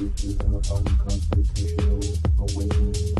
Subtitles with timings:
[0.00, 2.00] This is an unconstitutional
[2.38, 3.19] awakening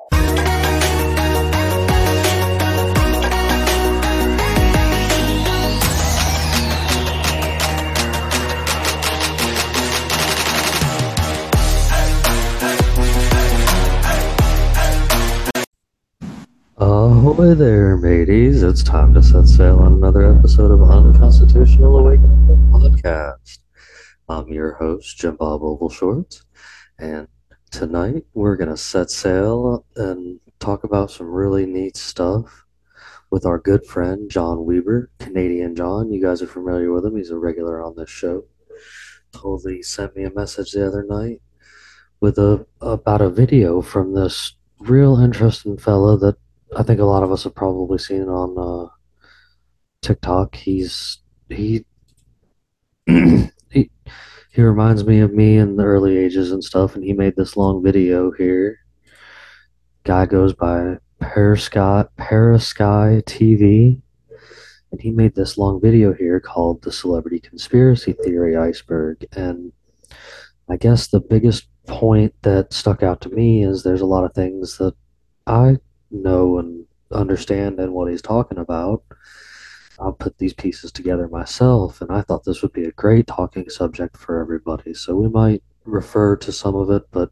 [17.41, 18.61] Ahoy there, mateys.
[18.61, 23.57] It's time to set sail on another episode of Unconstitutional Awakening Podcast.
[24.29, 26.23] I'm your host, Jim Bob Oval
[26.99, 27.27] and
[27.71, 32.63] tonight we're going to set sail and talk about some really neat stuff
[33.31, 36.11] with our good friend, John Weber, Canadian John.
[36.11, 38.43] You guys are familiar with him, he's a regular on this show.
[39.33, 41.41] Totally sent me a message the other night
[42.19, 46.37] with a about a video from this real interesting fella that
[46.75, 48.89] I think a lot of us have probably seen on uh,
[50.01, 50.55] TikTok.
[50.55, 51.19] He's
[51.49, 51.85] he
[53.07, 53.91] he
[54.51, 57.57] he reminds me of me in the early ages and stuff, and he made this
[57.57, 58.79] long video here.
[60.05, 64.01] Guy goes by Perisky Perisky TV,
[64.91, 69.73] and he made this long video here called "The Celebrity Conspiracy Theory Iceberg." And
[70.69, 74.33] I guess the biggest point that stuck out to me is there's a lot of
[74.33, 74.93] things that
[75.45, 75.77] I
[76.11, 79.03] know and understand and what he's talking about.
[79.99, 83.69] I'll put these pieces together myself, and I thought this would be a great talking
[83.69, 84.93] subject for everybody.
[84.93, 87.31] So we might refer to some of it, but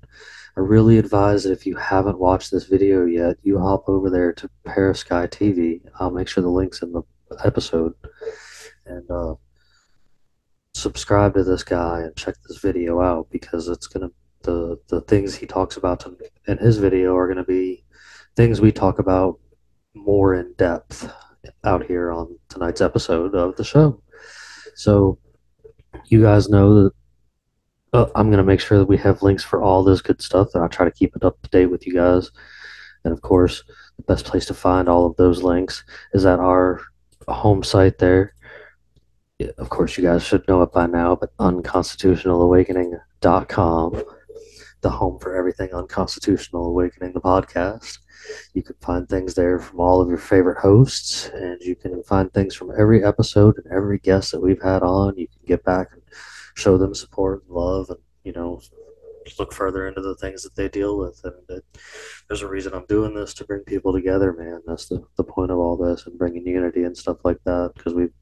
[0.55, 4.33] I really advise that if you haven't watched this video yet, you hop over there
[4.33, 5.81] to Perisky TV.
[5.99, 7.01] I'll make sure the link's in the
[7.43, 7.93] episode,
[8.85, 9.35] and uh,
[10.73, 14.09] subscribe to this guy and check this video out because it's gonna
[14.43, 16.05] the the things he talks about
[16.47, 17.78] in his video are gonna be
[18.39, 19.37] things we talk about
[19.93, 21.11] more in depth
[21.65, 24.01] out here on tonight's episode of the show.
[24.75, 25.19] So,
[26.05, 26.93] you guys know that
[27.91, 30.51] uh, I'm going to make sure that we have links for all this good stuff,
[30.53, 32.31] and I try to keep it up to date with you guys.
[33.03, 33.61] And of course,
[33.97, 35.83] the best place to find all of those links
[36.13, 36.79] is at our
[37.27, 38.33] home site there.
[39.57, 44.03] Of course, you guys should know it by now, but unconstitutionalawakening.com,
[44.79, 47.97] the home for everything Unconstitutional Awakening, the podcast.
[48.53, 52.31] You can find things there from all of your favorite hosts, and you can find
[52.33, 55.17] things from every episode and every guest that we've had on.
[55.17, 56.01] You can get back and
[56.55, 58.61] show them support and love, and you know,
[59.37, 61.21] look further into the things that they deal with.
[61.23, 61.63] And it,
[62.27, 64.61] there's a reason I'm doing this to bring people together, man.
[64.65, 67.93] That's the the point of all this, and bringing unity and stuff like that, because
[67.93, 68.13] we've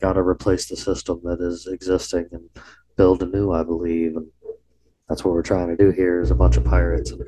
[0.00, 2.48] got to replace the system that is existing and
[2.96, 4.26] build a new, I believe, and
[5.08, 7.22] that's what we're trying to do here is a bunch of pirates and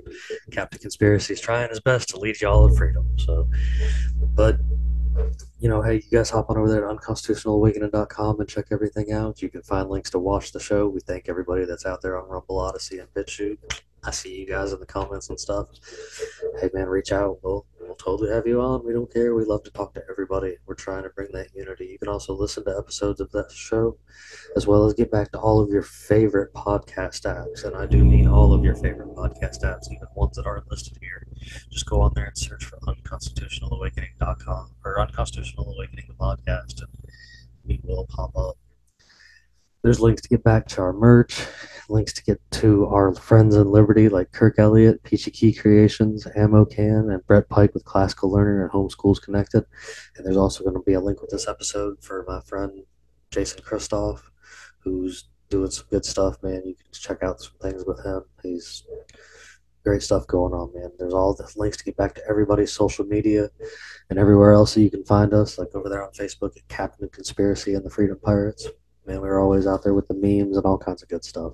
[0.51, 3.49] captain conspiracy is trying his best to lead y'all to freedom so.
[4.35, 4.59] But
[5.59, 9.43] you know hey you guys hop on over there at unconstitutionalawakening.com and check everything out.
[9.43, 10.89] You can find links to watch the show.
[10.89, 13.59] We thank everybody that's out there on rumble Odysee and BitChute
[14.07, 15.69] i see you guys in the comments and stuff
[16.61, 19.63] hey man reach out we'll, we'll totally have you on we don't care we love
[19.63, 22.77] to talk to everybody we're trying to bring that unity you can also listen to
[22.79, 23.97] episodes of that show
[24.57, 27.65] as well as get back to all of your favorite podcast apps.
[27.65, 30.99] And I do mean all of your favorite podcast apps, even ones that aren't listed
[31.01, 31.27] here.
[31.71, 36.89] Just go on there and search for unconstitutionalawakening.com or Unconstitutional Awakening the podcast, and
[37.65, 38.57] we will pop up.
[39.87, 41.47] There's links to get back to our merch,
[41.89, 46.65] links to get to our friends in Liberty like Kirk Elliott, Peachy Key Creations, Ammo
[46.65, 49.65] Can, and Brett Pike with Classical Learner and Homeschools Connected.
[50.17, 52.83] And there's also going to be a link with this episode for my friend
[53.31, 54.23] Jason Christoff,
[54.81, 56.63] who's doing some good stuff, man.
[56.65, 58.23] You can check out some things with him.
[58.43, 58.83] He's
[59.85, 60.91] great stuff going on, man.
[60.99, 63.51] There's all the links to get back to everybody's social media
[64.11, 67.09] and everywhere else that you can find us, like over there on Facebook at Captain
[67.09, 68.67] Conspiracy and the Freedom Pirates.
[69.07, 71.53] Man, we were always out there with the memes and all kinds of good stuff.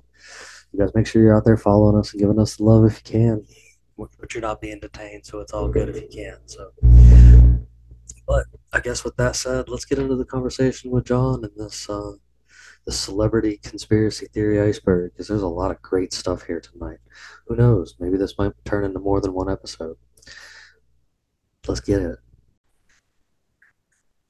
[0.71, 3.11] You guys make sure you're out there following us and giving us love if you
[3.11, 3.45] can.
[3.97, 6.37] But you're not being detained, so it's all good if you can.
[6.47, 6.71] So,
[8.27, 11.87] but I guess with that said, let's get into the conversation with John and this
[11.87, 12.13] uh,
[12.85, 16.97] the celebrity conspiracy theory iceberg because there's a lot of great stuff here tonight.
[17.47, 17.95] Who knows?
[17.99, 19.97] Maybe this might turn into more than one episode.
[21.67, 22.17] Let's get it.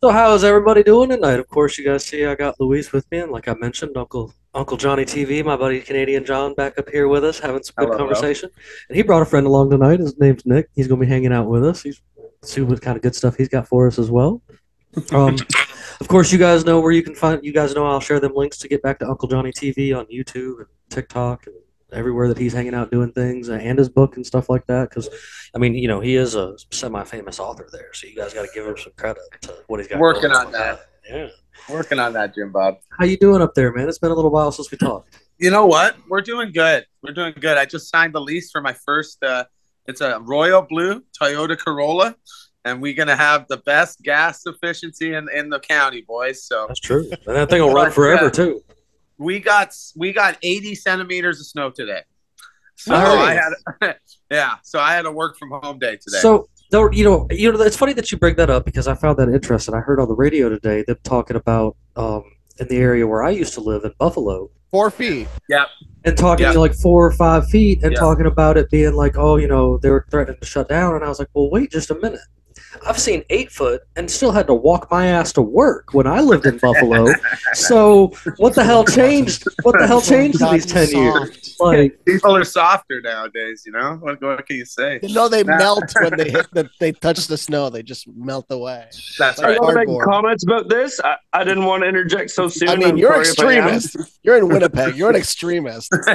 [0.04, 1.40] So how is everybody doing tonight?
[1.40, 4.34] Of course, you guys see I got Luis with me, and like I mentioned, Uncle
[4.54, 7.86] Uncle Johnny TV, my buddy Canadian John, back up here with us, having some good
[7.86, 8.10] Hello, hello.
[8.10, 8.50] conversation.
[8.90, 10.02] And he brought a friend along tonight.
[10.02, 10.68] His name's Nic.
[10.76, 11.84] He's gonna be hanging out with us.
[11.84, 12.02] He's
[12.42, 14.42] see what kind of good stuff he's got for us as well.
[15.14, 15.38] Um,
[16.02, 17.42] of course, you guys know where you can find.
[17.42, 20.06] You guys know I'll share them links to get back to Uncle Johnny TV on
[20.08, 21.56] YouTube and TikTok and
[21.94, 24.90] everywhere that he's hanging out doing things, uh, and his book and stuff like that.
[24.90, 25.10] Because,
[25.56, 28.52] I mean, you know, he is a semi-famous author there, so you guys got to
[28.54, 30.00] give him some credit to what he's got.
[30.00, 30.88] Working on that.
[31.10, 31.28] Yeah.
[31.70, 32.78] Working on that, Jim Bob.
[32.98, 33.88] How you doing up there, man?
[33.88, 35.20] It's been a little while since we talked.
[35.38, 35.96] You know what?
[36.10, 36.86] We're doing good.
[37.02, 37.58] We're doing good.
[37.58, 39.24] I just signed the lease for my first.
[39.24, 39.46] Uh,
[39.88, 42.16] it's a royal blue Toyota Corolla,
[42.66, 46.46] and we're gonna have the best gas efficiency in, in the county, boys.
[46.46, 48.64] So That's true, and that thing will run forever too.
[49.18, 52.02] We got we got 80 centimeters of snow today.
[52.76, 53.40] So Nice.
[53.40, 53.96] I had,
[54.32, 54.56] yeah.
[54.64, 56.18] So I had a work from home day today.
[56.18, 58.96] So, though, you know, you know, it's funny that you bring that up because I
[58.96, 59.76] found that interesting.
[59.76, 62.24] I heard on the radio today them talking about um,
[62.60, 65.28] in the area where I used to live in Buffalo, Four feet.
[66.04, 66.54] and talking Yeah.
[66.54, 68.00] like four or five feet, and Yeah.
[68.00, 71.06] talking about it being like, oh, you know, they were threatening to shut down, and
[71.06, 72.20] I was like, well, wait just a minute.
[72.86, 76.22] I've seen eight foot and still had to walk my ass to work when I
[76.22, 77.08] lived in Buffalo.
[77.54, 78.08] So
[78.38, 79.46] what the hell changed?
[79.62, 81.56] What the hell changed in these ten years?
[81.60, 83.62] Like, people are softer nowadays.
[83.66, 84.20] You know what?
[84.22, 85.00] What can you say?
[85.04, 85.58] You know they Nah.
[85.58, 87.70] melt when they hit the they touch the snow.
[87.70, 88.88] They just melt away.
[89.20, 89.58] That's Like right.
[89.58, 91.00] I want to make comments about this.
[91.04, 92.70] I, I didn't want to interject so soon.
[92.70, 93.76] I mean, I'm you're sorry if I am.
[93.76, 94.18] extremist.
[94.24, 94.96] You're in Winnipeg.
[94.96, 95.92] You're an extremist.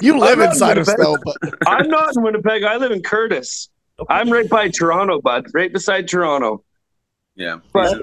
[0.00, 1.36] you live I'm inside of snow, but
[1.66, 2.62] I'm not in Winnipeg.
[2.62, 3.68] I live in Curtis.
[4.08, 5.46] I'm right by Toronto, bud.
[5.54, 6.64] Right beside Toronto.
[7.34, 7.58] yeah.
[7.72, 8.02] But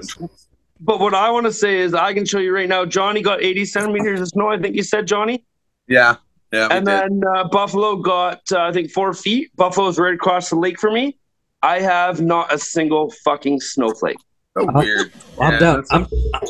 [0.80, 2.84] but what I want to say is I can show you right now.
[2.84, 4.48] Johnny got 80 centimeters of snow.
[4.48, 5.44] I think you said Johnny.
[5.88, 6.16] Yeah.
[6.52, 6.68] Yeah.
[6.70, 9.50] and then uh, Buffalo got uh, I think four feet.
[9.56, 11.18] Buffalo's right across the lake for me.
[11.62, 14.18] I have not a single fucking snowflake.
[14.56, 15.12] So weird.
[15.40, 15.84] I'm Yeah, down.
[15.90, 16.06] I'm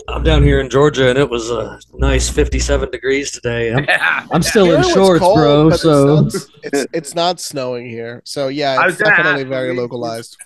[0.08, 3.72] I'm down here in Georgia, and it was a nice 57 degrees today.
[3.72, 4.26] I'm, Yeah.
[4.30, 5.70] I'm still Here in shorts, cold, bro.
[5.70, 8.22] So it's not, it's, it's not snowing here.
[8.24, 10.36] So yeah, it's definitely ask, very localized.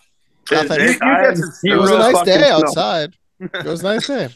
[0.50, 0.81] It- Nothing.
[0.81, 2.56] it- You- you I get have some It was a nice day snow.
[2.56, 3.14] outside.
[3.40, 4.28] It was a nice day.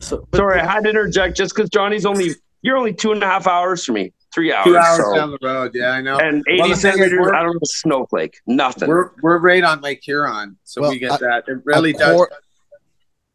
[0.00, 2.30] so but- Sorry, I had to interject just because Johnny's only
[2.62, 4.64] you're only two and a half hours from me, three hours.
[4.64, 5.72] Two hours so- down the road.
[5.74, 6.18] Yeah, I know.
[6.18, 7.18] and 80 Well, the thing is, centimeters.
[7.20, 8.40] we're- I don't have a snowflake.
[8.46, 8.88] Nothing.
[8.88, 11.44] We're we're right on Lake Huron, so Well, we get I- that.
[11.48, 12.14] It really does.
[12.14, 12.30] quar-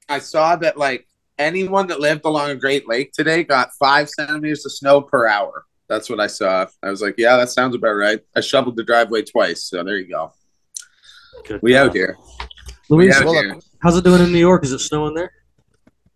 [0.07, 1.07] I saw that like
[1.37, 5.65] anyone that lived along a Great Lake today got five centimeters of snow per hour.
[5.87, 6.65] That's what I saw.
[6.81, 8.19] I was like, yeah, that sounds about right.
[8.35, 10.31] I shoveled the driveway twice, so there you go.
[11.45, 11.89] Good We God.
[11.89, 12.17] out here.
[12.89, 13.55] Luis, we out well, here.
[13.81, 14.63] how's it doing in New York?
[14.63, 15.31] Is it snowing there?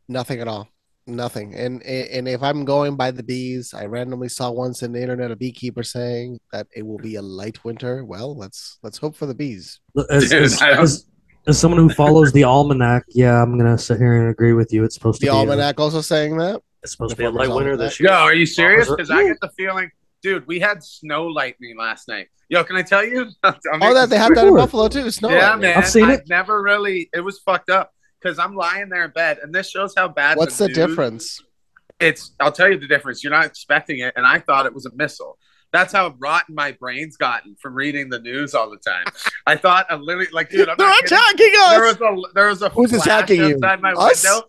[0.08, 0.70] Nothing at all.
[1.10, 1.56] Nothing.
[1.56, 5.32] And and if I'm going by the bees, I randomly saw once in the internet
[5.32, 8.06] a beekeeper saying that it will be a light winter.
[8.06, 9.80] Well, let's let's hope for the bees.
[10.10, 11.06] As, Dude, as, as-
[11.48, 14.84] as someone who follows the almanac, yeah, I'm gonna sit here and agree with you.
[14.84, 15.36] It's supposed to The be.
[15.36, 16.62] A, almanac also saying that.
[16.84, 17.80] it's supposed to be a light winter almanac.
[17.92, 18.14] this Yo, year.
[18.20, 18.88] are you serious?
[18.88, 19.90] Officer- Because I get the feeling,
[20.22, 22.28] dude, we had snow lightning last night.
[22.50, 23.28] Yo, can I tell you?
[23.44, 25.10] I'll Oh, that they this have that in Buffalo too.
[25.10, 25.30] Snow.
[25.30, 25.62] yeah, lightning.
[25.72, 25.78] man.
[25.78, 26.24] I've seen it.
[26.28, 27.10] never really.
[27.14, 30.38] It was fucked up because I'm lying there in bed, and this shows how bad.
[30.38, 31.42] What's the news- difference?
[32.00, 32.32] It's.
[32.40, 33.24] I'll tell you the difference.
[33.24, 35.38] You're not expecting it, and I thought it was a missile.
[35.72, 39.06] That's how rotten my brain's gotten from reading the news all the time.
[39.46, 41.18] I thought I literally, like, dude, I'm They're not kidding.
[41.18, 42.00] attacking There us.
[42.00, 43.60] was a there was a Who's attacking you?
[43.60, 44.24] my Us?
[44.24, 44.48] window.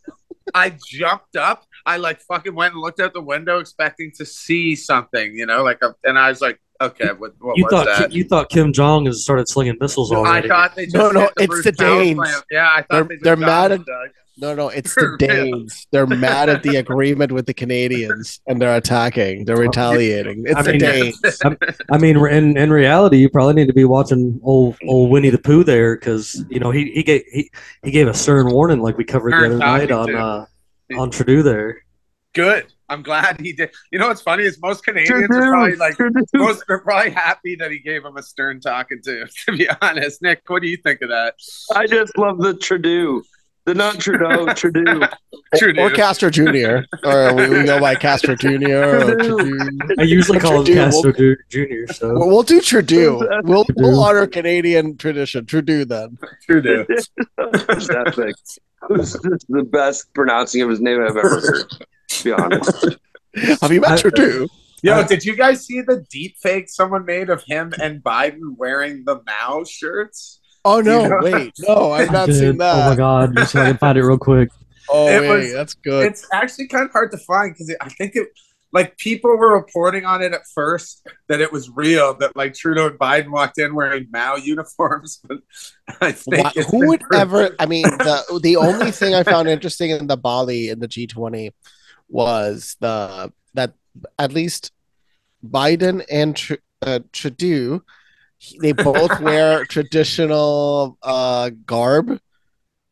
[0.55, 1.65] I jumped up.
[1.87, 5.63] I like fucking went and looked out the window, expecting to see something, you know,
[5.63, 8.13] like, a, and I was like, okay, what, what You was thought that?
[8.13, 10.49] you thought Kim Jong has started slinging missiles I already.
[10.49, 12.17] thought they just No, no, the it's Bruce the Danes.
[12.19, 12.45] plant.
[12.51, 14.09] Yeah, I thought They're- they just they're mad at- Doug.
[14.39, 15.87] No, no, it's the Danes.
[15.93, 19.45] They're mad at the agreement with the Canadians, and they're attacking.
[19.45, 20.45] They're retaliating.
[20.47, 21.21] It's I the mean- Danes.
[21.91, 25.37] I mean, in in reality, you probably need to be watching old old Winnie the
[25.37, 27.51] Pooh there because you know he he gave he,
[27.85, 30.47] he gave a stern warning like we covered the other night on uh
[30.99, 31.83] on Trudeau there.
[32.35, 32.67] Good.
[32.89, 33.71] I'm glad he did.
[33.93, 36.23] You know what's funny is most Canadians are probably like Trudeau.
[36.35, 39.27] most are probably happy that he gave him a stern talking to.
[39.47, 41.35] To be honest, Nic, what do you think of that?
[41.75, 43.23] I just love the Trudeau.
[43.67, 45.07] The not Trudeau, Trudeau.
[45.57, 45.83] Trudeau.
[45.83, 46.79] Or Castro Jr.
[47.05, 48.49] Or we, we go by Castro Jr.
[48.69, 50.85] Or I usually call him Trudeau.
[50.87, 51.87] Castro Ju- Junior.
[51.93, 53.19] So We'll, we'll do Trudeau.
[53.45, 53.83] We'll, Trudeau.
[53.83, 55.47] we'll honor Canadian tradition.
[55.47, 56.17] Trudeau then.
[56.47, 56.87] Trudeau.
[57.37, 58.35] Fantastic.
[58.89, 61.71] It was the best pronouncing of his name I've ever heard.
[62.09, 62.87] To be honest.
[63.61, 64.47] Have you met I- Trudeau?
[64.83, 68.57] Yo, Uh, did you guys see the deep fake someone made of him and Biden
[68.57, 70.41] wearing the Mao shirts?
[70.65, 72.87] Oh no, You know- wait, no, I've not seen that.
[72.87, 74.49] Oh my god, just so I can find it real quick.
[74.89, 76.07] Oh It wait, was- that's good.
[76.07, 78.29] It's actually kind of hard to find because I think it,
[78.73, 82.87] like, people were reporting on it at first that it was real, that like Trudeau
[82.87, 85.21] and Biden walked in wearing Mao uniforms.
[85.29, 87.21] But I think who would proven.
[87.21, 87.57] ever?
[87.59, 91.09] I mean, the the only thing I found interesting in the Bali in the G
[91.09, 91.51] twenty
[92.09, 93.75] was the that
[94.17, 94.71] at least
[95.45, 97.83] Biden and Tr- uh, Trudeau
[98.63, 102.21] they both wear traditional uh garb.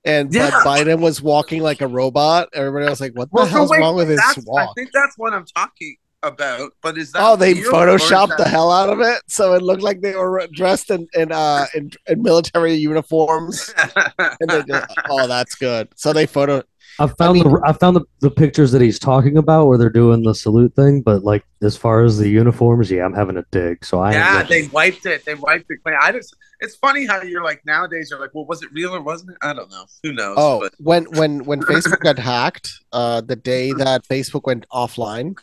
[0.08, 0.50] And Yeah.
[0.64, 2.48] Biden was walking like a robot.
[2.54, 5.16] Everybody was like, "What the Well, hell's wait, wrong with his that's- I think that's
[5.18, 6.72] what I'm talking about.
[6.82, 9.52] But is that Oh, they real, or is photoshopped the hell out of it, so
[9.54, 13.72] it looked like they were dressed in in uh in, in military uniforms.
[14.40, 15.88] And just, oh, that's good.
[15.96, 16.62] So they photo.
[17.00, 19.90] I found mean- the I found the, the pictures that he's talking about where they're
[19.90, 23.45] doing the salute thing, but like as far as the uniforms, yeah, I'm having a
[23.50, 23.85] dig.
[23.85, 25.25] So I yeah, ain't they wiped it.
[25.25, 25.97] They wiped it clean.
[26.00, 26.35] I just.
[26.61, 28.09] It's funny how you're like nowadays.
[28.11, 29.37] You're like, well, was it real or wasn't it?
[29.43, 29.85] I don't know.
[30.02, 30.35] Who knows?
[30.37, 35.37] Oh, But when when when Facebook got hacked, uh, the day that Facebook went offline,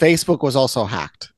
[0.00, 1.30] Facebook was also hacked,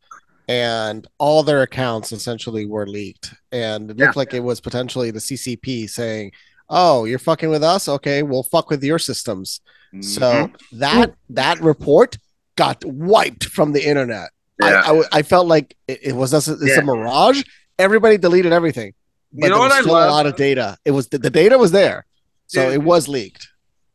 [0.47, 5.19] and all their accounts essentially were leaked, and it looked like it was potentially the
[5.19, 6.31] CCP saying,
[6.69, 7.89] "Oh, you're fucking with us?
[7.89, 9.61] Okay, we'll fuck with your systems."
[10.01, 10.79] So Mm-hmm.
[10.81, 12.19] that that report
[12.57, 14.31] got wiped from the internet.
[14.61, 14.81] I, Yeah.
[14.81, 16.81] I, w- I felt like it, it was this it's Yeah.
[16.81, 17.43] a mirage.
[17.79, 18.93] Everybody deleted everything.
[19.33, 20.09] But You know there was what I still love?
[20.09, 20.77] a lot of data.
[20.85, 22.05] It was the, the data was there,
[22.49, 22.75] so Dude.
[22.75, 23.47] it was leaked.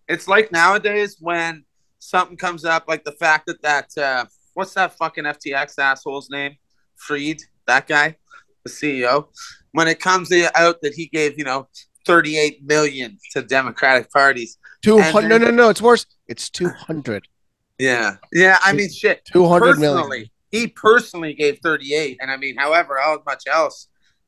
[0.07, 1.63] it's like nowadays when
[1.99, 4.25] something comes up, like the fact that that uh,
[4.55, 6.55] what's that fucking FTX asshole's name,
[6.95, 8.15] Fried, that guy,
[8.63, 9.27] the CEO.
[9.73, 11.67] When it comes out that he gave you know
[12.05, 15.69] 38 million to Democratic parties, 200 No, no, no.
[15.69, 16.05] It's worse.
[16.27, 17.27] It's two hundred.
[17.79, 18.57] yeah, yeah.
[18.63, 19.23] I mean, shit.
[19.25, 20.27] Two hundred million.
[20.51, 23.87] he personally gave 38, and I mean, however, how much else,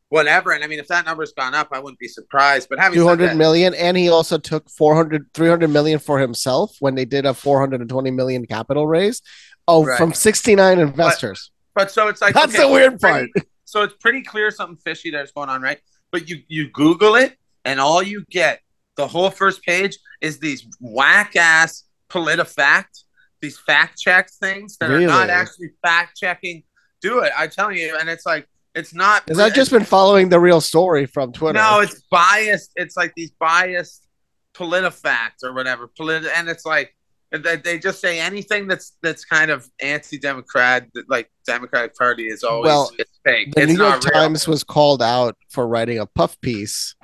[0.10, 0.52] whatever.
[0.52, 2.68] And I mean, if that number's gone up, I wouldn't be surprised.
[2.70, 6.76] But having Two hundred that, million, and he also took 400, 300 million for himself
[6.80, 9.22] when they did a four hundred and twenty million capital raise.
[9.68, 9.98] Oh, Right.
[9.98, 11.52] from sixty nine investors.
[11.74, 13.46] but so it's like That's okay, the weird pretty- part.
[13.66, 15.80] so it's pretty clear something fishy that's going on, right?
[16.12, 18.62] But you you Google it, and all you get
[18.96, 23.04] the whole first page is these whack ass PolitiFact,
[23.42, 26.64] these fact check things that are not actually fact checking.
[27.02, 29.28] Do it, I tell you, and it's like it's not.
[29.28, 31.60] Has that just been following the real story from Twitter?
[31.60, 32.72] No, it's biased.
[32.76, 34.08] It's like these biased
[34.54, 35.88] PolitiFact or whatever.
[35.88, 36.96] Polit- and it's like
[37.32, 42.68] they, they just say anything that's that's kind of anti-democrat, like Democratic Party is always
[42.68, 43.54] Well, it's fake.
[43.54, 44.14] the it's New York real.
[44.14, 46.96] Times was called out for writing a puff piece,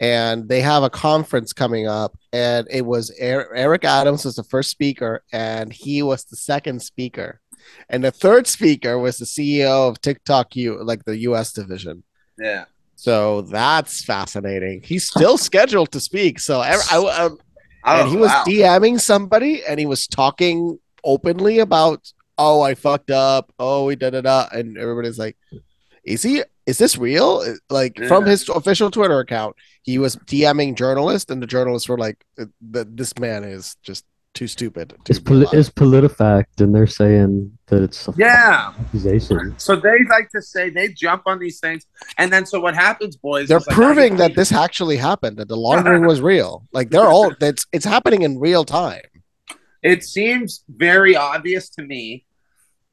[0.00, 4.44] and they have a conference coming up, and it was Er- Eric Adams was the
[4.44, 7.40] first speaker, and he was the second speaker,
[7.88, 11.52] and the third speaker was the CEO of TikTok U, like the U.S.
[11.52, 12.02] division.
[12.38, 12.64] Yeah.
[12.96, 14.82] So that's fascinating.
[14.82, 16.40] He's still scheduled to speak.
[16.40, 17.28] So I, I, I-
[17.84, 18.44] Oh, and he was wow.
[18.46, 23.52] DMing somebody, and he was talking openly about, "Oh, I fucked up.
[23.58, 25.36] Oh, we da da da," and everybody's like,
[26.08, 26.42] "Is he?
[26.66, 31.42] Is this real?" Uh, like from his official Twitter account, he was DMing journalists, and
[31.42, 35.46] the journalists were like, uh, "That this man is just too stupid." To It's, poli-
[35.52, 38.72] it's PolitiFact, and they're saying that it's a Yeah.
[38.80, 39.54] accusation.
[39.58, 41.86] So they like to say they jump on these things,
[42.18, 43.48] and then so what happens, boys?
[43.48, 46.64] They're is, like, proving that this actually happened, that the laundering was real.
[46.72, 49.02] Like they're all that's it's happening in real time.
[49.82, 52.24] it seems very obvious to me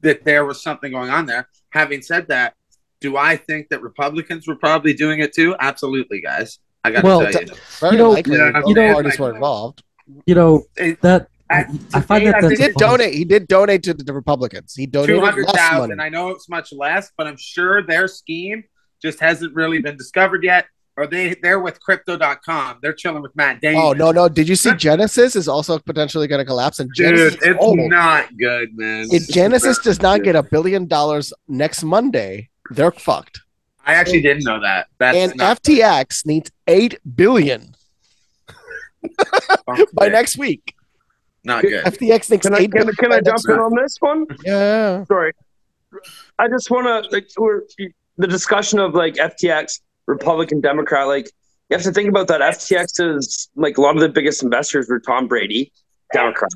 [0.02, 1.48] that there was something going on there.
[1.70, 2.54] Having said that,
[3.00, 5.54] do I think that Republicans were probably doing it too?
[5.60, 6.58] Absolutely, guys.
[6.84, 7.48] I got to Well, tell you.
[7.80, 9.82] Very You know- likely, Yeah, both you know- parties were involved.
[10.24, 10.64] You know
[11.02, 12.86] that I- I find today, that He did funny.
[12.96, 13.14] donate.
[13.14, 14.74] He did donate to the Republicans.
[14.74, 18.64] He donated hundred less I know it's much less, but I'm sure their scheme
[19.02, 20.66] just hasn't really been discovered yet.
[20.96, 22.78] Or they they're with Crypto.com.
[22.82, 23.82] They're chilling with Matt Damon.
[23.84, 24.30] Oh no, no!
[24.30, 26.80] Did you see Genesis is also potentially going to collapse?
[26.80, 29.06] And Genesis, dude, it's oh, not good, man.
[29.10, 33.40] if Genesis does not get a billion dollars next Monday, they're fucked.
[33.84, 34.88] I actually didn't know that.
[34.98, 37.74] That's and not FTX needs eight billion
[39.94, 40.74] by next week.
[41.44, 41.84] not good.
[41.84, 44.26] FTX needs Can I eight can, billion can by I jump in on this one?
[44.44, 45.04] Yeah.
[45.04, 45.32] Sorry,
[46.38, 47.62] I just want to like we're
[48.18, 51.06] the discussion of like FTX, Republican, Democrat.
[51.06, 51.30] Like
[51.70, 52.40] you have to think about that.
[52.40, 55.72] FTX is like a lot of the biggest investors were Tom Brady,
[56.12, 56.50] Democrat.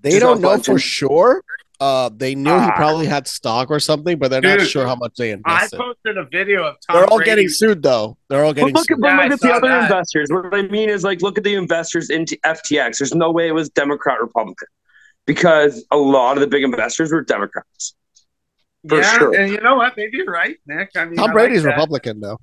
[0.00, 1.44] They Just don't know for sure.
[1.82, 2.76] Uh, they knew he Ah.
[2.76, 5.76] probably had stock or something, but they're not sure how much they invested.
[5.80, 7.30] I posted a video of Tom They're all Brady.
[7.32, 8.16] getting sued though.
[8.28, 9.00] They're all But getting look sued.
[9.00, 9.82] but look I at the other that.
[9.90, 10.28] investors.
[10.30, 12.98] What I mean is like look at the investors into FTX.
[12.98, 14.68] There's no way it was Democrat Republican.
[15.26, 17.94] because a lot of the big investors were Democrats.
[18.88, 19.34] For yeah, sure.
[19.38, 19.96] and you know what?
[19.96, 20.90] Maybe you're right, Nic.
[20.96, 21.68] I mean, Tom like Brady's that.
[21.70, 22.38] Republican though.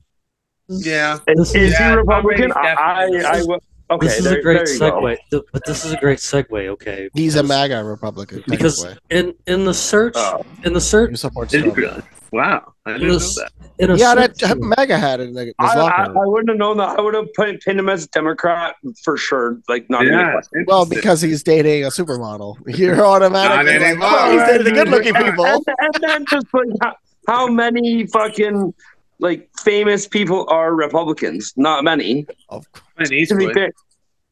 [0.69, 1.17] Yeah.
[1.27, 2.51] Is, is is- he Republican?
[2.53, 3.60] I, I, I will.
[3.91, 4.91] Okay, this is there, a great there you go.
[5.01, 6.67] segue, th- but this is a great segue.
[6.67, 8.43] Okay, He's a MAGA Republican.
[8.48, 11.77] because in in the search Oh, in the search supports did Trump.
[11.77, 12.01] really?
[12.31, 13.84] Wow, I didn't in know the, that.
[13.84, 16.03] in a Yeah, that search- MAGA had it in the, I, I.
[16.05, 17.00] I wouldn't have known that.
[17.00, 19.60] I would have put, pinned him as a Democrat for sure.
[19.67, 20.65] Like not Yeah, question.
[20.67, 22.58] well, because he's dating a supermodel.
[22.77, 25.46] You're automatically like, oh, he's dating the good-looking people.
[25.46, 26.96] and, and then just like how,
[27.27, 28.72] how many fucking
[29.20, 31.54] like famous people are Republicans?
[31.58, 32.26] Not many.
[32.50, 33.72] Of Clint To be fair.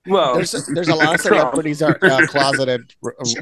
[0.10, 1.22] Well, There's there's a lot of Trump.
[1.41, 2.94] celebrities are uh, closeted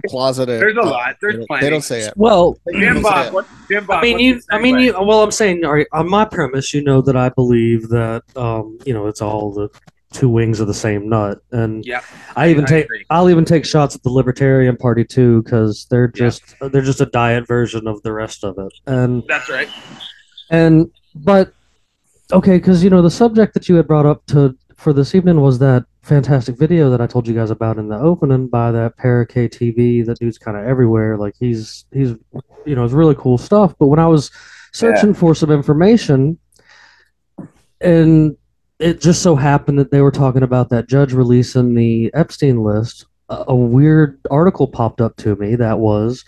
[0.10, 0.60] closeted.
[0.60, 1.16] There's a uh, lot.
[1.22, 1.64] There's they don't- plenty.
[1.66, 2.14] They don't say it.
[2.16, 3.34] well, Jim Bob, it.
[3.34, 3.48] what?
[3.70, 4.00] Jim Bob.
[4.00, 4.42] I mean, you.
[4.50, 4.94] I mean, you.
[4.94, 8.80] Well, I'm saying, all right, on my premise, you know that I believe that, um,
[8.84, 9.70] you know, it's all the
[10.12, 12.04] two wings of the same nut, and Yep.
[12.36, 13.06] I even I take, agree.
[13.12, 16.30] I'll even take shots at the Libertarian Party too, because they're Yeah.
[16.30, 19.68] just, they're just a diet version of the rest of it, and That's right.
[20.50, 21.53] and but
[22.31, 25.41] okay, because you know the subject that you had brought up to for this evening
[25.41, 28.98] was that fantastic video that I told you guys about in the opening by that
[28.98, 30.05] Parakeet TV.
[30.05, 31.17] That dude's kind of everywhere.
[31.17, 32.15] Like he's he's
[32.65, 33.74] you know it's really cool stuff.
[33.79, 34.29] But when I was
[34.74, 36.38] searching for some information,
[37.79, 38.36] and
[38.79, 43.05] it just so happened that they were talking about that judge releasing the Epstein list.
[43.29, 46.24] A, a weird article popped up to me that was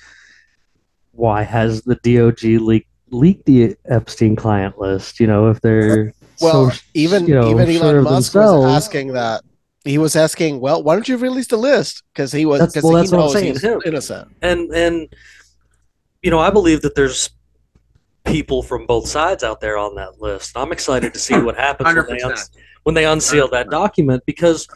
[1.12, 5.20] why has the DOJ leaked leaked the Epstein client list?
[5.20, 8.66] You know, if they're Well, so, even you know, even Elon of Musk themselves.
[8.66, 9.44] was asking that.
[9.84, 12.04] He was asking, well, why don't you release the list?
[12.14, 13.82] Because he was because well, he that's knows saying, he's him.
[13.86, 14.30] innocent.
[14.42, 15.08] and and
[16.22, 17.30] you know, I believe that there's
[18.26, 20.58] people from both sides out there on that list.
[20.58, 22.36] I'm excited to see what happens when they un-
[22.84, 24.68] when they unseal that document because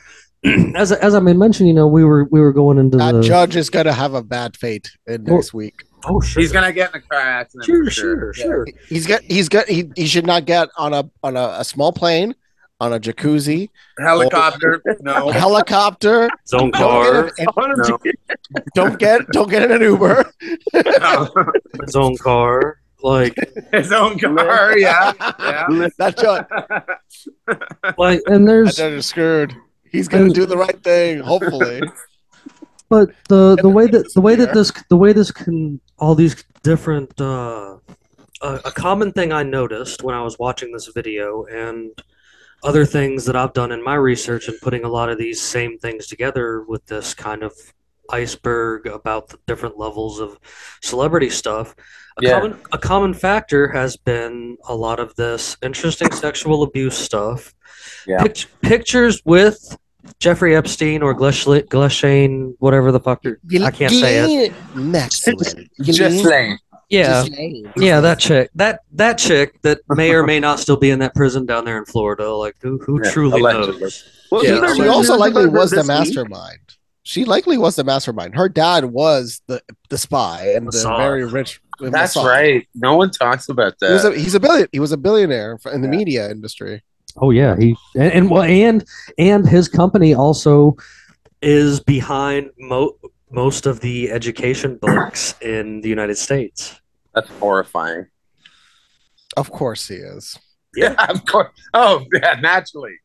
[0.76, 3.56] as as I mentioned, you know, we were we were going into That the judge
[3.56, 5.84] is going to have a bad fate in Well, next week.
[6.06, 7.66] oh sure He's gonna get in a car accident.
[7.66, 8.44] sure for sure Yeah.
[8.44, 11.64] sure He's got he's got he, he should not get on a on a, a
[11.64, 12.34] small plane,
[12.80, 14.82] on a jacuzzi, Helicopter.
[15.02, 15.30] No.
[15.44, 16.28] helicopter.
[16.44, 17.46] his own Don't car get, in,
[18.56, 18.62] No.
[18.74, 20.26] don't get don't get in an Uber.
[21.00, 21.30] no.
[21.86, 23.36] his own car like
[23.72, 24.76] His own car.
[24.78, 25.14] Yeah.
[25.40, 25.88] Yeah.
[26.00, 26.46] that judge,
[27.98, 29.56] like and there's judge is screwed.
[29.92, 31.82] He's going to do the right thing, hopefully.
[32.90, 36.44] but the the way that the way that this the way this can all these
[36.64, 37.78] different uh
[38.42, 41.90] a, a common thing i noticed when i was watching this video and
[42.64, 45.78] other things that i've done in my research and putting a lot of these same
[45.80, 47.54] things together with this kind of
[48.10, 50.38] iceberg about the different levels of
[50.82, 51.74] celebrity stuff
[52.20, 52.40] a Yeah.
[52.42, 57.54] common a common factor has been a lot of this interesting sexual abuse stuff
[58.06, 58.22] Yeah.
[58.22, 59.78] Pict- pictures with
[60.20, 64.54] Jeffrey Epstein or Ghislaine, Ghislaine whatever the fuck her- I can't say it.
[64.76, 65.36] Maxwell.
[65.82, 66.00] Just.
[66.90, 67.72] Yeah, Ghislaine.
[67.78, 71.16] yeah, that chick, that that chick that may or may not still be in that
[71.16, 72.30] prison down there in Florida.
[72.34, 73.80] Like who who Yeah, truly allegedly.
[73.82, 74.04] knows?
[74.30, 74.52] Well, Yeah.
[74.52, 75.88] isn't there She also likely about was the this week?
[75.88, 76.60] mastermind.
[77.04, 78.36] She likely was the mastermind.
[78.36, 80.98] Her dad was the the spy and the Mossad.
[80.98, 81.62] very rich.
[81.80, 82.26] That's Mossad.
[82.26, 82.68] right.
[82.76, 84.18] No one talks about He was a, that.
[84.20, 84.68] he's a billion.
[84.74, 85.96] He was a billionaire in the Yeah.
[85.98, 86.84] media industry.
[87.18, 88.86] Oh yeah, he and and well, and,
[89.18, 90.78] and his company also
[91.42, 92.96] is behind mo-
[93.32, 96.80] most of the education books in the United States.
[97.14, 98.08] That's horrifying.
[99.38, 100.38] Of course, he is.
[100.38, 100.42] Yeah.
[100.76, 101.50] Yeah, of course.
[101.74, 102.96] Oh, yeah, naturally.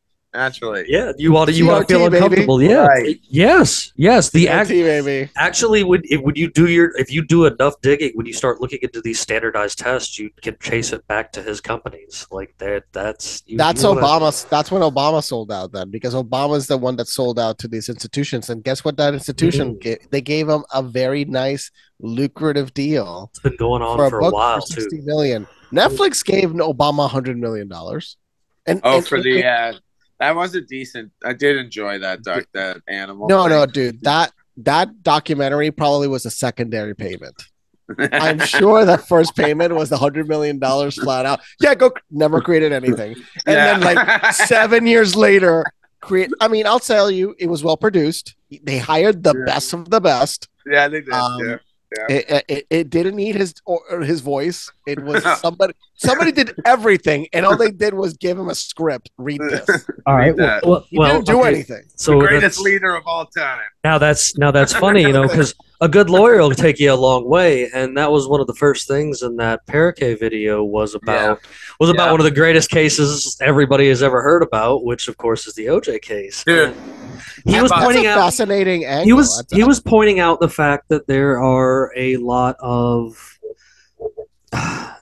[0.41, 0.85] Naturally.
[0.87, 2.17] Yeah, you want to you want to feel CRT, baby.
[2.17, 2.61] uncomfortable.
[2.61, 3.19] Yeah, Right.
[3.27, 4.29] yes, yes.
[4.29, 5.31] The act, baby.
[5.35, 8.61] Actually, would if, would you do your if you do enough digging, when you start
[8.61, 12.27] looking into these standardized tests, you can chase it back to his companies.
[12.29, 14.49] Like that, that's you, That's you wanna- Obama.
[14.49, 15.71] That's when Obama sold out.
[15.71, 18.95] Then because Obama's the one that sold out to these institutions, and guess what?
[18.97, 19.81] That institution Mm.
[19.81, 24.17] ga- they gave him a very nice, lucrative deal It's been going on for for,
[24.17, 24.81] a a book while for too.
[24.81, 25.47] sixty million.
[25.73, 28.17] Netflix gave Obama hundred million dollars.
[28.69, 29.73] And Oh, and- for the uh,
[30.19, 31.11] that was a decent.
[31.23, 33.27] I did enjoy that doc, that animal.
[33.27, 34.01] no, no, dude.
[34.03, 37.35] That that documentary probably was a secondary payment.
[38.11, 41.39] I'm sure that first payment was the hundred million dollars flat out.
[41.61, 41.91] Yeah, go.
[42.11, 45.63] Never created anything, and then like seven years later,
[46.01, 46.29] create.
[46.41, 48.35] I mean, I'll tell you, it was well produced.
[48.63, 49.45] They hired the Yeah.
[49.45, 50.49] best of the best.
[50.65, 51.13] yeah, they did.
[51.13, 51.57] Um, yeah.
[52.09, 54.69] It, it, it didn't need his or or his voice.
[54.85, 55.73] It was somebody.
[55.99, 59.09] Somebody did everything, and all they did was give him a script.
[59.17, 59.85] Read this.
[60.05, 60.35] All right.
[60.35, 61.83] Well, well, He well, didn't do okay, anything.
[61.95, 63.61] So the greatest leader of all time.
[63.83, 66.95] now that's now that's funny, you know, because a good lawyer will take you a
[66.95, 70.93] long way, and that was one of the first things in that Parakeet video was
[70.93, 71.39] about
[71.79, 72.11] was about Yeah.
[72.11, 75.65] one of the greatest cases everybody has ever heard about, which of course is the
[75.67, 76.43] OJ case.
[76.43, 76.75] Dude,
[77.45, 79.05] he was pointing out fascinating angle.
[79.05, 83.37] he was he was pointing out the fact that there are a lot of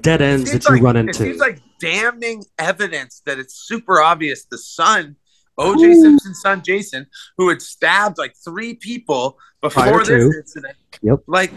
[0.00, 1.14] dead ends that seems you like- run It into.
[1.14, 5.16] seems like damning evidence that it's super obvious the son,
[5.58, 6.00] OJ Ooh.
[6.02, 7.06] Simpson's son, Jason,
[7.36, 11.20] who had stabbed like three people before this incident, Yep.
[11.26, 11.52] like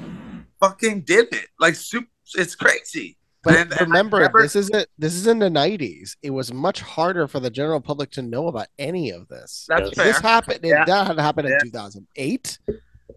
[0.59, 1.47] fucking did it.
[1.59, 3.17] Like, super, it's crazy.
[3.47, 4.89] But And- and remember, remember- this is it.
[4.97, 6.15] This is in the '90s.
[6.21, 9.65] It was much harder for the general public to know about any of this.
[9.69, 10.05] That's If fair.
[10.05, 10.59] this happened.
[10.63, 10.83] Yeah.
[10.85, 11.55] that had happened Yeah.
[11.55, 12.59] in 2008,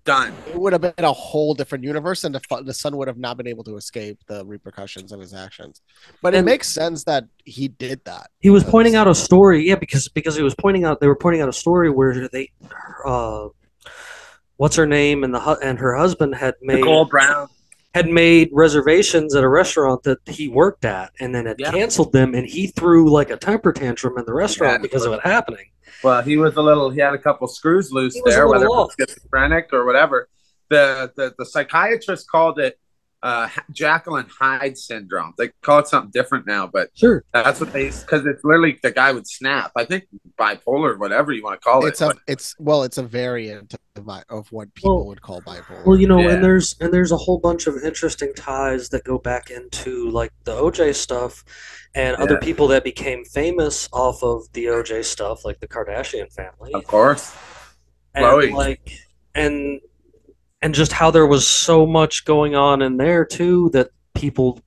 [0.05, 0.33] Done.
[0.49, 3.37] it would have been a whole different universe, and the, the son would have not
[3.37, 5.83] been able to escape the repercussions of his actions.
[6.23, 8.31] But it makes sense that he did that.
[8.39, 11.17] he was pointing out a story, yeah, because because he was pointing out they were
[11.17, 12.51] pointing out a story where they,
[13.05, 13.49] uh,
[14.59, 17.49] what's her name and the and her husband had made Nicole Brown.
[17.95, 21.71] Had made reservations at a restaurant that he worked at and then had Yeah.
[21.73, 25.21] canceled them and he threw like a temper tantrum in the restaurant because of it
[25.23, 25.67] happening.
[26.05, 26.91] Well, he was a little.
[26.91, 30.29] He had a couple screws loose He there, whether it was schizophrenic or whatever.
[30.69, 32.79] The the, the psychiatrist called it
[33.23, 35.35] uh, Jekyll and Hyde syndrome.
[35.37, 37.23] They call it something different now, but Sure.
[37.35, 39.73] that's what they because it's literally the guy would snap.
[39.77, 40.05] I think
[40.39, 42.05] bipolar, whatever you want to call It's it.
[42.07, 42.21] It's a.
[42.33, 42.83] It's well.
[42.83, 45.85] It's a variant of, bi- of what people Well- would call bipolar.
[45.85, 46.31] Well, you know, Yeah.
[46.31, 50.33] and there's and there's a whole bunch of interesting ties that go back into like
[50.45, 51.45] the OJ stuff
[51.95, 56.73] and other people that became famous off of the OJ stuff, like the Kardashian family.
[56.73, 57.35] of course.
[58.15, 58.53] and Khloé.
[58.53, 58.91] like
[59.35, 59.81] and
[60.63, 64.61] and just how there was so much going on in there too that people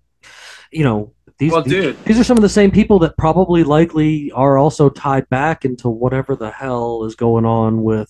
[0.72, 3.64] you know these, Well, these dude, these are some of the same people that probably
[3.64, 8.10] likely are also tied back into whatever the hell is going on with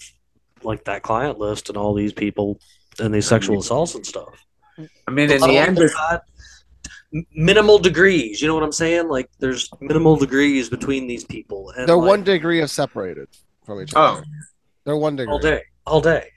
[0.62, 2.60] like that client list and all these people
[3.00, 3.62] and these sexual mm-hmm.
[3.62, 4.46] assaults and stuff.
[5.08, 6.24] I mean, in the end, they're it's- not-
[7.14, 9.08] m- minimal degrees you know what i'm saying?
[9.08, 13.30] Like there's minimal degrees between these people and They're like, one degree of separated
[13.66, 14.02] from each oh.
[14.02, 14.24] other.
[14.26, 14.32] oh,
[14.84, 15.32] They're one degree.
[15.32, 16.30] all day, all day,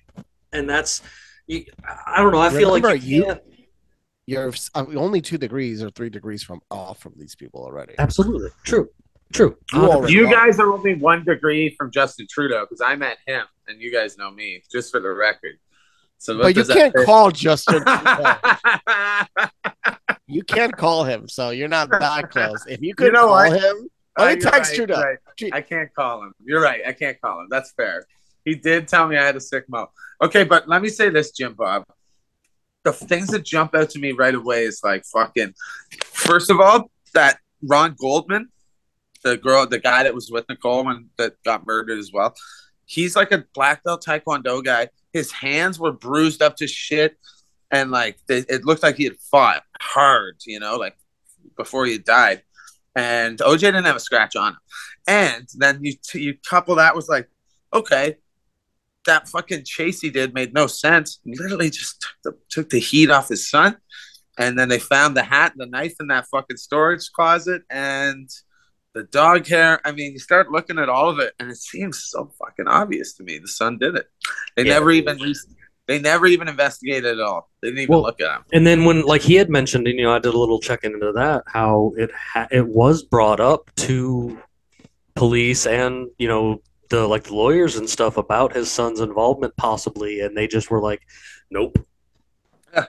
[0.53, 1.09] and that's you,
[1.51, 2.41] I don't know.
[2.41, 3.37] I feel like Remember, you, you
[4.27, 7.95] you're uh, only two degrees or three degrees from off from these people already.
[7.99, 8.89] absolutely true,
[9.33, 9.57] true.
[9.73, 13.81] You you guys are only one degree from Justin Trudeau because I met him, and
[13.81, 15.59] you guys know me, just for the record.
[16.19, 17.05] So, But you can't say?
[17.05, 17.85] call Justin.
[20.29, 22.67] You can't call him, so you're not that close.
[22.67, 23.61] If you could know call what?
[23.63, 25.01] him, Oh, let me text right, Trudeau.
[25.01, 25.19] right.
[25.53, 26.33] I can't call him.
[26.43, 26.81] You're right.
[26.87, 27.47] I can't call him.
[27.51, 28.07] That's fair.
[28.47, 29.91] He did tell me I had a sick mo.
[30.23, 31.85] Okay, but let me say this, Jim Bob.
[32.85, 35.53] The things that jump out to me right away is like fucking.
[36.05, 38.49] First of all, that Ron Goldman,
[39.25, 42.35] the girl, the guy that was with Nicole when that got murdered as well.
[42.85, 44.91] He's like a black belt taekwondo guy.
[45.13, 47.17] His hands were bruised up to shit,
[47.73, 50.97] and like they, it looked like he had fought hard, you know, like
[51.57, 52.43] before he died.
[52.95, 54.59] And OJ didn't have a scratch on him.
[55.09, 57.29] And then you you couple that with like,
[57.75, 58.19] okay,
[59.07, 61.19] that fucking chase he did made no sense.
[61.25, 63.77] Literally just took the, took the heat off his son.
[64.39, 68.29] And then they found the hat and the knife in that fucking storage closet and
[68.95, 69.81] the dog hair.
[69.87, 73.15] I mean, you start looking at all of it, and it seems so fucking obvious
[73.15, 73.39] to me.
[73.39, 74.07] The son did it.
[74.57, 74.75] They Yeah.
[74.75, 75.19] never even
[75.89, 77.49] they never even investigated at all.
[77.63, 78.45] They didn't even Well, look at him.
[78.53, 80.83] And then when like he had mentioned, and you know, I did a little check
[80.83, 84.37] into that, how it ha- it was brought up to
[85.15, 90.21] police and you know the like the lawyers and stuff about his son's involvement possibly,
[90.21, 91.03] and they just were like,
[91.51, 91.79] nope.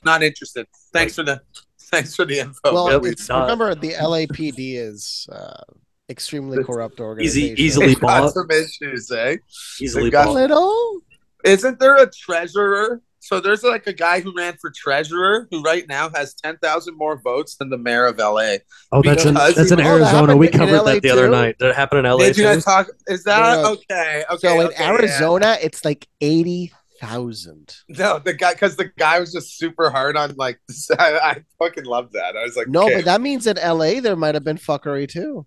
[0.04, 0.68] Not interested.
[0.94, 1.42] Thanks for the
[1.80, 2.74] thanks for the info.
[2.74, 5.62] Well, Yep, it's, remember the LAPD is uh,
[6.10, 7.56] extremely corrupt Easy, organization.
[7.58, 9.38] easily They've got bought, some issues, eh?
[9.80, 10.36] easily They've got bought.
[10.36, 11.00] Little.
[11.46, 13.02] Isn't there a treasurer?
[13.28, 16.98] So there's like a guy who ran for treasurer who right now has ten thousand
[16.98, 18.56] more votes than the mayor of LA.
[18.94, 20.38] Oh, that's in that's in Oh, that Arizona.
[20.38, 21.58] We covered that the other night.
[21.60, 22.20] Did it happen in LA?
[22.20, 22.54] Did you too?
[22.54, 22.88] guys talk?
[23.08, 23.72] Is that No, no.
[23.74, 24.24] okay?
[24.32, 24.48] Okay.
[24.48, 24.92] So in okay, yeah.
[24.94, 27.76] Arizona, it's like eighty thousand.
[27.90, 30.60] No, the guy because the guy was just super hard on like.
[30.98, 32.38] I, I fucking love that.
[32.38, 32.96] I was like, No, okay.
[32.96, 35.46] but that means in LA there might have been fuckery too.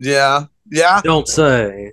[0.00, 1.00] yeah, yeah.
[1.04, 1.92] Don't say.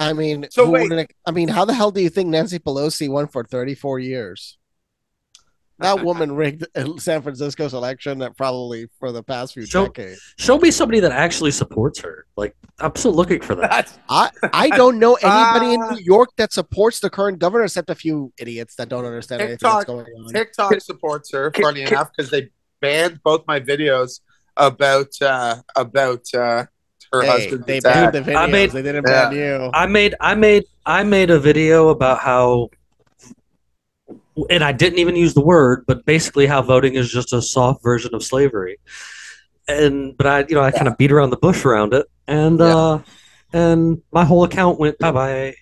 [0.00, 0.88] I mean, So wait.
[0.88, 4.56] wouldn't- I mean, how the hell do you think Nancy Pelosi won for thirty-four years?
[5.78, 6.66] That woman rigged
[6.98, 10.20] San Francisco's election that probably for the past few So- decades.
[10.38, 12.26] Show me somebody that actually supports her.
[12.36, 13.92] Like I'm still looking for that.
[14.08, 15.90] I I don't know anybody in Ah.
[15.92, 19.58] New York that supports the current governor except a few idiots that don't understand anything
[19.60, 20.32] that's TikTok- going on.
[20.32, 24.20] TikTok supports her, funny enough, because they banned both my videos
[24.56, 26.64] about uh about uh
[27.12, 28.12] her Hey, husband's they attack.
[28.12, 28.36] banned the videos.
[28.36, 29.28] I made- they didn't Yeah.
[29.30, 29.70] ban you.
[29.74, 32.70] I made I made I made a video about how
[34.48, 37.82] and I didn't even use the word, but basically how voting is just a soft
[37.82, 38.78] version of slavery.
[39.68, 42.06] And but I you know, I kind of beat around the bush around it.
[42.26, 42.76] And Yeah.
[42.76, 42.98] uh
[43.52, 45.54] and my whole account went bye bye.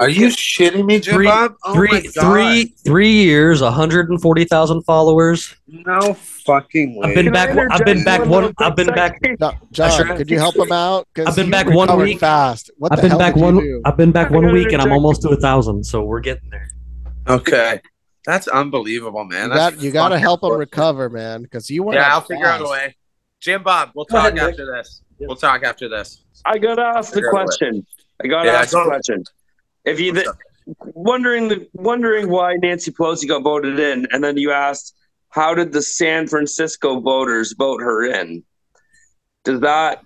[0.00, 1.54] Are you shitting me, Jim Three- Bob?
[1.64, 2.12] Oh three, my God.
[2.32, 5.54] three, three years, 140,000 followers.
[5.68, 7.08] No fucking way.
[7.08, 7.54] I've been Can back.
[7.54, 8.54] one- I've been back one one.
[8.58, 9.18] I've been back.
[9.40, 11.06] No, John, sure- could you help him out?
[11.14, 12.20] 'Cause I've been back one week.
[12.20, 12.70] fast.
[12.78, 13.58] What I've been back one.
[13.58, 13.82] do?
[13.84, 15.84] I've been back one week, and I'm almost to a thousand.
[15.84, 16.68] So we're getting there.
[17.28, 17.80] Okay.
[18.24, 19.48] That's unbelievable, man.
[19.50, 21.98] You That's got you got to help him recover, man, because you went.
[21.98, 22.96] Yeah, I'll figure out a way.
[23.40, 24.50] Jim Bob, we'll Go talk ahead, Nic.
[24.50, 25.02] after this.
[25.18, 26.22] We'll talk after this.
[26.44, 27.44] I gotta ask the Figure out a way.
[27.44, 27.86] question.
[28.22, 29.24] I gotta Yeah, ask the question.
[29.84, 30.26] If you th-
[30.94, 34.94] wondering the wondering why Nancy Pelosi got voted in, and then you asked
[35.30, 38.44] how did the San Francisco voters vote her in?
[39.44, 40.04] Does that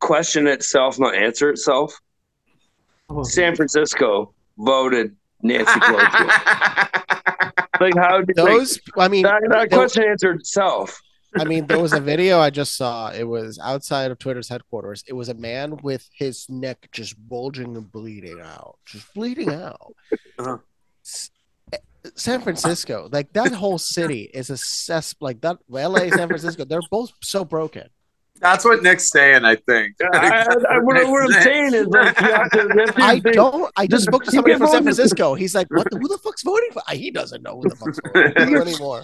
[0.00, 1.98] question itself not answer itself?
[3.08, 3.22] Oh.
[3.24, 7.00] San Francisco voted Nancy Pelosi.
[7.80, 11.00] like how did like, Those, I mean, that, that there- question answered itself?
[11.38, 13.10] I mean, there was a video I just saw.
[13.10, 15.04] It was outside of Twitter's headquarters.
[15.06, 19.94] It was a man with his neck just bulging and bleeding out, just bleeding out.
[20.38, 20.58] Uh-huh.
[22.16, 25.14] San Francisco, like that whole city is a cess.
[25.20, 27.88] Like that, LA, San Francisco, they're both so broken.
[28.40, 29.96] That's what Nic's saying, I think.
[30.14, 33.34] I, I, what, what I'm saying is like you to, you have to I think-
[33.34, 33.70] don't.
[33.76, 35.34] I just spoke to somebody get from San Francisco.
[35.34, 35.90] He's like, "What?
[35.90, 38.60] The, who the fuck's voting for?" He doesn't know who the fuck's voting for you
[38.62, 39.02] anymore.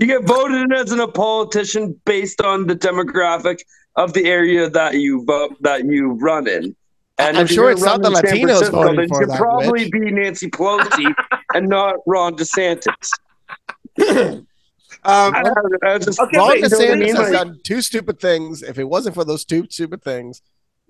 [0.00, 3.58] You get voted in as a politician based on the demographic
[3.96, 6.74] of the area that you vote that you run in.
[7.18, 9.82] And I'm sure it's not the running San Latinos voting then for should that probably
[9.84, 9.90] witch.
[9.92, 11.14] be Nancy Pelosi
[11.54, 13.10] and not Ron DeSantis.
[15.02, 15.44] Um, I,
[15.84, 17.16] I just, Okay, Ron but you know I DeSantis mean?
[17.16, 18.62] has Like- done two stupid things.
[18.62, 20.40] If it wasn't for those two stupid things,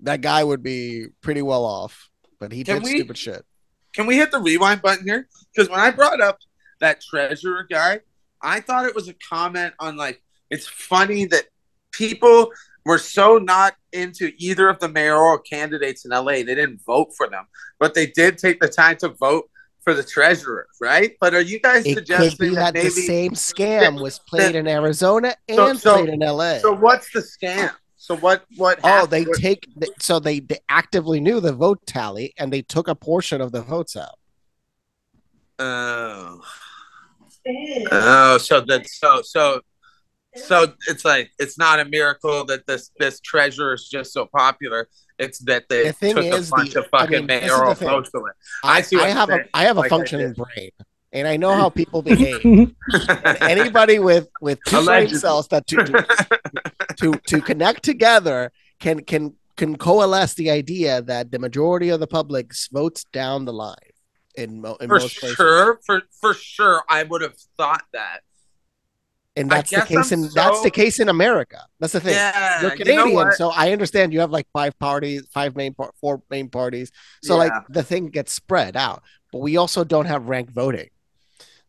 [0.01, 2.09] that guy would be pretty well off.
[2.39, 3.45] But he Can did we- stupid shit.
[3.93, 5.27] Can we hit the rewind button here?
[5.53, 6.39] Because when I brought up
[6.79, 7.99] that treasurer guy,
[8.43, 11.45] I thought it was a comment on like it's funny that
[11.91, 12.51] people
[12.85, 16.31] were so not into either of the mayoral candidates in LA.
[16.31, 17.45] They didn't vote for them,
[17.79, 19.49] but they did take the time to vote
[19.83, 21.15] for the treasurer, right?
[21.19, 22.85] But are you guys It suggesting that maybe?
[22.85, 26.59] the same scam was played in Arizona and so- played in LA.
[26.59, 27.71] So what's the scam?
[27.97, 28.45] So what?
[28.57, 28.79] What?
[28.83, 29.11] oh, happened?
[29.11, 29.67] they take
[29.99, 33.61] so they, they actively knew the vote tally and they took a portion of the
[33.61, 34.17] votes out.
[35.59, 36.41] Oh.
[37.91, 39.61] Oh, so that so so
[40.35, 44.87] so it's like it's not a miracle that this this treasure is just so popular.
[45.19, 47.73] It's that they The took a bunch the- of I fucking mean, is the mayoral
[47.75, 48.33] votes to it.
[48.63, 49.45] I see I have a saying.
[49.53, 50.71] I have a Like functioning brain,
[51.11, 52.73] and I know how people behave.
[53.41, 56.05] Anybody with with two brain cells that to, to
[56.97, 62.07] to to connect together can can can coalesce the idea that the majority of the
[62.07, 63.75] public votes down the line
[64.35, 65.35] in, mo- in for most places.
[65.35, 68.21] sure, for for sure, I would have thought that.
[69.37, 71.59] and that's the case I'm in that's the case in America.
[71.79, 72.13] That's the thing.
[72.13, 75.73] Yeah, You're you know Canadian, so I understand you have like five parties, five main,
[75.73, 76.91] par- four main parties.
[77.23, 80.89] So like the thing gets spread out, but we also don't have ranked voting.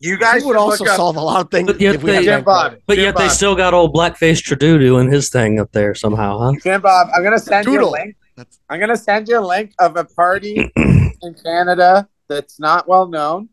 [0.01, 2.03] you guys It would also look up- solve a lot of things But yet if
[2.03, 2.75] we they- Jim Bob.
[2.87, 6.38] But Jim yet they still got old blackface Trudeau doing his thing up there somehow,
[6.38, 6.53] huh?
[6.62, 8.16] Jim Bob, I'm gonna send you a link.
[8.37, 13.06] That's- I'm gonna send you a link of a party in Canada that's not well
[13.08, 13.48] known.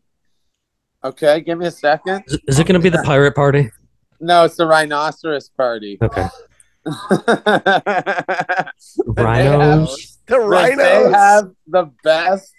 [1.02, 2.24] Okay, give me a second.
[2.26, 3.70] Is, is it going to be the pirate party?
[4.20, 5.96] No, it's the rhinoceros party.
[6.02, 6.26] Okay,
[9.06, 10.16] They rhinos.
[10.26, 10.76] The have- rhinos.
[10.78, 12.52] They have the best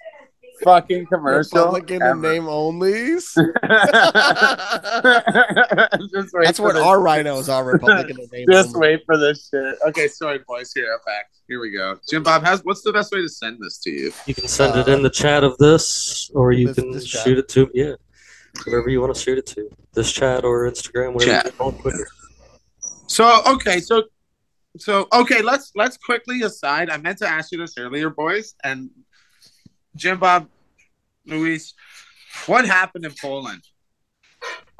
[0.63, 1.57] fucking commercial.
[1.59, 2.11] Republican ever.
[2.11, 3.35] and name onlys.
[6.43, 6.83] That's what this.
[6.83, 7.63] our rhinos are.
[7.73, 8.79] Republican and name Just only.
[8.89, 9.75] wait for this shit.
[9.87, 10.71] Okay, sorry, boys.
[10.73, 11.29] Here, I'm back.
[11.47, 11.97] Here we go.
[12.09, 14.13] Jim Bob, how's what's the best way to send this to you?
[14.25, 17.07] You can send it uh, in the chat of this, or you This- can this
[17.07, 17.23] chat.
[17.23, 17.93] shoot it to yeah,
[18.65, 19.69] wherever you want to shoot it to.
[19.93, 21.53] This chat or Instagram, whatever Chat.
[21.59, 22.07] you want quicker.
[23.07, 24.03] So okay, so
[24.77, 26.89] so okay, let's let's quickly aside.
[26.89, 28.89] I meant to ask you this earlier, boys, and
[29.95, 30.47] Jim Bob,
[31.25, 31.73] Luis,
[32.45, 33.61] what happened in Poland?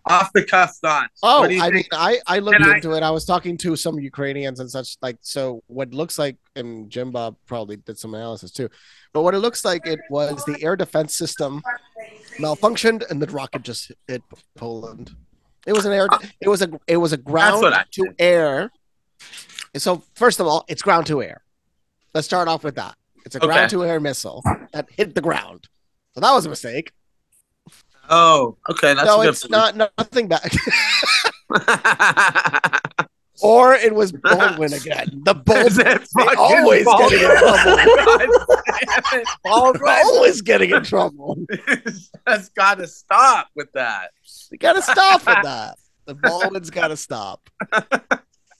[0.08, 1.19] Off the cuff thoughts.
[1.21, 1.84] Oh, I mean.
[1.91, 3.04] I I looked And I- into it.
[3.04, 4.97] I was talking to some Ukrainians and such.
[5.02, 8.67] Like, so what looks like, and Jim Bob probably did some analysis too.
[9.13, 11.62] But what it looks like, it was the air defense system
[12.39, 14.24] malfunctioned, and the rocket just hit
[14.56, 15.15] Poland.
[15.67, 16.08] It was an air.
[16.41, 16.71] It was a.
[16.88, 18.71] It was a ground to air.
[19.78, 21.43] So first of all, it's ground to air.
[22.15, 22.95] Let's start off with that.
[23.26, 23.48] It's a Okay.
[23.48, 25.68] ground to air missile that hit the ground.
[26.14, 26.92] So that was a mistake.
[28.10, 30.52] oh, okay, that's no, it's not nothing bad.
[33.42, 35.22] or it was Baldwin again.
[35.26, 36.38] The Baldwin.
[36.38, 37.10] always Baldwin?
[37.20, 39.26] getting in trouble.
[39.44, 39.82] Baldwin.
[40.06, 41.38] always getting in trouble.
[42.26, 44.12] That's got to stop with that.
[44.52, 45.78] You gotta stop with that.
[46.06, 47.50] The Baldwin's gotta stop.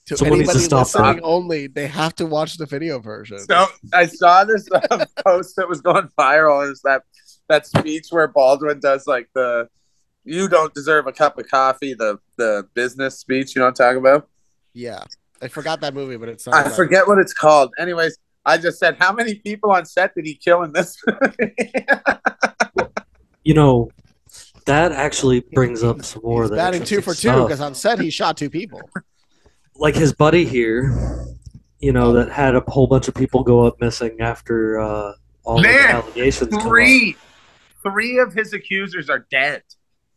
[0.06, 1.22] To Someone needs to anybody stop listening that.
[1.22, 3.38] only, they have to watch the video version.
[3.38, 6.68] So I saw this uh, post that was going viral.
[6.68, 7.02] Is that
[7.48, 9.68] that speech where Baldwin does like the
[10.24, 13.54] "You don't deserve a cup of coffee" the the business speech.
[13.54, 14.28] You know what I'm talking about?
[14.74, 15.04] yeah,
[15.40, 16.48] I forgot that movie, but it's.
[16.48, 17.72] I forget what it's called.
[17.78, 20.96] Anyways, I just said how many people on set did he kill in this?
[21.06, 21.86] movie?
[23.44, 23.90] You know,
[24.66, 26.42] that actually brings up some more.
[26.42, 28.80] He's batting two for two because on set he shot two people.
[29.76, 30.92] Like his buddy here,
[31.78, 35.12] you know, that had a whole bunch of people go up missing after uh,
[35.44, 36.50] all of the allegations.
[36.50, 37.16] come three,
[37.82, 39.62] three of his accusers are dead.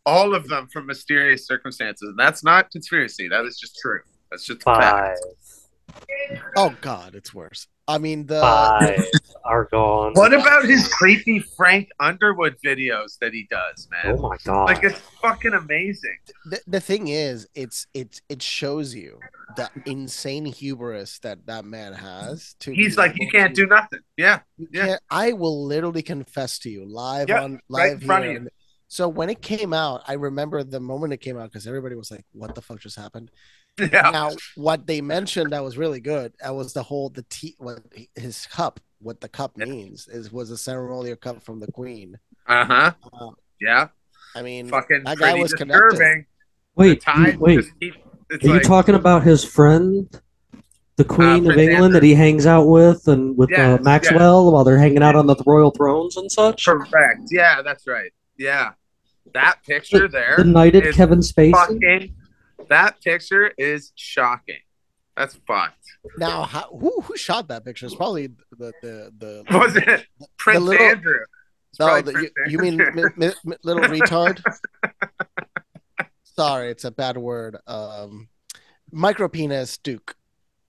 [0.06, 2.10] All of them from mysterious circumstances.
[2.10, 3.28] And that's not conspiracy.
[3.28, 4.02] That is just true.
[4.30, 5.20] That's just a fact.
[5.20, 7.68] Five, Oh God, it's worse.
[7.88, 9.04] I mean the five
[9.46, 10.14] are gone.
[10.14, 14.16] What about his creepy Frank Underwood videos that he does, man?
[14.18, 14.66] Oh my god!
[14.66, 16.18] Like it's fucking amazing.
[16.46, 19.20] the, the thing is, it's it it shows you
[19.56, 22.56] the insane hubris that that man has.
[22.62, 24.00] To He's like, you can't to- do nothing.
[24.18, 24.40] Yeah.
[24.72, 24.98] yeah.
[25.12, 28.42] I will literally confess to you live Yeah, on right live in front of here.
[28.42, 28.50] you.
[28.88, 32.10] So when it came out, I remember the moment it came out because everybody was
[32.12, 33.30] like, "What the fuck just happened?"
[33.78, 34.10] Yeah.
[34.12, 36.34] Now, what they mentioned that was really good.
[36.42, 37.56] That was the whole the tea.
[37.58, 37.80] What
[38.16, 39.66] his cup, what the cup Yeah.
[39.66, 42.18] means, is was a ceremonial cup from the queen.
[42.48, 42.92] Uh-huh.
[43.14, 43.88] Uh, Yeah.
[44.36, 45.90] I mean, Fucking that guy pretty was connected.
[45.92, 46.26] disturbing.
[46.76, 47.66] wait, The wait.
[47.80, 47.94] keep,
[48.30, 50.08] it's Are you talking about his friend,
[50.98, 51.90] the Queen of England, Andrew.
[51.94, 55.28] that he hangs out with, and with Yes, uh, Maxwell while they're hanging out on
[55.28, 56.66] the royal thrones and such?
[56.66, 57.22] correct.
[57.32, 58.12] Yeah, that's right.
[58.38, 58.72] Yeah.
[59.34, 61.52] That picture there The knighted is Kevin Spacey.
[61.52, 62.16] fucking
[62.70, 64.60] that picture is shocking.
[65.18, 65.78] That's fucked.
[66.18, 67.86] now how, who who shot that picture?
[67.86, 69.44] It's probably the the the.
[69.58, 70.06] Was it
[70.38, 71.20] Prince little- Andrew?
[71.72, 72.78] It's No, probably the, you, Prince you mean
[73.18, 74.42] mi- mi- little retard?
[76.24, 77.58] Sorry, it's a bad word.
[77.68, 78.28] Um,
[78.92, 80.16] micro penis Duke.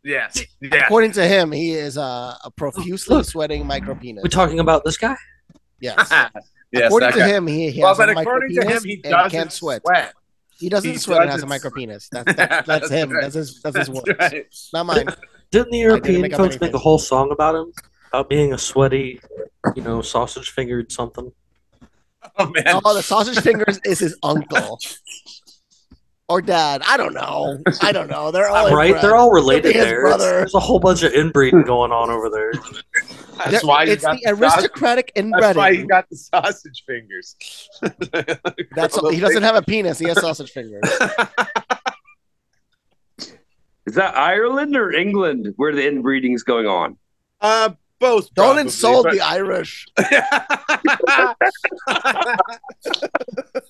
[0.04, 0.42] yes.
[0.60, 0.84] Yeah.
[0.84, 3.26] According to him, he is uh, a profusely Look.
[3.26, 4.22] sweating micro penis.
[4.22, 5.16] We're talking about this guy.
[5.80, 6.08] Yes.
[6.72, 7.28] yes, according to guy.
[7.28, 9.30] him, he, he well, has but a micro according to him, penis he and doesn't
[9.30, 9.82] can't sweat.
[9.84, 10.14] sweat.
[10.58, 11.78] He doesn't He sweat and has a doesn't micro sweat.
[11.78, 12.08] penis.
[12.12, 13.10] That's that's, that's him.
[13.10, 13.22] right.
[13.22, 14.16] That's his that's his That's word.
[14.18, 14.46] right.
[14.72, 14.96] Not mine.
[15.06, 17.72] Didn't the didn't European make folks make a whole song about him?
[18.08, 19.20] About being a sweaty,
[19.76, 21.30] you know, sausage fingered something?
[22.38, 22.80] Oh man.
[22.84, 24.78] Oh, the sausage fingers is his uncle.
[26.28, 26.82] Or dad.
[26.84, 27.62] I don't know.
[27.82, 28.32] I don't know.
[28.32, 28.86] They're all right?
[28.88, 29.04] inbred.
[29.04, 30.06] They're all related his there.
[30.06, 30.30] It's- brother.
[30.38, 32.50] There's a whole bunch of inbreeding going on over there.
[33.38, 36.16] That's They're- why you it's got the the sausage- aristocratic That's why you got the
[36.16, 37.36] sausage fingers.
[38.74, 40.00] That's he doesn't have a penis.
[40.00, 40.82] He has sausage fingers.
[43.86, 46.98] Is that Ireland or England where the inbreeding's going on?
[47.40, 48.32] Uh, both.
[48.34, 49.86] Don't probably, insult but- the Irish.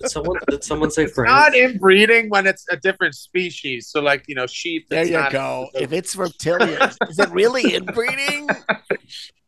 [0.01, 1.31] Did someone, did someone say France?
[1.31, 3.89] not inbreeding when it's a different species.
[3.89, 4.89] So, like you know, sheep.
[4.89, 5.69] There it's you not- go.
[5.75, 8.49] If it's reptilians, is it really inbreeding?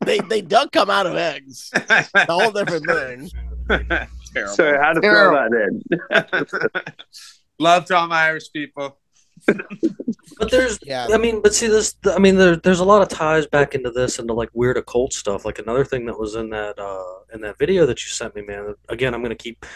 [0.05, 1.71] They they don't come out of eggs.
[1.75, 3.31] It's a whole different thing.
[4.33, 4.55] Terrible.
[4.55, 5.53] So I had to throw that
[6.63, 7.09] in.
[7.59, 8.99] Love to all my Irish people.
[9.47, 11.09] But there's, Yeah.
[11.13, 11.97] I mean, but see this.
[12.07, 15.13] I mean, there, there's a lot of ties back into this, into like weird occult
[15.13, 15.45] stuff.
[15.45, 18.43] Like another thing that was in that, uh, in that video that you sent me,
[18.43, 18.75] man.
[18.89, 19.67] Again, I'm gonna keep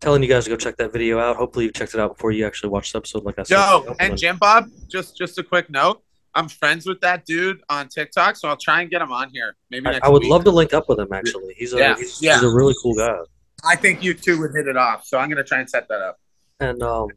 [0.00, 1.36] telling you guys to go check that video out.
[1.36, 3.24] Hopefully, you checked it out before you actually watched the episode.
[3.24, 6.02] Like I said, Yo, and Jim Bob, just just a quick note.
[6.34, 9.56] I'm friends with that dude on TikTok, so I'll try and get him on here.
[9.70, 10.30] Maybe I, I would week.
[10.30, 11.12] love to link up with him.
[11.12, 12.34] Actually, he's a Yeah, he's, yeah.
[12.34, 13.16] he's a really cool guy.
[13.64, 16.00] I think you two would hit it off, so I'm gonna try and set that
[16.00, 16.20] up.
[16.60, 17.08] And um,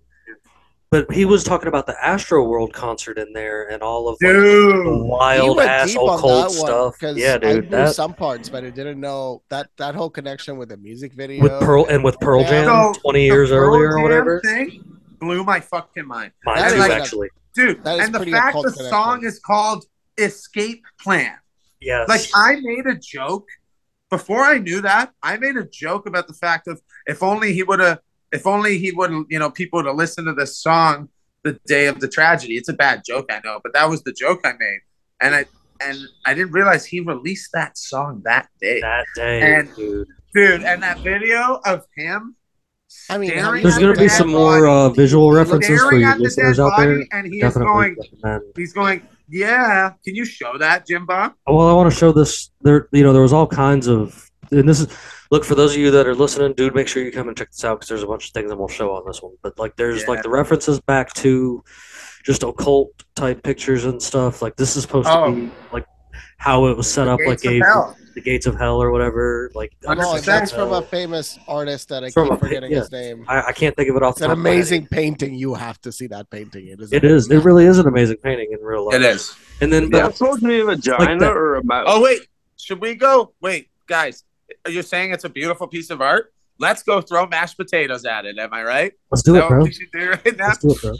[0.91, 5.03] but he was talking about the AstroWorld concert in there and all of like, the
[5.09, 6.93] wild went ass deep on occult that one stuff.
[6.99, 7.63] because Yeah, I dude.
[7.63, 11.13] knew That, some parts, but I didn't know that that whole connection with the music
[11.13, 11.43] video.
[11.43, 14.41] with Pearl and with Pearl Jam So, twenty years Pearl earlier or whatever.
[14.41, 14.83] Thing
[15.21, 17.29] blew my fucking mind, Mine That too, is- actually.
[17.55, 17.83] dude.
[17.85, 18.89] That is And the fact the connection.
[18.89, 19.85] song is called
[20.17, 21.37] "Escape Plan."
[21.79, 22.09] Yes.
[22.09, 23.47] Like I made a joke
[24.09, 25.11] before I knew that.
[25.23, 27.99] I made a joke about the fact of if only he would have,
[28.31, 31.09] if only he wouldn't, you know, people to listen to this song
[31.43, 32.55] the day of the tragedy.
[32.55, 34.79] It's a bad joke, I know, but that was the joke I made,
[35.21, 35.45] and I
[35.83, 40.07] and I didn't realize he released that song that day, that day, And- dude.
[40.33, 40.61] dude.
[40.63, 42.35] And that video of him.
[43.09, 45.81] I mean, have staring you There's gonna the be dead some more uh, visual references
[45.81, 47.03] for you listeners out there.
[47.13, 47.95] and he is going.
[47.97, 48.43] recommend.
[48.55, 49.01] He's going.
[49.29, 51.33] Yeah, can you show that, Jim Bob?
[51.47, 52.51] Well, I want to show this.
[52.61, 54.87] There, you know, there was all kinds of, and this is
[55.31, 56.75] look for those of you that are listening, dude.
[56.75, 58.57] Make sure you come and check this out because there's a bunch of things that
[58.57, 59.33] we'll show on this one.
[59.41, 60.09] But like, there's Yeah.
[60.09, 61.63] like the references back to
[62.23, 64.41] just occult type pictures and stuff.
[64.41, 65.27] Like this is supposed Oh.
[65.33, 65.85] to be like
[66.37, 67.59] how it was set up like a
[68.13, 69.49] the gates of hell or whatever.
[69.55, 70.25] Like Hundred No, percent.
[70.25, 72.79] that's from a famous artist that I From keep a pa- forgetting yeah.
[72.79, 73.23] his name.
[73.29, 74.11] I, I can't think of it off.
[74.15, 74.55] It's the an top of my head.
[74.57, 75.33] amazing painting.
[75.35, 76.67] You have to see that painting.
[76.67, 76.91] It is.
[76.91, 77.31] It is.
[77.31, 78.95] It really is an amazing painting in real life.
[78.95, 79.33] It is.
[79.61, 81.31] And then, Is but that supposed to be a vagina that.
[81.31, 81.85] or a mouth?
[81.87, 82.19] Oh wait,
[82.57, 83.33] should we go?
[83.39, 84.25] Wait, guys,
[84.67, 86.33] you're saying it's a beautiful piece of art?
[86.59, 88.37] Let's go throw mashed potatoes at it.
[88.37, 88.93] Am I right?
[89.09, 89.61] let's do it, bro.
[89.61, 90.37] what do right?
[90.37, 90.93] Let's do it, bro.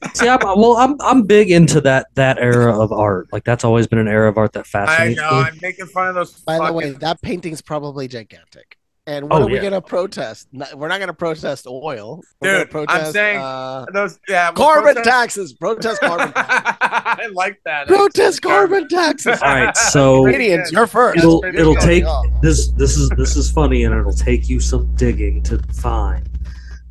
[0.14, 3.28] See, I'm, well, I'm I'm big into that that era of art.
[3.32, 5.24] Like that's always been an era of art that fascinates me.
[5.24, 5.36] I know.
[5.36, 5.48] Me.
[5.48, 6.32] I'm making fun of those.
[6.40, 8.77] By the way, that painting's probably gigantic.
[9.08, 9.62] And what Oh, are we yeah.
[9.62, 10.48] gonna protest?
[10.74, 12.20] We're not gonna protest oil.
[12.42, 14.50] We're Dude, gonna I'm protest, saying- uh, those yeah.
[14.50, 15.52] we'll carbon protest- taxes.
[15.54, 16.30] Protest carbon.
[16.34, 16.76] taxes.
[16.82, 17.86] I like that.
[17.88, 19.40] protest carbon taxes.
[19.40, 21.16] All right, so Canadians, you're first.
[21.18, 22.04] it'll it'll take
[22.42, 26.28] this this is this is funny and it'll take you some digging to find.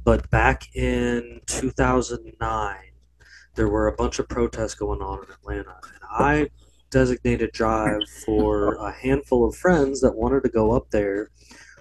[0.04, 2.76] But back in 2009,
[3.54, 6.50] there were a bunch of protests going on in Atlanta, and I
[6.90, 11.30] designated drive for a handful of friends that wanted to go up there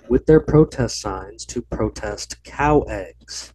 [0.09, 3.52] with their protest signs to protest cow eggs.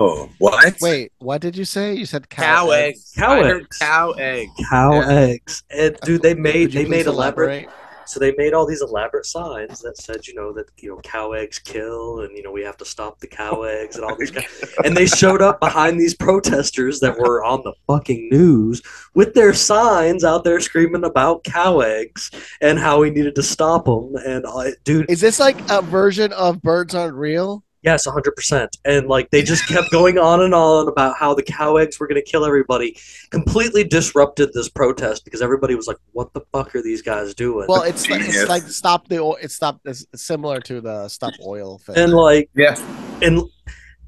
[0.00, 0.76] Oh, what?
[0.80, 1.92] Wait, what did you say?
[1.94, 2.98] You said cow, cow eggs.
[2.98, 3.12] eggs.
[3.16, 3.78] Cow I heard eggs.
[3.78, 4.48] Cow egg.
[4.70, 5.08] Cow Yeah.
[5.10, 7.77] eggs, and dude, they made they made please elaborate elaborate?
[8.08, 11.32] So they made all these elaborate signs that said, you know, that you know cow
[11.32, 14.30] eggs kill, and you know we have to stop the cow eggs and all these.
[14.30, 14.46] Kind
[14.84, 18.80] and they showed up behind these protesters that were on the fucking news
[19.14, 22.30] with their signs out there screaming about cow eggs
[22.62, 24.14] and how we needed to stop them.
[24.26, 27.62] And uh, dude, Is this like a version of Birds Aren't Real?
[27.82, 28.68] Yes, 100%.
[28.84, 32.08] And like they just kept going on and on about how the cow eggs were
[32.08, 32.96] going to kill everybody.
[33.30, 37.66] Completely disrupted this protest because everybody was like, what the fuck are these guys doing?
[37.68, 38.40] Well, it's like, Genius.
[38.42, 39.36] it's like stop the oil.
[39.40, 39.80] It's stop.
[39.84, 41.96] It's similar to the stop oil thing.
[41.96, 42.74] and like, Yeah.
[43.22, 43.42] and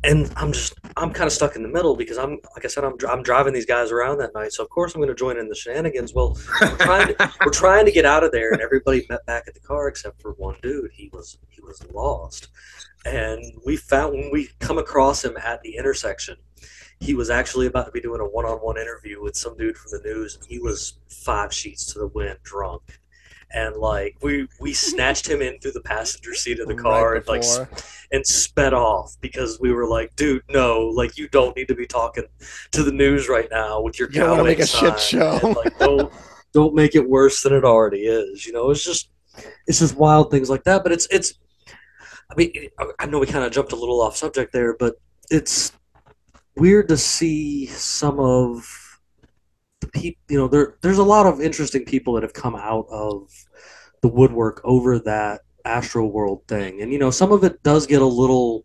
[0.02, 2.84] and I'm just I'm kind of stuck in the middle because I'm like I said
[2.84, 5.36] I'm I'm driving these guys around that night, so of course I'm going to join
[5.38, 6.14] in the shenanigans.
[6.14, 9.44] Well, we're trying to, we're trying to get out of there, and everybody met back
[9.46, 10.90] at the car except for one dude.
[10.94, 12.48] He was he was lost,
[13.04, 16.36] and we found when we come across him at the intersection.
[17.00, 20.06] He was actually about to be doing a one-on-one interview with some dude from the
[20.06, 22.82] news, and he was five sheets to the wind, drunk.
[23.52, 27.16] And like we we snatched him in through the passenger seat of the car Right
[27.16, 27.68] and like before.
[28.12, 31.86] and sped off because we were like, dude, no, like you don't need to be
[31.86, 32.26] talking
[32.70, 35.40] to the news right now with your You don't cow make a shit show.
[35.42, 36.12] and, like, don't
[36.52, 38.46] don't make it worse than it already is.
[38.46, 39.08] You know, it's just
[39.66, 40.82] it's just wild things like that.
[40.84, 41.34] But it's it's.
[42.30, 42.52] I mean,
[42.98, 44.94] I know we kind of jumped a little off subject there, but
[45.30, 45.72] it's
[46.56, 49.00] weird to see some of
[49.80, 50.20] the people.
[50.28, 53.28] You know, there there's a lot of interesting people that have come out of
[54.02, 58.06] the woodwork over that AstroWorld thing, and you know, some of it does get a
[58.06, 58.64] little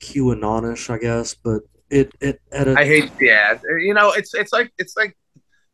[0.00, 3.58] QAnonish, I guess, but it it at a, I hate yeah.
[3.78, 5.16] You know, it's it's like it's like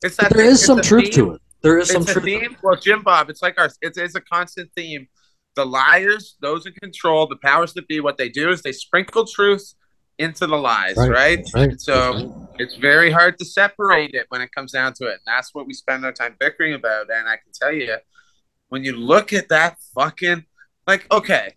[0.03, 1.13] it's that there thing- is some truth theme.
[1.27, 1.41] to it.
[1.63, 2.25] There is It's some truth.
[2.25, 2.57] theme.
[2.63, 5.09] Well, Jim Bob, it's like our it's, it's a constant theme.
[5.57, 9.25] The liars, those in control, the powers that be, what they do is they sprinkle
[9.25, 9.75] truth
[10.19, 11.49] into the lies, Right, right?
[11.55, 15.15] right, And so it's very hard to separate it when it comes down to it.
[15.15, 17.11] And that's what we spend our time bickering about.
[17.11, 17.97] And I can tell you,
[18.69, 20.45] when you look at that fucking
[20.87, 21.55] like, okay,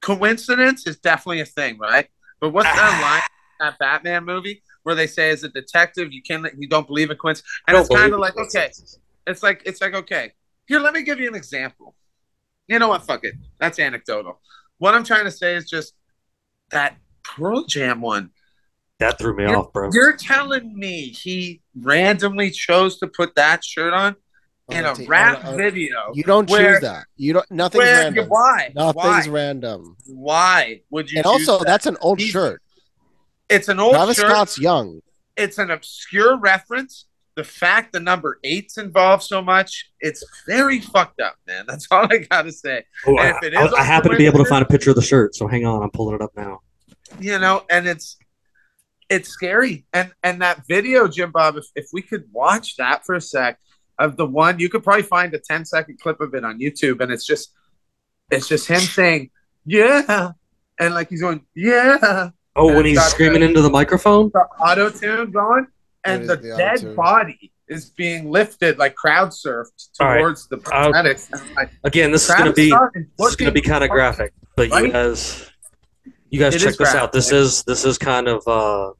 [0.00, 2.08] coincidence is definitely a thing, right?
[2.40, 3.22] But what's that line
[3.60, 7.10] in that Batman movie where they say as a detective you can't you don't believe
[7.10, 7.50] in coincidence?
[7.68, 8.70] And it's kind of like, okay,
[9.26, 10.32] it's like it's like okay.
[10.66, 11.96] Here, let me give you an example.
[12.70, 13.04] You know what?
[13.04, 13.34] Fuck it.
[13.58, 14.40] That's anecdotal.
[14.78, 15.92] What I'm trying to say is just
[16.70, 18.30] that Pearl Jam one.
[19.00, 19.90] That threw me You're- off, bro.
[19.92, 24.14] You're telling me he randomly chose to put that shirt on
[24.70, 26.12] in a On a t- rap on a- video?
[26.14, 27.06] You don't where- choose that.
[27.16, 27.50] You don't.
[27.50, 28.02] Nothing's Where?
[28.04, 28.28] random.
[28.28, 28.72] Why?
[28.74, 29.28] Nothing's Why?
[29.28, 29.96] random.
[30.06, 31.18] Why would you?
[31.18, 31.66] And also, that?
[31.66, 32.62] that's an old He's- shirt.
[33.48, 34.30] it's an old Travis shirt.
[34.30, 35.00] Scott's young.
[35.36, 37.06] it's an obscure reference.
[37.36, 41.64] The fact the number eight's involved so much, it's very fucked up, man.
[41.68, 42.84] That's all I gotta say.
[43.06, 44.90] Oh, and I, if it I- is happen to be able to find a picture
[44.90, 46.60] of the shirt, so hang on, I'm pulling it up now.
[47.20, 48.16] You know, and it's
[49.08, 49.86] it's scary.
[49.92, 53.58] And and that video, Jim Bob, if, if we could watch that for a sec
[53.98, 57.00] of the one, you could probably find a 10 second clip of it on YouTube,
[57.00, 57.52] and it's just
[58.30, 59.30] it's just him saying,
[59.64, 60.32] Yeah.
[60.78, 62.30] And like he's going, Yeah.
[62.56, 64.30] Oh, And when he's screaming the- into the microphone.
[64.34, 65.66] the auto tune going,
[66.04, 69.66] and the, the dead body is being lifted like crowd surfed
[70.00, 70.18] All right.
[70.18, 71.30] towards the paramedics.
[71.32, 72.70] And like, Again, this is gonna be
[73.18, 75.50] this is gonna be kind of graphic, but you guys,
[76.30, 77.00] you guys It check this graphic.
[77.00, 77.12] out.
[77.12, 78.92] This is this is kind of uh,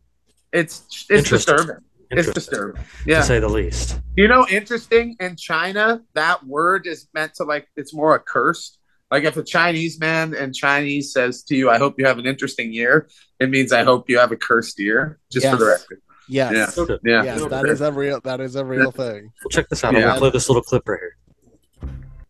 [0.52, 1.76] It's it's disturbing.
[2.12, 2.82] It's interesting disturbing.
[3.06, 4.00] to say the least.
[4.16, 8.76] You know, interesting in China, that word is meant to like it's more a curse.
[9.12, 12.26] Like if a Chinese man in Chinese says to you, "I hope you have an
[12.26, 13.08] interesting year,"
[13.40, 15.18] it means I hope you have a cursed year.
[15.32, 16.02] Just for the record.
[16.30, 16.76] Yes.
[16.76, 17.00] Noted.
[17.04, 17.22] Yeah.
[17.24, 19.32] Yes, that is a real that is a real thing.
[19.44, 19.94] Well, check this out.
[19.94, 20.08] I'm Yeah.
[20.08, 22.20] gonna play this little clip right here.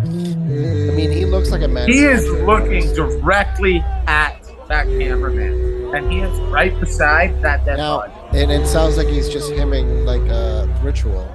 [0.00, 1.88] I mean, he looks like a man.
[1.88, 7.98] He is looking directly at that cameraman, and he is right beside that dead Now-
[7.98, 8.12] body.
[8.38, 11.26] and it sounds like he's just hemming like a ritual.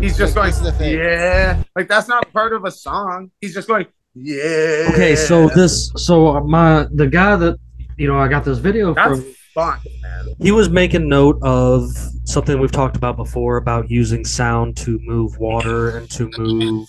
[0.00, 0.98] He's just like, going, this the thing.
[0.98, 3.30] yeah, like that's not part of a song.
[3.40, 3.86] He's just going,
[4.16, 4.88] yeah.
[4.92, 7.58] Okay, so this, so my the guy that
[7.96, 10.34] you know I got this video that's from, fun, man.
[10.40, 11.90] He was making note of
[12.24, 16.88] something we've talked about before about using sound to move water and to move.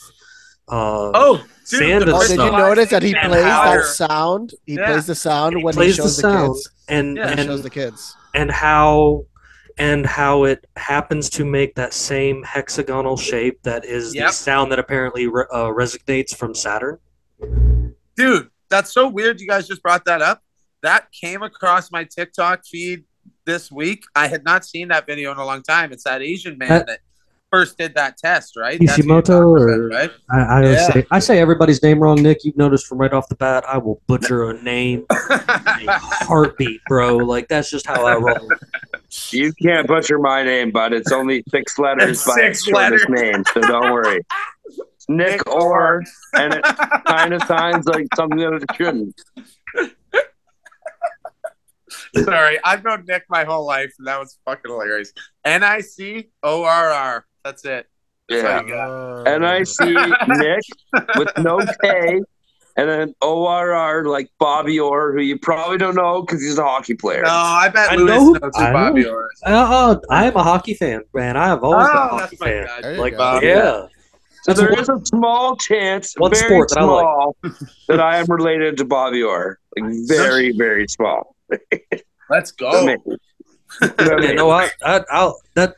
[0.70, 1.38] Uh, Oh,
[1.70, 3.78] dude, Sand the and Oh, did you notice that he And plays powder.
[3.80, 4.54] that sound?
[4.66, 4.88] He Yeah.
[4.88, 6.70] plays the sound when he shows the the, sound kids.
[6.90, 8.16] and Yeah, He shows the kids.
[8.34, 9.26] and how
[9.80, 14.28] and how it happens to make that same hexagonal shape that is Yep.
[14.28, 16.98] the sound that apparently re- uh, resonates from Saturn.
[18.18, 20.42] Dude that's so weird you guys just brought that up
[20.82, 23.04] that came across my tiktok feed
[23.46, 26.58] this week i had not seen that video in a long time it's that asian
[26.58, 27.00] man That- that
[27.50, 30.92] first did that test right That's Kishimoto or- right I, I Yeah.
[30.92, 32.44] say I say everybody's name wrong, Nick.
[32.44, 33.64] You've noticed from right off the bat.
[33.66, 37.16] I will butcher a name, in a heartbeat, bro.
[37.16, 38.50] Like that's just how I roll.
[39.32, 43.06] You can't butcher my name, but it's only six letters It's by six its letters.
[43.08, 44.20] name, so don't worry.
[45.10, 46.04] It's Nick or,
[46.34, 46.64] and it
[47.06, 49.16] kind of sounds like something that it shouldn't.
[52.26, 55.14] sorry i've known nick my whole life and that was fucking hilarious
[55.46, 57.88] n-i-c-o-r-r that's it
[58.30, 58.62] That's Yeah.
[58.62, 59.28] you got.
[59.28, 59.94] And I see
[60.28, 60.64] Nick
[61.18, 62.22] with no K
[62.76, 66.94] and then ORR like Bobby Orr, who you probably don't know because he's a hockey
[66.96, 67.22] player.
[67.24, 69.12] no i bet I Luis know- knows who I bobby know.
[69.12, 69.42] Orr is.
[69.46, 71.38] Uh, uh, I am a hockey fan, man.
[71.38, 72.66] I have always been a oh hockey fan.
[72.66, 73.40] guy There you Like, go.
[73.42, 73.88] yeah.
[74.48, 77.02] So That's there one- a small chance, one very sport that I like.
[77.04, 77.36] small,
[77.90, 79.60] that I am related to Bobby Orr.
[79.78, 81.36] Like very, very small.
[82.30, 83.18] let's But go maybe.
[83.82, 85.76] But Yeah, no, I, I, I'll that.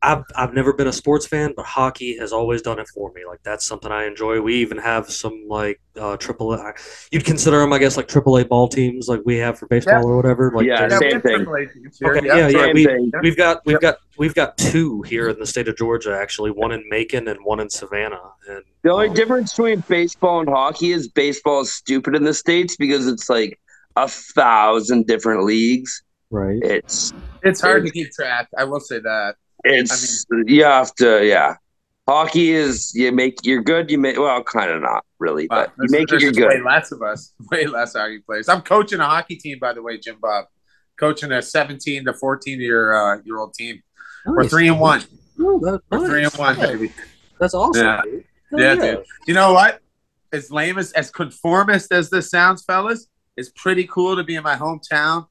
[0.00, 3.22] I've I've never been a sports fan, but hockey has always done it for me.
[3.26, 4.40] Like that's something I enjoy.
[4.40, 6.72] We even have some like uh triple A.
[7.10, 10.06] You'd consider them, I guess, like triple A ball teams, like we have for baseball
[10.06, 10.52] or whatever.
[10.54, 11.36] Like Yeah, there's- Yeah, we same have thing.
[11.38, 12.14] Triple A teams here.
[12.16, 12.72] Okay, Yeah, yeah, yeah.
[12.72, 13.10] We, thing.
[13.22, 16.16] we've got we've got we've got two here in the state of Georgia.
[16.16, 18.20] Actually, one in Macon and one in Savannah.
[18.48, 22.34] And The only um, difference between baseball and hockey is baseball is stupid in the
[22.34, 23.58] states because it's like
[23.96, 26.04] a thousand different leagues.
[26.30, 26.60] right?
[26.62, 28.46] It's It's hard to keep track.
[28.56, 29.34] I will say that.
[29.64, 31.56] It's you have to yeah.
[32.08, 33.90] Hockey is you make you're good.
[33.90, 36.22] You make well, kind of not really, but you make it.
[36.22, 36.64] You're just Way good.
[36.64, 37.34] less of us.
[37.50, 38.48] Way less hockey players.
[38.48, 40.46] I'm coaching a hockey team, by the way, Jim Bob.
[40.98, 43.82] Coaching a 17 to 14 year uh, year old team.
[44.26, 45.02] We're three and one.
[45.40, 46.92] oh, that- We're three and one, baby.
[47.38, 47.84] That's awesome.
[47.86, 48.00] Yeah.
[48.02, 48.24] dude.
[48.50, 49.04] Hell Yeah, dude.
[49.26, 49.80] You know what?
[50.32, 53.06] As lame as as conformist as this sounds, fellas,
[53.36, 55.26] it's pretty cool to be in my hometown,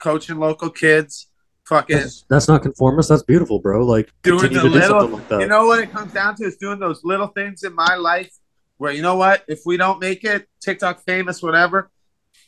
[0.00, 1.28] coaching local kids,
[1.66, 3.08] fucking That's, that's not conformist.
[3.08, 3.84] That's beautiful, bro.
[3.84, 5.00] Like doing continue the to do little.
[5.00, 5.40] something like that.
[5.40, 8.32] You know what it comes down to is doing those little things in my life
[8.78, 9.44] where you know what?
[9.48, 11.90] If we don't make it TikTok famous, whatever,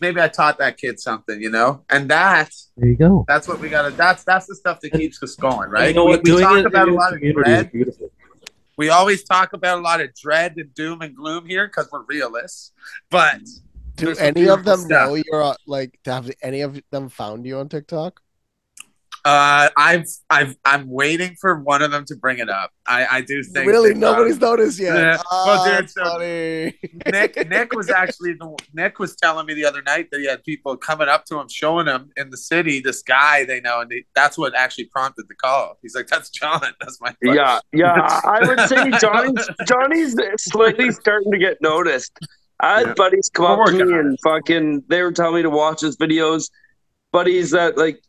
[0.00, 1.84] maybe I taught that kid something, you know?
[1.90, 3.24] And that There you go.
[3.26, 5.88] that's what we gotta that's that's the stuff that keeps us going, right?
[5.88, 6.22] You know what?
[6.22, 7.72] We, we talk it about a lot of dread.
[7.72, 8.10] beautiful.
[8.76, 12.04] We always talk about a lot of dread and doom and gloom here because we're
[12.04, 12.70] realists.
[13.10, 13.40] But
[13.96, 15.08] Do any of them stuff.
[15.08, 15.98] know you're uh, like?
[16.04, 18.20] Have any of them found you on TikTok?
[19.28, 22.70] Uh, I've I've I'm waiting for one of them to bring it up.
[22.86, 24.96] I I do think really, that, nobody's noticed yet.
[24.96, 25.16] yeah.
[25.30, 26.78] Ah, Well, dude, so- funny.
[27.12, 30.42] Nick Nick was actually the Nick was telling me the other night that he had
[30.44, 33.92] people coming up to him, showing him in the city this guy they know, and
[33.92, 35.76] he, that's what actually prompted the call.
[35.82, 36.60] He's like, "That's John.
[36.80, 38.20] That's my buddy." Yeah, yeah.
[38.24, 42.12] I would say Johnny's Johnny's slightly starting to get noticed.
[42.60, 42.94] I had Yeah.
[42.96, 45.80] buddies come We're up to working me and fucking they were telling me to watch
[45.82, 46.50] his videos.
[47.12, 48.02] Buddies that like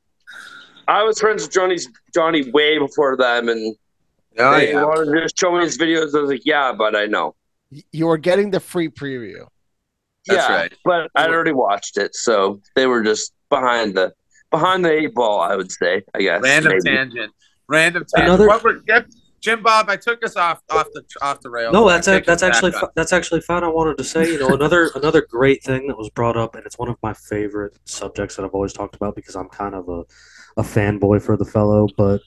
[0.90, 3.76] I was friends with Johnny's Johnny way before them and
[4.38, 4.84] Oh, they yeah.
[4.86, 6.16] wanted to just show me his videos.
[6.16, 7.36] I was like, yeah, but I know.
[7.92, 9.46] You were getting the free preview.
[10.28, 10.74] That's yeah, right.
[10.86, 14.14] but I'd already watched it, so they were just behind the
[14.52, 16.42] behind the eight ball, I would say, I guess.
[16.42, 16.96] Random maybe.
[16.96, 17.32] tangent.
[17.68, 18.28] Random tangent.
[18.30, 19.08] Another- What we're, yep,
[19.42, 21.72] Jim Bob, I took us off off the off the rail.
[21.72, 22.82] No, that's take that's actually up.
[22.82, 23.64] fi- that's actually fine.
[23.64, 26.66] I wanted to say, you know, another another great thing that was brought up, and
[26.66, 29.90] it's one of my favorite subjects that I've always talked about because I'm kind of
[29.90, 30.04] a
[30.60, 31.88] a fanboy for the fellow.
[31.98, 32.22] But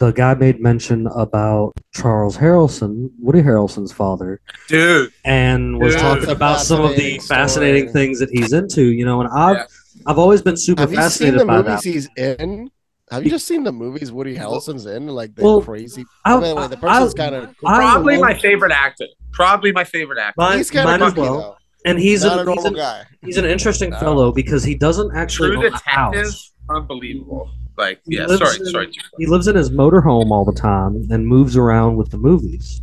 [0.00, 5.12] the guy made mention about Charles Harrelson, Woody Harrelson's father, dude.
[5.24, 6.00] and was Yeah.
[6.00, 8.04] talking about some of the fascinating fascinating story.
[8.06, 8.82] things that he's into.
[8.92, 9.64] You know, and I've Yeah.
[10.06, 11.90] I've always been super Have you seen fascinated the by movies that.
[11.90, 12.70] he's in?
[13.10, 15.08] Have you just seen the movies Woody Harrelson's in?
[15.08, 16.04] Like the Well, crazy.
[16.24, 19.06] I- by the way, the person's kind of I Probably my favorite actor.
[19.32, 20.34] Probably my favorite actor.
[20.36, 21.38] Mine, he's kind of well.
[21.38, 21.54] though.
[21.84, 23.02] and he's not a an, he's, normal an, guy.
[23.22, 23.98] he's an interesting No.
[23.98, 26.12] fellow because he doesn't actually True own a house.
[26.12, 26.34] detective,
[26.70, 27.50] unbelievable.
[27.78, 28.92] Like, He yeah, sorry, in- sorry.
[29.18, 32.82] He lives in his motorhome all the time and moves around with the movies.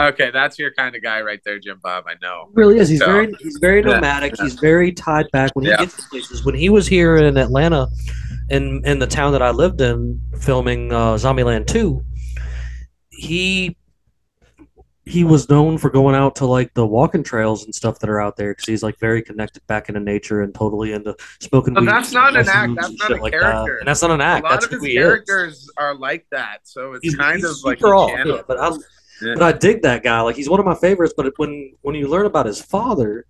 [0.00, 2.04] Okay, that's your kind of guy right there, Jim Bob.
[2.08, 2.46] I know.
[2.48, 2.88] He really is.
[2.88, 4.34] He's So- very he's very nomadic.
[4.36, 4.44] yeah.
[4.44, 5.76] He's very tied back when he Yeah.
[5.76, 6.44] gets to places.
[6.44, 7.86] When he was here in Atlanta,
[8.50, 12.02] in in the town that I lived in, filming uh, Zombieland Two,
[13.10, 13.76] he
[15.06, 18.20] he was known for going out to like the walking trails and stuff that are
[18.20, 21.84] out there because he's like very connected back into nature and totally into smoking But
[21.84, 23.40] that's not an act, that's not a like that.
[23.40, 23.76] character.
[23.78, 24.44] And that's not an A act.
[24.44, 24.94] lot That's of his he is.
[24.96, 28.70] characters are like that, so it's He's, kind he's of like you yeah, but I
[29.22, 29.34] Yeah.
[29.34, 30.20] but I dig that guy.
[30.22, 31.12] Like he's one of my favorites.
[31.16, 33.26] But when when you learn about his father,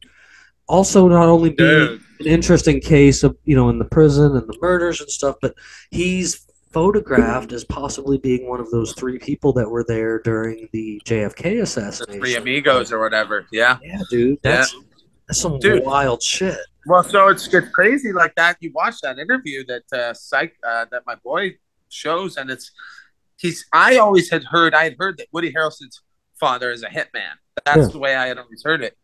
[0.69, 2.01] also not only being Dude.
[2.21, 5.55] an interesting case of you know in the prison and the murders and stuff, but
[5.91, 11.01] he's photographed as possibly being one of those three people that were there during the
[11.07, 12.21] JFK the assassination.
[12.21, 13.47] Three Amigos or whatever.
[13.53, 13.79] Yeah.
[13.83, 14.75] Yeah, dude, that's
[15.29, 15.85] that's some Dude.
[15.85, 16.59] wild shit.
[16.87, 18.59] Well, so it's it's crazy like that.
[18.61, 21.57] You watch that interview that uh, psych uh, that my boy
[21.89, 22.71] shows, and it's
[23.39, 23.65] he's.
[23.73, 24.75] I always had heard.
[24.75, 26.03] I had heard that Woody Harrelson's
[26.39, 27.37] father is a hitman.
[27.65, 27.87] That's Yeah.
[27.87, 28.99] the way I had always heard it.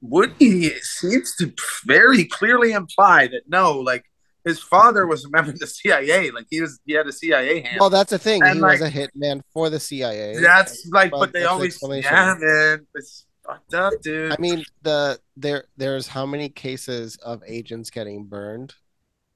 [0.00, 1.52] Woody seems to
[1.84, 4.04] very clearly imply that no, like
[4.44, 6.30] his father was a member of the CIA.
[6.30, 7.78] Like he was, he had a CIA hand.
[7.80, 8.42] Well, that's the thing.
[8.42, 10.38] And, he like- was a hitman for the CIA.
[10.40, 12.12] that's like, Well, but they that's the always, explanation.
[12.12, 14.32] yeah, man, it's fucked up, dude.
[14.32, 18.74] I mean, the there there's how many cases of agents getting burned?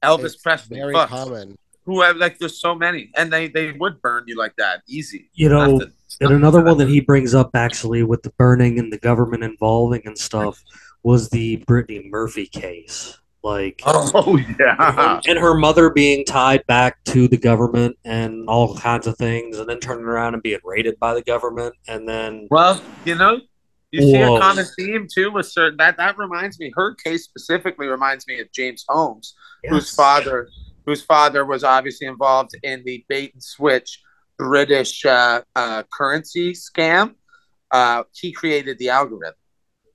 [0.03, 1.09] Elvis It's Presley, very fuck.
[1.09, 1.57] common.
[1.85, 5.29] who have like there's so many and they they would burn you like that easy
[5.33, 5.91] You know, to-
[6.21, 10.01] And another one that he brings up actually with the burning and the government involving
[10.05, 10.61] and stuff
[11.03, 13.17] was the Brittany Murphy case.
[13.47, 15.21] Like oh yeah.
[15.25, 19.69] and her mother being tied back to the government and all kinds of things and
[19.69, 23.39] then turning around and being raided by the government and then well you know
[23.91, 24.35] you see Whoa.
[24.35, 28.39] a common theme too with certain that that reminds me her case specifically reminds me
[28.41, 29.33] of james holmes
[29.69, 30.49] whose father
[30.85, 34.01] whose father was obviously involved in the bait and switch
[34.37, 37.15] british uh, uh, currency scam.
[37.71, 39.33] Uh, he created the algorithm.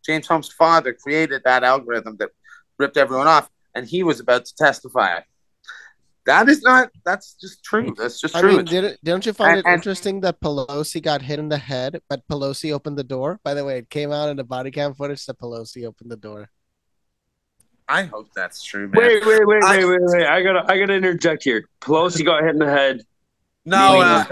[0.05, 2.31] James holmes father created that algorithm that
[2.79, 5.21] ripped everyone off and he was about to testify
[6.25, 9.51] that is not that's just true that's just I true mean, did don't you find
[9.53, 13.03] And- it and- interesting that Pelosi got hit in the head, but Pelosi opened the
[13.03, 13.41] door?
[13.43, 16.17] By the way, it came out in the body cam footage that Pelosi opened the
[16.17, 16.49] door.
[17.89, 20.27] i hope that's true man Wait, wait, wait, I- wait, wait, wait.
[20.27, 21.69] I gotta, I gotta interject here.
[21.81, 23.03] Pelosi got hit in the head.
[23.65, 24.25] no Meaning- uh,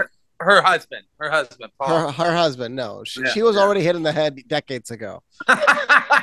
[0.43, 3.61] her, her husband her husband paul Her her husband, no, she, Yeah, she was yeah.
[3.63, 5.23] already hit in the head decades ago.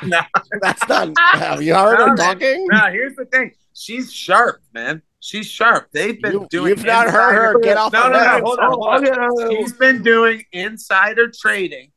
[0.04, 0.20] no,
[0.60, 1.10] That's not.
[1.34, 2.66] Have you heard No, her talking?
[2.70, 3.52] no, here's the thing.
[3.74, 5.02] She's sharp, man.
[5.20, 5.88] She's sharp.
[5.92, 6.68] They've been You- doing.
[6.70, 8.44] you've not heard her insider- get off No, her no, no.
[8.44, 9.28] Hold on, hold on.
[9.40, 9.50] Oh.
[9.50, 11.90] She's been doing insider trading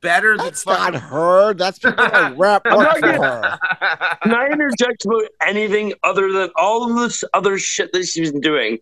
[0.00, 1.54] better than That's not fucking- her.
[1.54, 3.58] That's people that rap I'm not for her.
[4.22, 8.40] Can I interject about anything other than all of this other shit that she's been
[8.40, 8.78] doing?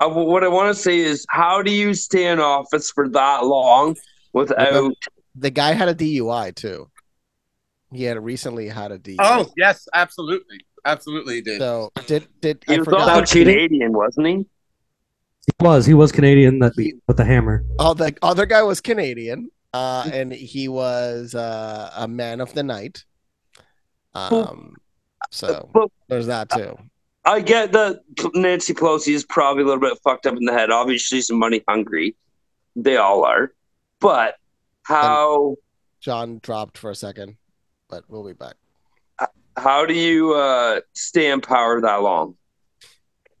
[0.00, 3.44] Uh, what I want to say is, how do you stay in office for that
[3.44, 3.96] long
[4.32, 4.92] without?
[5.34, 6.90] The guy had a DUI too.
[7.92, 9.16] He had recently had a DUI.
[9.20, 11.58] oh yes, absolutely, absolutely, dude.
[11.60, 13.08] so did did He I was forgot?
[13.08, 14.34] also Canadian, wasn't he?
[15.46, 17.64] he was he was Canadian that beat with the hammer.
[17.78, 22.62] Oh, the other guy was Canadian, uh, and he was uh, a man of the
[22.62, 23.04] night.
[24.14, 24.74] Um,
[25.30, 26.76] so But there's that too.
[27.26, 28.02] I get that
[28.34, 30.70] Nancy Pelosi is probably a little bit fucked up in the head.
[30.70, 32.14] Obviously, she's money hungry.
[32.76, 33.52] They all are.
[34.00, 34.36] But
[34.84, 35.56] how
[36.00, 37.36] John dropped for a second,
[37.88, 38.54] but we'll be back.
[39.56, 42.36] how do you uh, stay in power that long?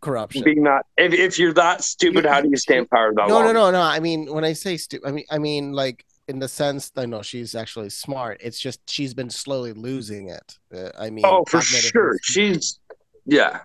[0.00, 0.42] Corruption.
[0.42, 3.34] Being not if, if you're that stupid, how do you stay in power that no,
[3.34, 3.44] long?
[3.44, 3.70] no, no, no.
[3.72, 3.82] no.
[3.82, 7.06] I mean, when I say stupid, I mean, I mean like in the sense that
[7.06, 8.40] no, she's actually smart.
[8.42, 10.58] It's just she's been slowly losing it.
[10.74, 12.18] Uh, I mean, Oh, for sure.
[12.22, 12.80] She's
[13.26, 13.60] yeah.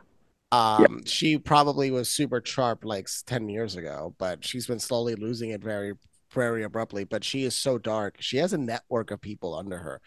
[0.51, 5.51] Um, she probably was super sharp like ten years ago, but she's been slowly losing
[5.51, 5.93] it very,
[6.33, 7.05] very abruptly.
[7.05, 8.17] But she is so dark.
[8.19, 10.01] She has a network of people under her.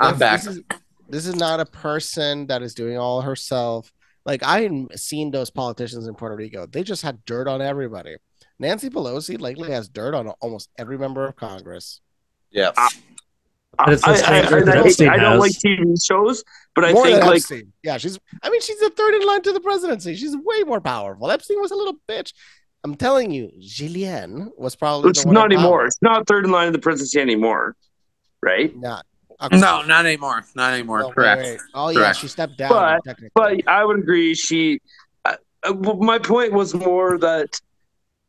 [0.00, 0.42] I'm back.
[0.42, 0.62] This is,
[1.08, 3.92] this is not a person that is doing all herself.
[4.26, 6.66] Like I had seen those politicians in Puerto Rico.
[6.66, 8.16] They just had dirt on everybody.
[8.58, 12.00] Nancy Pelosi likely has dirt on almost every member of Congress.
[12.50, 12.72] yeah.
[13.78, 16.44] And it's I, the I, I, that I, I don't like TV shows,
[16.74, 17.72] but I more think like Epstein.
[17.82, 18.18] Yeah, she's.
[18.42, 20.14] I mean, she's the third in line to the presidency.
[20.16, 21.30] She's way more powerful.
[21.30, 22.32] Epstein was a little bitch.
[22.84, 25.10] I'm telling you, Julien was probably.
[25.10, 25.78] it's the one not anymore.
[25.78, 25.86] power.
[25.86, 27.76] It's not third in line of the presidency anymore,
[28.42, 28.76] right?
[28.76, 29.06] Not.
[29.52, 30.44] No, not anymore.
[30.54, 31.00] Not anymore.
[31.00, 31.42] No, Correct.
[31.42, 31.60] wait.
[31.74, 32.18] Oh yeah, Correct.
[32.18, 32.70] she stepped down.
[33.04, 34.34] But- But I would agree.
[34.34, 34.80] She.
[35.24, 37.48] Uh, uh, my point was more that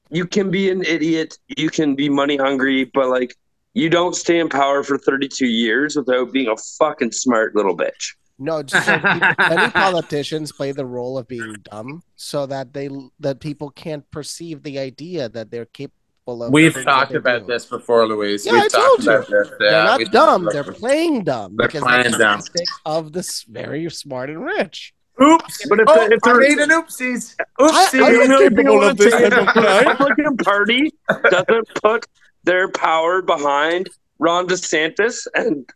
[0.10, 3.36] you can be an idiot, you can be money hungry, but like
[3.76, 8.16] you don't stay in power for 32 years without being a fucking smart little bitch.
[8.40, 12.90] No, just so people, many politicians play the role of being dumb, so that they
[13.20, 16.52] that people can't perceive the idea that they're capable of.
[16.52, 17.48] We've talked they're about doing.
[17.52, 18.46] this before, Luis.
[18.46, 19.12] Yeah, We've I talked told you.
[19.12, 19.50] about this.
[19.60, 22.42] They're Yeah, not dumb; they're playing dumb They're because playing they're dumb.
[22.86, 24.94] of this very smart and rich.
[25.24, 25.68] Oops!
[25.70, 27.36] But if oh, the- if I made an oopsies.
[27.40, 28.04] I- Oopsie.
[28.04, 29.88] I'm not capable of this If type of the crime.
[29.88, 30.94] Republican Party
[31.32, 32.06] doesn't put
[32.46, 33.90] their power behind
[34.20, 35.70] Ron DeSantis, and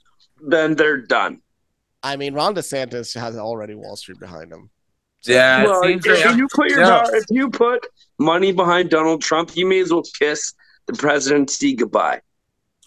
[0.47, 1.41] then they're done.
[2.01, 4.69] I mean, Ron DeSantis has already Wall Street behind him.
[5.23, 7.01] yeah, well, it seems if you put your Yeah.
[7.03, 7.85] power, if you put
[8.19, 10.53] money behind Donald Trump, you may as well kiss
[10.85, 12.21] the presidency goodbye.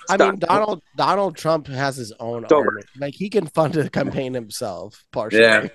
[0.08, 2.82] I mean, Donald Donald Trump has his own Don't- army.
[2.98, 5.42] Like he can fund a campaign himself, partially.
[5.42, 5.68] Yeah.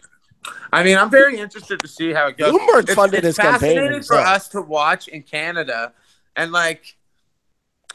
[0.73, 2.51] I mean, I'm very interested to see how it goes.
[2.51, 5.93] Bloomberg It's- funded it's his campaign fascinating for us to watch in Canada,
[6.35, 6.96] and like,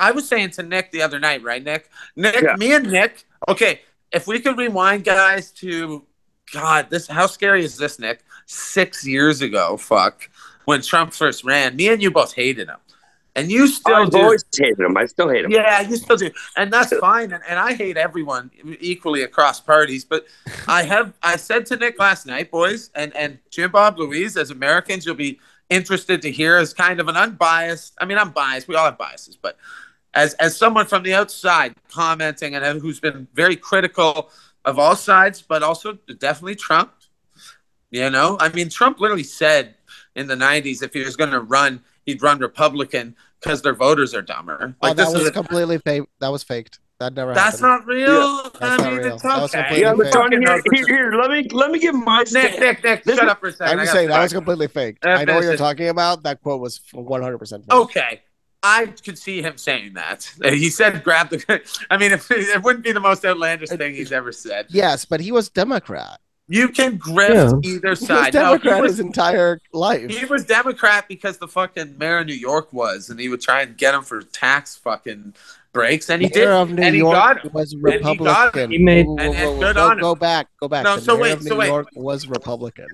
[0.03, 1.89] I was saying to Nick the other night, right, Nick?
[2.17, 2.57] Nick, Yeah.
[2.57, 3.25] me and Nick.
[3.49, 3.81] Okay,
[4.13, 6.05] if we could rewind, guys, to
[6.53, 8.21] God, this how scary is this, Nick?
[8.47, 10.29] Six years ago, fuck,
[10.65, 12.79] when Trump first ran, me and you both hated him,
[13.37, 14.19] and you still I've do.
[14.19, 14.97] always hated him.
[14.97, 15.51] I still hate him.
[15.51, 17.33] Yeah, you still do, and that's fine.
[17.33, 18.51] And, and I hate everyone
[18.81, 20.05] equally across parties.
[20.05, 20.27] But
[20.69, 24.51] I have I said to Nick last night, boys, and and Jim Bob Luis, as
[24.51, 25.39] Americans, you'll be
[25.71, 27.95] interested to hear as kind of an unbiased.
[28.01, 28.69] I mean, I'm biased.
[28.69, 29.57] We all have biases, but
[30.15, 34.31] as as someone from the outside commenting and who's been very critical
[34.65, 36.93] of all sides, but also definitely Trump.
[37.91, 39.75] You know, I mean, Trump literally said
[40.15, 44.15] in the '90s if he was going to run, he'd run Republican because their voters
[44.15, 44.57] are dumber.
[44.83, 46.05] Oh, Like that this was is completely fake.
[46.21, 46.79] That was faked.
[47.01, 47.87] That never that's happened.
[47.89, 48.43] not real.
[48.45, 49.15] That's I not mean, real.
[49.15, 49.83] it's That was okay.
[49.83, 50.63] completely Yeah, fake.
[50.73, 52.61] Here, here, here, let me let me give my Nick, stand.
[52.61, 53.73] Nick, Nick, This shut is- up for a second.
[53.73, 54.99] I'm I just gotta saying that was completely fake.
[55.03, 56.23] I know what you're talking about.
[56.23, 57.65] That quote was 100 percent.
[57.71, 58.23] Okay.
[58.63, 60.31] I could see him saying that.
[60.45, 64.13] He said, "Grab the." I mean, if, it wouldn't be the most outlandish thing he's
[64.13, 64.67] ever said.
[64.71, 66.21] Yes, but he was Democrat.
[66.49, 68.35] You can grift either He was side.
[68.35, 70.11] No, he Democrat was, his entire life.
[70.11, 73.63] he was Democrat because the fucking mayor of New York was, and he would try
[73.63, 75.35] and get him for tax fucking
[75.73, 76.49] breaks, and he Mayor did.
[76.49, 77.53] of New and he York got him.
[77.55, 78.19] was he got him.
[78.19, 78.71] Republican.
[78.71, 80.85] He made- Whoa, whoa, And- and good go, on go back, go back.
[80.85, 81.87] No, the so mayor wait, of New so wait.
[81.95, 82.89] Was Republican.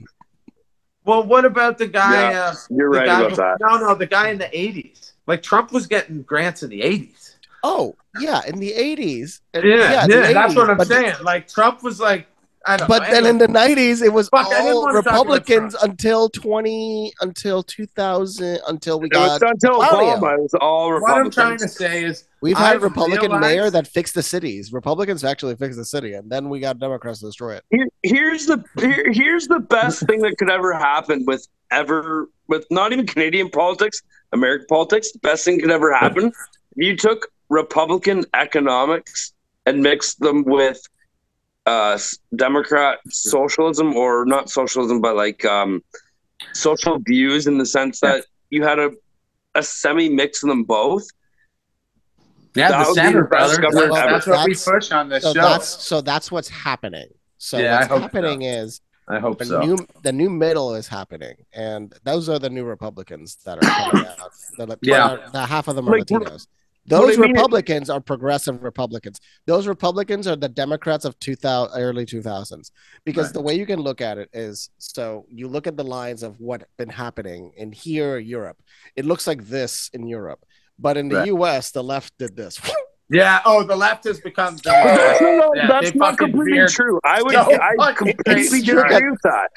[1.04, 2.30] Well, what about the guy?
[2.30, 3.56] Yeah, uh, You're the right guy about that.
[3.60, 5.07] No, no, the guy in the '80s.
[5.28, 7.36] Like Trump was getting grants in the '80s.
[7.62, 9.40] Oh yeah, in the 80s.
[9.54, 11.14] Yeah, the yeah, that's 80s, what I'm but- saying.
[11.22, 12.26] Like Trump was like,
[12.66, 13.10] I don't But know.
[13.10, 17.62] then in the 90s, it was Fuck, all wanna talk about Republicans until 20 until
[17.62, 20.16] 2000 until we It was got until Claudio.
[20.20, 20.34] Obama.
[20.38, 23.40] It was all what I'm trying to say is, We've had I've a Republican realized-
[23.42, 24.72] mayor that fixed the cities.
[24.72, 27.64] Republicans actually fixed the city, and then we got Democrats to destroy it.
[27.70, 32.66] Here, here's the here, here's the best thing that could ever happen with ever with
[32.70, 34.02] not even Canadian politics,
[34.32, 35.12] American politics.
[35.12, 36.34] The best thing could ever happen if
[36.76, 39.32] you took Republican economics
[39.66, 40.80] and mixed them with
[41.66, 41.98] uh,
[42.36, 45.82] Democrat socialism, or not socialism, but like um,
[46.54, 48.90] social views in the sense that you had a
[49.54, 51.06] a semi mix of them both.
[52.54, 53.60] yeah, That the would be center, the brother.
[53.60, 55.40] That's, that's what we push on this So show.
[55.42, 57.08] that's so that's what's happening.
[57.38, 59.61] So Yeah, what's hope happening is I hope the so.
[59.61, 64.06] new the new middle is happening, and those are the new Republicans that are coming
[64.06, 64.30] out.
[64.59, 65.28] The, Yeah.
[65.32, 66.46] the half of them are Like, Latinos.
[66.86, 69.20] Those I mean Republicans are progressive Republicans.
[69.46, 72.70] Those Republicans are the Democrats of 2000 early 2000s.
[73.04, 73.34] Because Right.
[73.34, 76.40] the way you can look at it is so you look at the lines of
[76.40, 78.59] what's been happening in here Europe.
[78.96, 80.40] It looks like this in Europe.
[80.78, 81.26] But in the Right.
[81.28, 82.59] US, the left did this.
[83.11, 83.40] yeah.
[83.44, 84.56] Oh, the left has become.
[84.56, 87.00] The, That's not, Yeah, that's not completely veered true.
[87.04, 89.48] I would so I fucking completely disagree with that.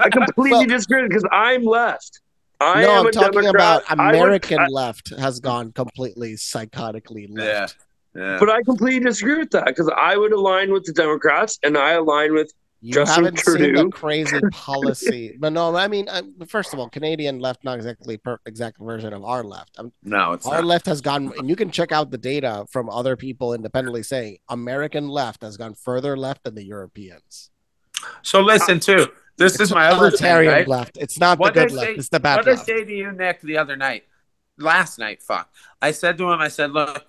[0.00, 2.20] I completely Well- disagree because I'm left.
[2.58, 3.82] I no, am I'm a talking Democrat.
[3.86, 7.42] about I would- American I- left has gone completely psychotically yeah.
[7.44, 7.76] left.
[8.14, 8.38] Yeah.
[8.40, 11.92] but I completely disagree with that because I would align with the Democrats and I
[11.92, 12.50] align with
[12.82, 15.36] You Justin haven't seen the crazy policy.
[15.40, 19.12] but no, I mean, I, first of all, Canadian left not exactly per exact version
[19.12, 19.78] of our left.
[19.78, 20.64] Um, no, it's our not.
[20.66, 24.38] left has gone, and you can check out the data from other people independently saying
[24.48, 27.50] American left has gone further left than the Europeans.
[28.22, 29.08] So listen, too.
[29.38, 30.68] This is my other thing, right?
[30.68, 30.96] left.
[30.98, 31.88] It's not What the good left.
[31.88, 32.66] say- It's the bad What did I left.
[32.66, 34.04] say to you, Nick, the other night?
[34.58, 35.50] Last night, fuck.
[35.82, 37.04] I said to him, I said, look,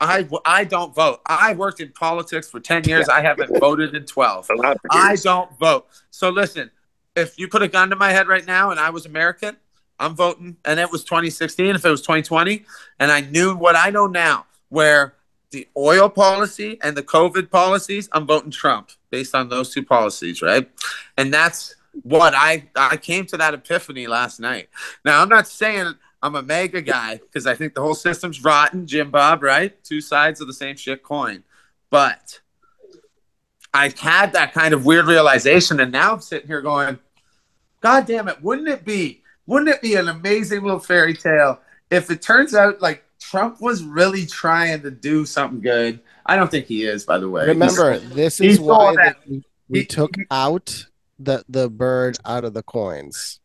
[0.00, 1.20] I, I don't vote.
[1.26, 3.08] I worked in politics for 10 years.
[3.08, 4.50] I haven't voted in 12.
[4.90, 5.86] I don't vote.
[6.10, 6.70] So listen,
[7.16, 9.56] if you put a gun to my head right now and I was American,
[9.98, 10.56] I'm voting.
[10.64, 12.64] And it was 2016, if it was 2020,
[13.00, 15.14] and I knew what I know now, where
[15.50, 20.42] the oil policy and the COVID policies, I'm voting Trump based on those two policies,
[20.42, 20.70] right?
[21.16, 24.68] And that's what I I came to that epiphany last night.
[25.04, 28.86] Now I'm not saying I'm a MAGA guy because I think the whole system's rotten,
[28.86, 29.82] Jim Bob, right?
[29.84, 31.44] Two sides of the same shit coin.
[31.90, 32.40] But
[33.72, 36.98] I had that kind of weird realization, and now I'm sitting here going,
[37.80, 41.58] God damn it, wouldn't it be wouldn't it be an amazing little fairy tale
[41.90, 46.00] if it turns out like Trump was really trying to do something good?
[46.26, 47.46] I don't think he is, by the way.
[47.46, 50.86] Remember, this is why we, we He- took out
[51.18, 53.40] the the bird out of the coins.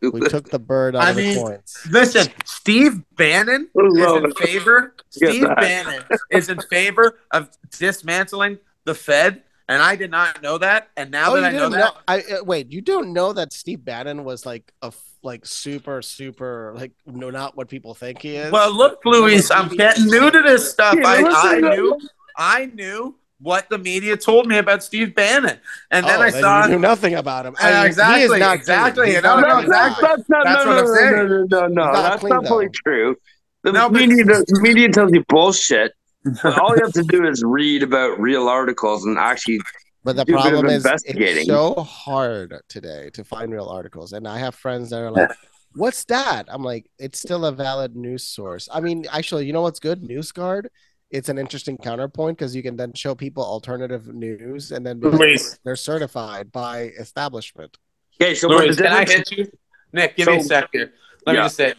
[0.00, 1.76] We took the bird out I of the coins.
[1.90, 4.94] Listen, Steve Bannon is in favor.
[5.10, 5.46] Steve.
[5.56, 10.88] Bannon is in favor of dismantling the Fed, and I did not know that.
[10.96, 11.94] And now Oh, that I know didn't that.
[12.06, 12.72] I uh, wait.
[12.72, 14.92] You don't know that Steve Bannon was like a
[15.24, 18.52] like super super like no, not what people think he is.
[18.52, 20.94] well, look, Luis, I'm getting new to this stuff.
[20.96, 21.98] Yeah, I, I knew,
[22.36, 25.58] I knew what the media told me about Steve Bannon,
[25.90, 26.64] and then Oh, I then saw.
[26.64, 27.54] you knew nothing about him.
[27.60, 29.14] Yeah, I mean, he exactly, is not exactly, clean.
[29.14, 29.64] He's no, not no, clean.
[29.66, 30.08] exactly.
[30.08, 31.14] That's not, That's no, what no, I'm no, saying.
[31.14, 31.84] no, no, no, no.
[31.84, 32.48] not That's clean, not though.
[32.48, 33.16] fully true.
[33.64, 35.92] The No, but- media, the media tells you bullshit.
[36.42, 39.60] But all you have to do is read about real articles and actually.
[40.04, 41.38] But the do a bit of problem is, investigating.
[41.42, 45.30] it's so hard today to find real articles, and I have friends that are like,
[45.74, 49.62] "What's that?" I'm like, "It's still a valid news source." I mean, actually, you know
[49.62, 50.02] what's good?
[50.02, 50.66] NewsGuard.
[51.10, 55.08] It's an interesting counterpoint because you can then show people alternative news, and then be
[55.08, 57.78] like, they're certified by establishment.
[58.20, 59.50] Okay, so what Luis, the can I hit you?
[59.92, 60.92] Nick, give me a So- sec here.
[61.26, 61.40] Let Yeah.
[61.40, 61.74] me just say,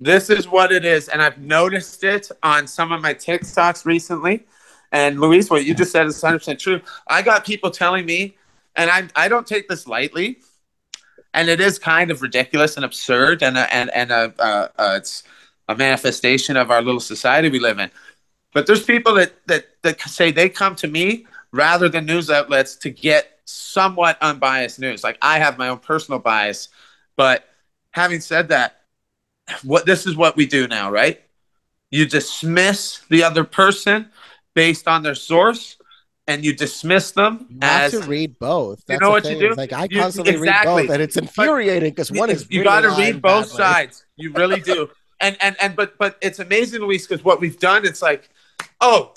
[0.00, 4.46] this is what it is, and I've noticed it on some of my TikToks recently.
[4.92, 6.80] And Luis, what you just said is 100 percent true.
[7.06, 8.36] I got people telling me,
[8.76, 10.38] and I I don't take this lightly,
[11.34, 14.94] and it is kind of ridiculous and absurd, and a, and and a, uh, uh,
[14.96, 15.24] it's
[15.68, 17.90] a manifestation of our little society we live in.
[18.54, 22.76] But there's people that that that say they come to me rather than news outlets
[22.76, 25.02] to get somewhat unbiased news.
[25.04, 26.68] Like I have my own personal bias,
[27.16, 27.48] but
[27.92, 28.80] having said that,
[29.62, 31.20] what this is what we do now, right?
[31.90, 34.10] You dismiss the other person
[34.54, 35.76] based on their source,
[36.26, 38.80] and you dismiss them You have as to read both.
[38.80, 39.54] You That's know the what you thing, do?
[39.54, 40.82] Like I You- constantly exactly.
[40.82, 43.56] read both, and it's infuriating because one is you really got to read both badly.
[43.56, 44.04] sides.
[44.16, 44.90] You really do.
[45.20, 48.30] And and and but but it's amazing, Luis, because what we've done, it's like,
[48.80, 49.14] oh,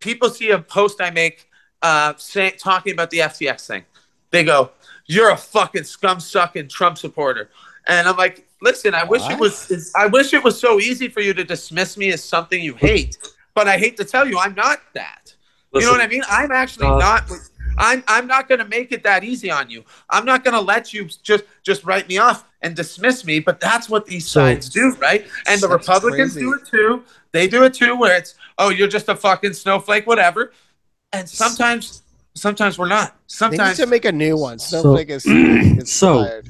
[0.00, 1.48] people see a post I make,
[1.82, 3.84] uh, saying talking about the FTX thing.
[4.30, 4.70] They go,
[5.06, 7.50] "You're a fucking scum sucking Trump supporter,"
[7.86, 9.92] and I'm like, listen, I wish it was.
[9.94, 13.18] I wish it was so easy for you to dismiss me as something you hate,
[13.54, 15.34] but I hate to tell you, I'm not that.
[15.74, 16.22] you know what I mean?
[16.28, 17.30] I'm actually uh, not.
[17.78, 19.84] I'm I'm not going to make it that easy on you.
[20.08, 23.40] I'm not going to let you just just write me off and dismiss me.
[23.40, 25.26] But that's what these sides do, right?
[25.46, 26.46] And the Republicans crazy.
[26.46, 27.04] do it too.
[27.36, 30.52] They do it too, where it's oh, you're just a fucking snowflake, whatever.
[31.12, 32.02] And sometimes,
[32.34, 33.10] sometimes we're not.
[33.10, 34.58] They need Sometimes to make a new one.
[34.58, 36.48] Snowflake is, is So- fired.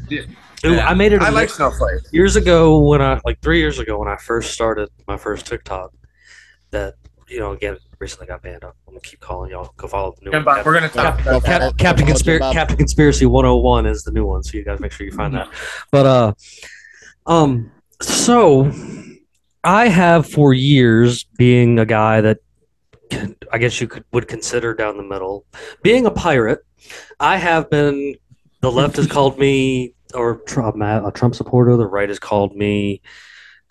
[0.64, 1.20] Ooh, I made it.
[1.20, 2.00] I a- like snowflake.
[2.12, 5.92] years ago when I like three years ago when I first started my first TikTok.
[6.70, 6.94] That
[7.28, 8.64] you know again recently got banned.
[8.64, 9.72] I'm gonna keep calling y'all.
[9.76, 10.56] Go follow the new Come one.
[10.56, 10.64] back.
[10.66, 11.76] We're gonna talk Go about for that.
[11.78, 15.04] Captain Go Conspiracy Captain Conspiracy 101 is the new one, so you guys make sure
[15.06, 15.48] you find that.
[15.92, 16.32] But uh
[17.26, 17.70] um
[18.02, 18.64] so
[19.66, 22.38] I have for years being a guy that
[23.50, 25.44] I guess you could would consider down the middle.
[25.82, 26.60] Being a pirate,
[27.18, 28.14] I have been
[28.60, 33.02] the left has called me or Trump, a Trump supporter, the right has called me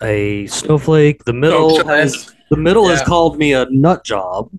[0.02, 4.50] a snowflake, the middle has the middle has called me a nut job.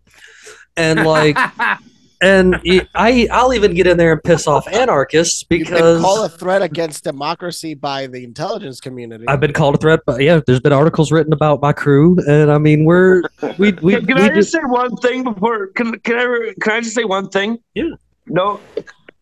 [0.75, 1.37] And like
[2.21, 2.59] and
[2.95, 6.29] I I'll even get in there and piss off anarchists You've been because called a
[6.29, 9.25] threat against democracy by the intelligence community.
[9.27, 10.01] I've been called a threat.
[10.05, 13.23] But yeah, there's been articles written about my crew, and I mean we're
[13.57, 15.67] we we, Can, can we I do- just say one thing before?
[15.67, 17.57] Can can I can I just say one thing?
[17.73, 17.89] Yeah.
[18.25, 18.59] No,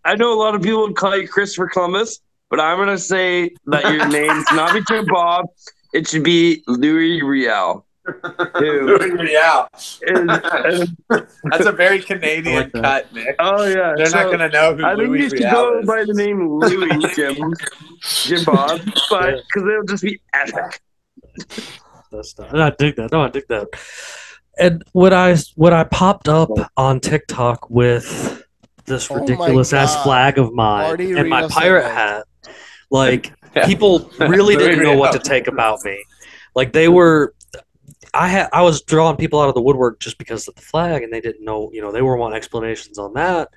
[0.03, 2.19] I know a lot of people would call you Christopher Columbus,
[2.49, 5.45] but I'm gonna say that your name's not be Jim Bob.
[5.93, 7.84] It should be Louis Riel.
[8.05, 10.89] Who yeah, is, is-
[11.43, 13.35] that's a very Canadian like cut, Nick.
[13.39, 13.93] oh yeah.
[13.97, 15.85] They're so not gonna know who I think Louis you should Riel go is.
[15.87, 17.53] by the name Louis Jim
[18.01, 20.81] Jim Bob, but because it'll just be epic.
[22.11, 23.11] That's not, I dig that.
[23.11, 23.67] No, I dig that.
[24.57, 28.43] And when I when I popped up on TikTok with
[28.85, 31.91] this Oh ridiculous ass flag of mine Marty and my pirate Sandberg.
[31.91, 32.23] hat,
[32.91, 33.65] like Yeah.
[33.65, 36.03] people really didn't know what to take about me.
[36.55, 37.33] Like they were,
[38.15, 41.03] I had I was drawing people out of the woodwork just because of the flag,
[41.03, 41.69] and they didn't know.
[41.73, 43.49] You know, they were wanting explanations on that,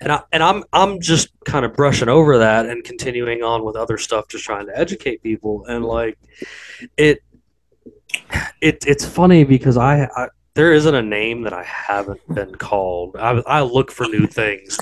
[0.00, 3.74] and I and I'm I'm just kind of brushing over that and continuing on with
[3.74, 5.66] other stuff, just trying to educate people.
[5.66, 6.16] And like
[6.96, 7.22] it,
[8.60, 13.16] it it's funny because I, I there isn't a name that I haven't been called.
[13.16, 14.78] I I look for new things,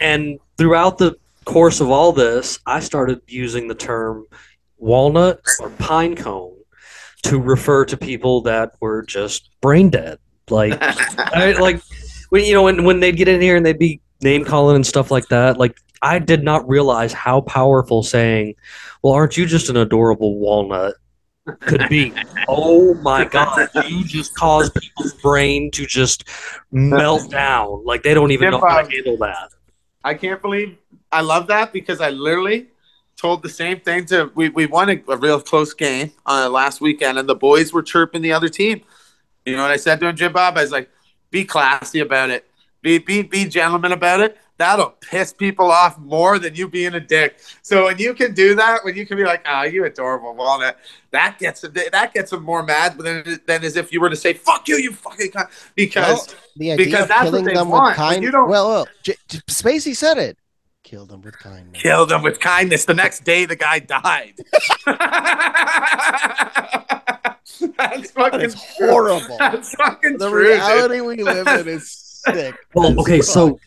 [0.00, 4.26] and throughout the course of all this, I started using the term
[4.76, 6.57] walnut or pine cone
[7.24, 10.18] to refer to people that were just brain dead.
[10.50, 11.82] Like, I, like
[12.30, 14.86] when you know when when they'd get in here and they'd be name calling and
[14.86, 15.58] stuff like that.
[15.58, 18.54] Like, I did not realize how powerful saying,
[19.02, 20.94] "Well, aren't you just an adorable walnut?"
[21.60, 22.12] could be.
[22.48, 23.68] oh my god!
[23.86, 26.24] You just caused people's brain to just
[26.70, 27.84] melt down.
[27.84, 29.50] Like they don't even know how to handle that.
[30.04, 30.76] I can't believe
[31.10, 32.68] I love that because I literally
[33.18, 36.80] told the same thing to we, we won a, a real close game uh, last
[36.80, 38.80] weekend and the boys were chirping the other team.
[39.44, 40.56] You know what I said to him, Jim Bob?
[40.56, 40.88] I was like,
[41.30, 42.48] be classy about it.
[42.80, 44.38] Be be be gentleman about it.
[44.56, 47.38] That'll piss people off more than you being a dick.
[47.62, 50.34] So when you can do that, when you can be like, "Ah, oh, you adorable
[50.34, 50.78] walnut,"
[51.12, 54.32] that gets that gets them more mad than, than as if you were to say
[54.34, 57.54] "fuck you, you fucking," cunt," because Well, the idea because of that's killing what they
[57.54, 57.82] them want.
[57.84, 58.24] with When kindness.
[58.24, 59.16] you don't- Well, well J-
[59.48, 60.38] Spacey said it.
[60.84, 61.82] Kill them with kindness.
[61.82, 62.84] kill them with kindness.
[62.86, 64.34] The next day, the guy died.
[67.76, 69.36] That's fucking It's horrible.
[69.38, 70.44] That's fucking The true.
[70.44, 70.52] dude.
[70.60, 71.90] reality we live in is
[72.24, 72.54] sick.
[72.74, 73.26] Well, okay, fuck.
[73.26, 73.60] so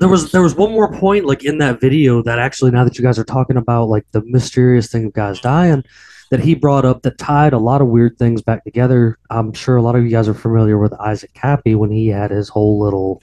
[0.00, 2.98] there was there was one more point like in that video that actually now that
[2.98, 5.84] you guys are talking about like the mysterious thing of guys dying
[6.30, 9.18] that he brought up that tied a lot of weird things back together.
[9.30, 12.30] I'm sure a lot of you guys are familiar with Isaac Kappy when he had
[12.30, 13.22] his whole little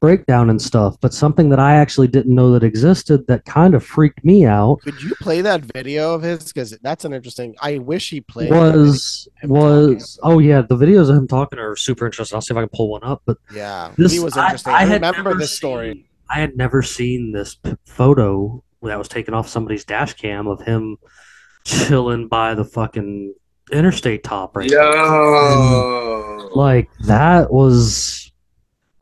[0.00, 3.84] breakdown and stuff, but something that I actually didn't know that existed that kind of
[3.84, 6.44] freaked me out Could you play that video of his?
[6.52, 7.54] Because that's an interesting.
[7.60, 8.50] I wish he played.
[8.50, 12.34] was him was oh yeah, the videos of him talking are super interesting.
[12.36, 14.72] I'll see if I can pull one up, but Yeah, This- he was I- interesting.
[14.72, 15.92] I I, had remember this story.
[15.92, 20.46] seen- I had never seen this p- photo that was taken off somebody's dash cam
[20.46, 20.96] of him
[21.64, 23.34] chilling by the fucking
[23.72, 24.70] interstate top right.
[24.70, 26.48] Yo.
[26.54, 28.29] Like that was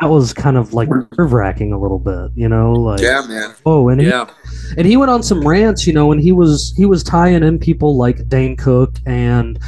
[0.01, 3.55] that was kind of like nerve wracking a little bit, you know, like Yeah, man.
[3.67, 4.11] oh and he,
[4.77, 7.59] and he went on some rants, you know, and he was he was tying in
[7.59, 9.59] people like Dane Cook and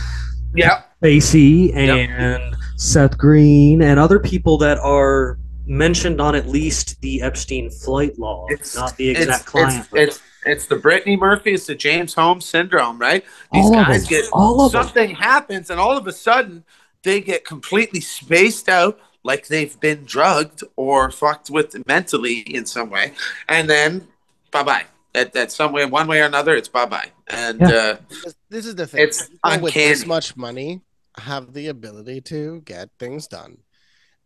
[0.54, 0.82] Yeah.
[1.02, 2.10] Yep.
[2.10, 8.18] and Seth Green and other people that are mentioned on at least the Epstein flight
[8.18, 9.88] log, It's- not the It's, exact client.
[9.92, 13.24] it's, it's, it's the Brittany Murphy, it's the James Holmes syndrome, right?
[13.52, 16.64] These All guys get All something happens, and all of a sudden
[17.02, 22.90] they get completely spaced out, like they've been drugged or fucked with mentally in some
[22.90, 23.12] way,
[23.48, 24.08] and then
[24.50, 24.84] bye bye.
[25.14, 27.10] At, at some way, one way or another, it's bye bye.
[27.26, 27.68] And Yeah.
[27.68, 29.02] uh, This- This is the thing.
[29.08, 30.80] It's People with this much money
[31.18, 33.58] have the ability to get things done.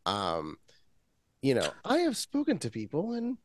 [0.06, 0.58] Um,
[1.42, 3.38] you know, I have spoken to people, and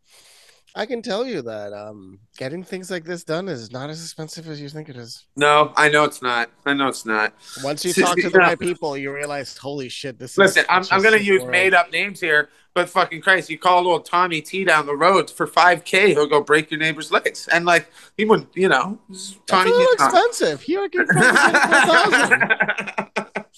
[0.80, 4.48] I can tell you that um, getting things like this done is not as expensive
[4.48, 5.26] as you think it is.
[5.36, 6.50] no, I know it's not.
[6.66, 7.34] I know it's not.
[7.62, 10.68] Once you talk to the right people, you realize, holy shit, this Listen, is.
[10.70, 11.52] I'm, I'm gonna use world.
[11.52, 15.30] made up names here, but fucking Christ, you call old Tommy T down the road
[15.30, 19.36] for 5K, he'll go break your neighbor's legs, and like he wouldn't, you know, That's
[19.48, 20.06] Tommy a little T.
[20.06, 20.62] expensive.
[20.62, 21.06] Here, I can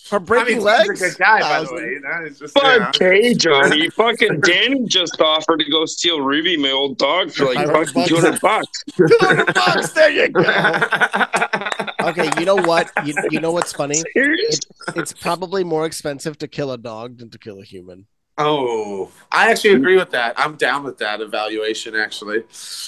[0.04, 1.02] for Tommy breaking T's legs.
[1.02, 1.82] a good guy, by the way.
[1.82, 2.91] You know, it's just, you know.
[2.91, 3.89] Five Johnny.
[3.95, 8.16] Fucking Danny just offered to go steal Ruby, my old dog, for like fucking two
[8.16, 8.84] hundred bucks.
[8.95, 10.41] 200 bucks, there you go.
[12.02, 12.91] Okay, you know what?
[13.06, 14.02] You, you know what's funny?
[14.14, 14.60] Serious?
[14.95, 18.08] It's probably more expensive to kill a dog than to kill a human.
[18.38, 20.34] Oh, I actually agree with that.
[20.38, 22.44] I'm down with that evaluation, actually.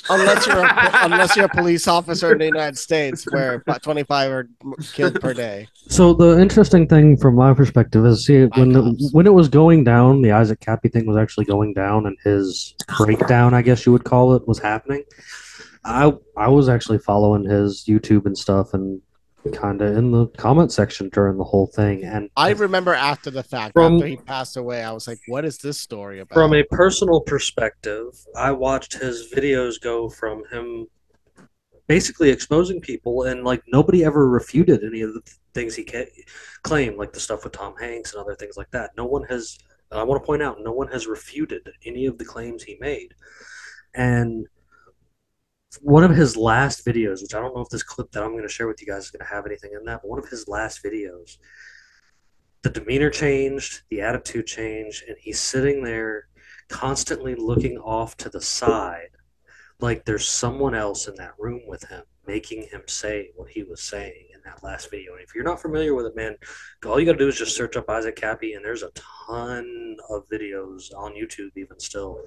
[0.10, 4.32] Unless you're a, unless you're a police officer in the United States, where about 25
[4.32, 4.50] are
[4.94, 5.68] killed per day.
[5.90, 9.84] So the interesting thing from my perspective is, see, when the, when it was going
[9.84, 13.92] down, the Isaac Kappy thing was actually going down, and his breakdown, I guess you
[13.92, 15.04] would call it, was happening.
[15.86, 19.02] I I was actually following his YouTube and stuff, and
[19.52, 22.04] kind of in the comment section during the whole thing.
[22.04, 25.46] And I remember after the fact, From- after he passed away, I was like, "What
[25.46, 30.88] is this story about?" From a personal perspective, I watched his videos go from him
[31.88, 35.22] basically exposing people, and like nobody ever refuted any of the
[35.54, 36.10] things he ca-
[36.64, 38.92] claimed, like the stuff with Tom Hanks and other things like that.
[38.98, 39.58] No one has,
[39.92, 42.78] and I want to point out, no one has refuted any of the claims he
[42.80, 43.14] made.
[43.94, 44.48] And
[45.82, 48.44] one of his last videos, which I don't know if this clip that I'm going
[48.44, 50.30] to share with you guys is going to have anything in that, but one of
[50.30, 51.38] his last videos,
[52.62, 56.28] the demeanor changed, the attitude changed, and he's sitting there
[56.70, 59.10] constantly looking off to the side
[59.80, 63.82] like there's someone else in that room with him making him say what he was
[63.82, 65.14] saying in that last video.
[65.14, 66.36] And if you're not familiar with it, man,
[66.86, 69.98] all you got to do is just search up Isaac Kappy, and there's a ton
[70.10, 72.22] of videos on YouTube, even still,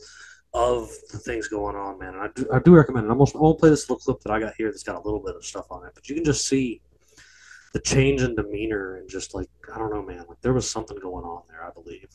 [0.57, 2.15] of the things going on, man.
[2.15, 3.11] And I do, I do recommend it.
[3.11, 5.37] I'm gonna, play this little clip that I got here that's got a little bit
[5.37, 6.81] of stuff on it, but you can just see
[7.75, 10.99] the change in demeanor and just like, I don't know, man, like there was something
[10.99, 12.09] going on there, I believe.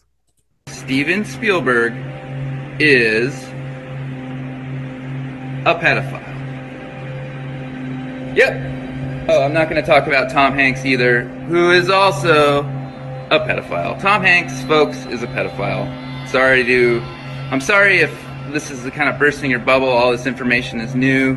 [0.67, 1.93] Steven Spielberg
[2.79, 3.35] is
[5.67, 6.25] a pedophile.
[8.35, 9.29] Yep.
[9.29, 12.61] Oh, I'm not going to talk about Tom Hanks either, who is also
[13.29, 14.01] a pedophile.
[14.01, 16.27] Tom Hanks, folks, is a pedophile.
[16.27, 17.01] Sorry to.
[17.51, 18.11] I'm sorry if
[18.51, 21.35] this is the kind of bursting your bubble, all this information is new,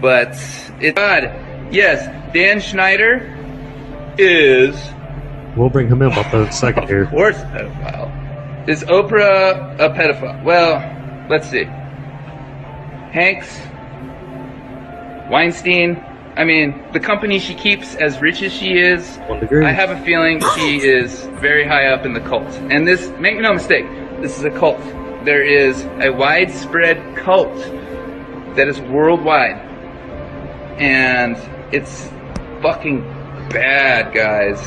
[0.00, 0.30] but
[0.80, 1.24] it's God.
[1.72, 3.30] Yes, Dan Schneider
[4.18, 4.74] is
[5.56, 7.02] We'll bring him in up in a second here.
[7.04, 8.68] of course pedophile.
[8.68, 10.42] Is Oprah a pedophile?
[10.42, 11.64] Well, let's see.
[13.12, 13.60] Hanks,
[15.30, 16.02] Weinstein.
[16.36, 20.42] I mean, the company she keeps, as rich as she is, I have a feeling
[20.56, 22.48] she is very high up in the cult.
[22.72, 23.86] And this, make no mistake,
[24.20, 24.80] this is a cult.
[25.24, 27.56] There is a widespread cult
[28.56, 29.56] that is worldwide.
[30.78, 31.34] And
[31.72, 32.10] it's
[32.60, 33.00] fucking
[33.48, 34.60] bad, guys.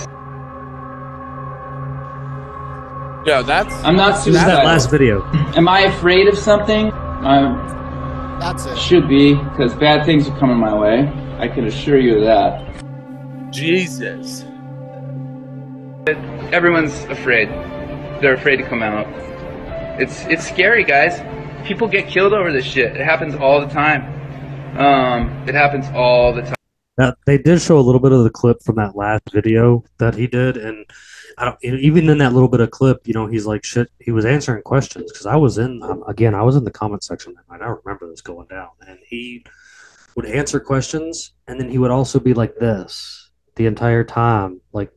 [3.28, 5.24] Yo, that's I'm not This that last video.
[5.56, 6.92] Am I afraid of something?
[6.92, 8.78] I That's it.
[8.80, 11.08] should be, because bad things are coming my way.
[11.38, 13.52] I can assure you of that.
[13.52, 14.44] Jesus.
[16.52, 17.50] Everyone's afraid.
[18.22, 19.06] They're afraid to come out.
[20.00, 21.20] It's it's scary, guys.
[21.68, 22.96] People get killed over this shit.
[22.96, 24.04] It happens all the time.
[24.78, 26.56] Um, it happens all the time.
[26.98, 30.16] Now, they did show a little bit of the clip from that last video that
[30.16, 30.86] he did, and
[31.38, 33.90] I don't even in that little bit of clip, you know, he's like shit.
[34.00, 37.04] He was answering questions because I was in um, again, I was in the comment
[37.04, 37.66] section that night.
[37.66, 39.46] I remember this going down, and he
[40.16, 44.92] would answer questions, and then he would also be like this the entire time, like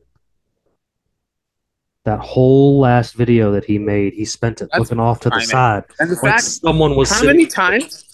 [2.03, 4.13] that whole last video that he made.
[4.13, 5.47] He spent it That's looking off to the timing.
[5.47, 7.37] side, And the like fact, someone was how sitting.
[7.37, 8.07] many times?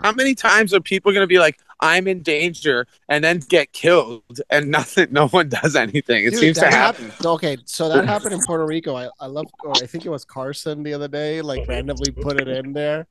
[0.00, 3.72] How many times are people going to be like, "I'm in danger," and then get
[3.72, 6.24] killed, and nothing, no one does anything?
[6.24, 7.04] It Dude, seems to happen.
[7.08, 8.96] happened- Okay, so that happened in Puerto Rico.
[8.96, 12.40] I, I love, or I think it was Carson the other day, like randomly put
[12.40, 13.06] it in there.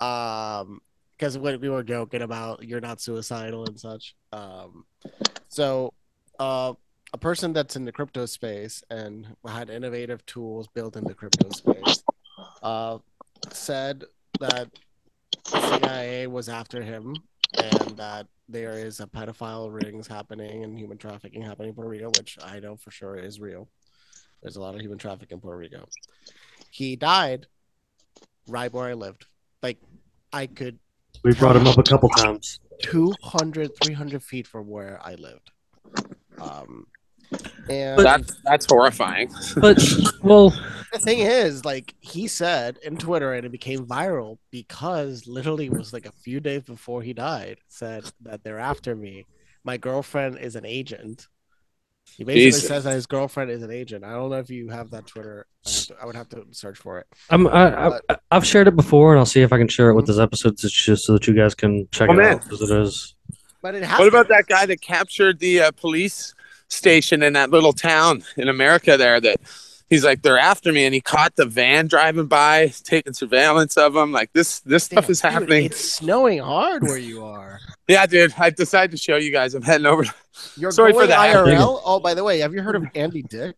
[0.00, 0.80] Um,
[1.16, 4.14] because when we were joking about you're not suicidal and such.
[4.32, 4.84] Um,
[5.48, 5.92] so,
[6.40, 6.74] uh,
[7.14, 11.48] a person that's in the crypto space and had innovative tools built in the crypto
[11.50, 12.02] space,
[12.60, 12.98] uh,
[13.52, 14.02] said
[14.40, 14.68] that
[15.46, 17.14] CIA was after him
[17.56, 22.10] and that there is a pedophile rings happening and human trafficking happening in Puerto Rico,
[22.18, 23.68] which I know for sure is real.
[24.42, 25.86] There's a lot of human trafficking in Puerto Rico.
[26.70, 27.46] He died
[28.48, 29.26] right where I lived.
[29.62, 29.78] Like
[30.32, 30.80] I could
[31.22, 32.58] We brought him up a couple times.
[32.82, 35.52] 200, 300 feet from where I lived.
[36.40, 36.86] Um,
[37.68, 39.30] and That's that's horrifying.
[39.56, 39.82] But
[40.22, 40.50] well,
[40.92, 45.72] the thing is, like he said in Twitter, and it became viral because literally it
[45.72, 49.26] was like a few days before he died, said that they're after me.
[49.64, 51.26] My girlfriend is an agent.
[52.16, 52.68] He basically Jesus.
[52.68, 54.04] says that his girlfriend is an agent.
[54.04, 55.46] I don't know if you have that Twitter.
[55.66, 57.06] I, have to, I would have to search for it.
[57.30, 59.94] I'm, I, I, I've shared it before, and I'll see if I can share it
[59.94, 62.34] with this episode just just so that you guys can check Oh, it man.
[62.34, 63.14] out because it is.
[63.62, 63.98] But it has.
[63.98, 66.33] What about that guy that captured the uh, police
[66.68, 69.20] station in that little town in America there?
[69.20, 69.36] That
[69.90, 73.94] he's like, they're after me, and he caught the van driving by, taking surveillance of
[73.96, 74.12] him.
[74.12, 75.64] Like this, this stuff Damn, is dude, happening.
[75.66, 77.60] It's snowing hard where you are.
[77.86, 78.32] Yeah, dude.
[78.38, 79.54] I decided to show you guys.
[79.54, 80.04] I'm heading over.
[80.56, 81.36] You're Sorry for the that.
[81.36, 81.82] IRL.
[81.84, 83.56] Oh, by the way, have you heard of Andy Dick?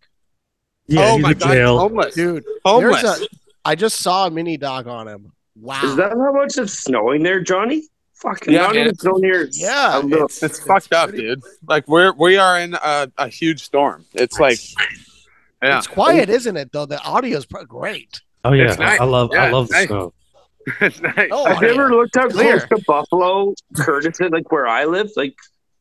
[0.89, 1.79] Yeah, oh my in god, jail.
[1.79, 3.03] homeless, Dude, homeless.
[3.03, 3.27] there's a.
[3.65, 5.33] I just saw a mini doc on him.
[5.55, 5.81] Wow.
[5.85, 7.85] Is that how much it's snowing there, Johnny?
[8.23, 8.85] Fucking Yeah, not man.
[8.87, 9.49] even snow near.
[9.53, 11.43] Yeah, a little- it's- it's fucked up, pretty- dude.
[11.69, 14.05] Like we're we are in a, a huge storm.
[14.15, 14.59] It's like,
[15.63, 16.73] yeah, It's quiet, isn't it?
[16.73, 18.21] Though the audio is great.
[18.45, 19.01] Oh yeah, nice.
[19.01, 19.89] I love I love the nice.
[19.89, 20.13] snow.
[20.81, 21.29] it's nice.
[21.31, 22.59] Oh, I've never ever looked how Clear.
[22.61, 25.09] close to Buffalo, Curtis, is, like where I live?
[25.17, 25.35] Like,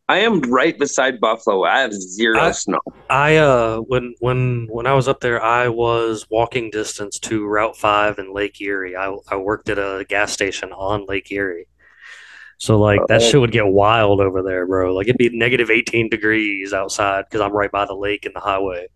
[0.08, 1.64] I am right beside Buffalo.
[1.64, 2.80] I have zero I- snow.
[3.10, 7.78] I uh when when when I was up there, I was walking distance to Route
[7.78, 8.96] Five in Lake Erie.
[8.98, 11.68] I I worked at a gas station on Lake Erie.
[12.58, 13.26] So like that Oh.
[13.30, 14.94] shit would get wild over there, bro.
[14.94, 18.40] Like it'd be negative 18 degrees outside because I'm right by the lake and the
[18.40, 18.88] highway.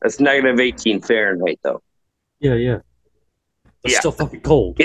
[0.00, 1.80] That's negative 18 Fahrenheit, though.
[2.40, 2.78] Yeah, yeah.
[3.84, 3.98] It's Yeah.
[4.00, 4.80] still fucking cold.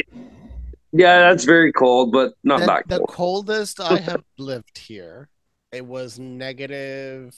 [0.93, 3.09] Yeah, that's very cold, but not The, that the cold.
[3.09, 5.27] coldest I have lived here,
[5.71, 7.35] it was negative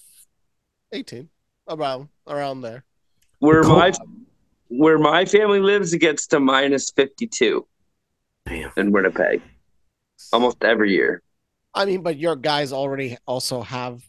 [0.91, 1.29] 18,
[1.69, 2.83] around around there.
[3.39, 3.93] Where cold- my
[4.67, 7.65] where my family lives, it gets to minus 52
[8.45, 8.71] Damn.
[8.77, 9.41] in Winnipeg
[10.33, 11.21] almost every year.
[11.73, 14.03] I mean, but your guys already also have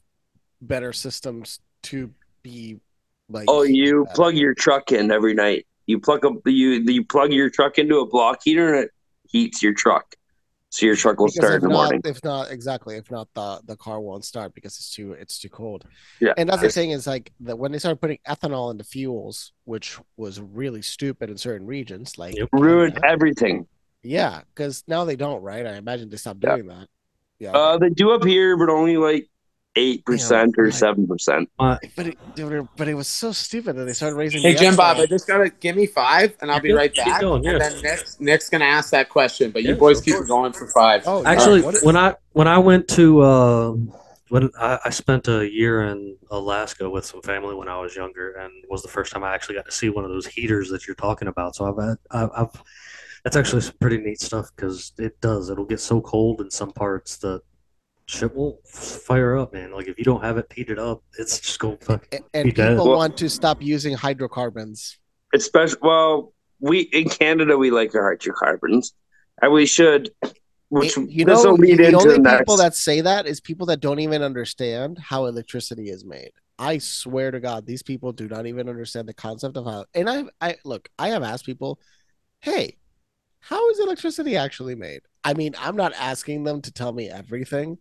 [0.63, 2.13] better systems to
[2.43, 2.81] be
[3.29, 3.47] like.
[3.49, 4.15] Oh, you better.
[4.15, 5.67] plug your truck in every night.
[5.87, 8.91] You plug a you you plug your truck into a block heater and it
[9.29, 10.15] heats your truck,
[10.69, 12.01] so your truck will Because start in the not, morning.
[12.05, 12.97] If not, exactly.
[12.97, 15.85] If not, the the car won't start because it's too it's too cold.
[16.21, 16.33] Yeah.
[16.37, 19.99] And that's the thing is like that when they started putting ethanol into fuels, which
[20.17, 22.49] was really stupid in certain regions, like Yep.
[22.53, 23.13] Ruined Canada.
[23.13, 23.67] everything.
[24.03, 25.67] Yeah, because now they don't, right?
[25.67, 26.57] I imagine they stopped Yeah.
[26.57, 26.89] doing that.
[27.39, 27.53] Yeah.
[27.53, 29.29] Uh, they do up here, but only like
[29.77, 31.49] eight percent or seven percent.
[31.59, 34.43] but it, dude, but it was so stupid that they started raising.
[34.43, 37.21] Hey the Jim Bob, I just gotta give me five, and I'll be right back.
[37.21, 37.53] going, yeah.
[37.53, 40.29] And then Nic's, Nic's gonna ask that question, but you boys keep course.
[40.29, 41.03] going for five.
[41.07, 43.75] Oh, Actually, what- when I when I went to uh,
[44.29, 48.33] when I, I spent a year in Alaska with some family when I was younger,
[48.33, 50.87] and was the first time I actually got to see one of those heaters that
[50.87, 51.57] you're talking about.
[51.57, 52.63] So I've had, I've, I've
[53.25, 55.51] that's actually some pretty neat stuff because it does.
[55.51, 57.43] It'll get so cold in some parts that
[58.07, 59.73] shit will fire up, man.
[59.73, 62.21] Like if you don't have it heated up, it's just going fucking.
[62.21, 64.99] A- and Be people Well- want to stop using hydrocarbons.
[65.35, 68.95] Especially, well, we in Canada we like our hydrocarbons,
[69.41, 70.11] and we should.
[70.71, 73.27] Which It- you this know, will lead the into only the people that say that
[73.27, 76.31] is people that don't even understand how electricity is made.
[76.61, 79.87] I swear to God, these people do not even understand the concept of how.
[79.95, 81.81] And I, I look, I have asked people,
[82.41, 82.77] "Hey,
[83.41, 87.79] how is electricity actually made?" I mean, I'm not asking them to tell me everything,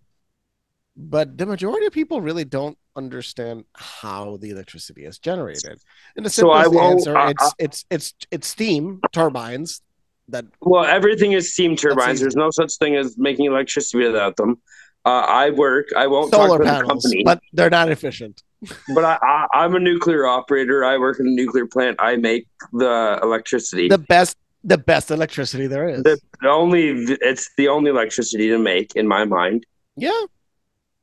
[0.96, 5.80] but the majority of people really don't understand how the electricity is generated.
[6.18, 9.82] And the So simplest won't- answer, I- it's it's it's it's steam turbines
[10.28, 12.20] that Well, everything is steam turbines.
[12.20, 14.62] There's no such thing as making electricity without them.
[15.06, 15.88] Uh, I work.
[15.96, 18.44] I won't solar the panels, company, but they're not efficient.
[18.94, 20.84] but I, I, I'm a nuclear operator.
[20.84, 21.96] I work in a nuclear plant.
[22.00, 23.88] I make the electricity.
[23.88, 26.04] the best the best electricity there is.
[26.04, 26.90] the, the only
[27.22, 29.66] it's the only electricity to make in my mind,
[29.96, 30.22] yeah,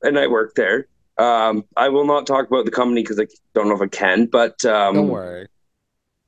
[0.02, 0.88] and I work there.
[1.18, 4.26] Um, I will not talk about the company because I don't know if I can,
[4.26, 5.48] but um, don't worry.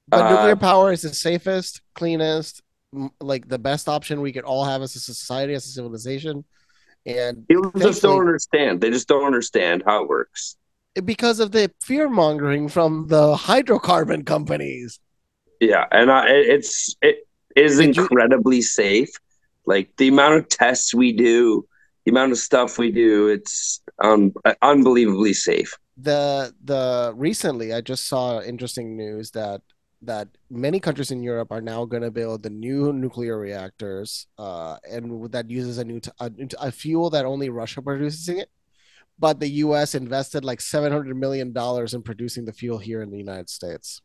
[0.08, 2.62] But uh, nuclear power is the safest, cleanest,
[2.94, 6.44] m- like the best option we could all have as a society, as a civilization.
[7.04, 8.80] And people just don't understand.
[8.80, 10.56] They just don't understand how it works.
[11.04, 14.98] because of the fear mongering from the hydrocarbon companies.
[15.60, 17.26] Yeah, and I, it's it
[17.56, 19.10] is Did you- incredibly safe.
[19.66, 21.66] Like the amount of tests we do,
[22.04, 24.32] the amount of stuff we do, it's um
[24.62, 25.76] unbelievably safe.
[25.96, 29.60] The the recently I just saw interesting news that
[30.02, 34.76] that many countries in Europe are now going to build the new nuclear reactors, uh,
[34.88, 36.30] and that uses a new t- a,
[36.60, 38.48] a fuel that only Russia produces it.
[39.18, 39.96] But the U.S.
[39.96, 44.00] invested like seven hundred million dollars in producing the fuel here in the United States.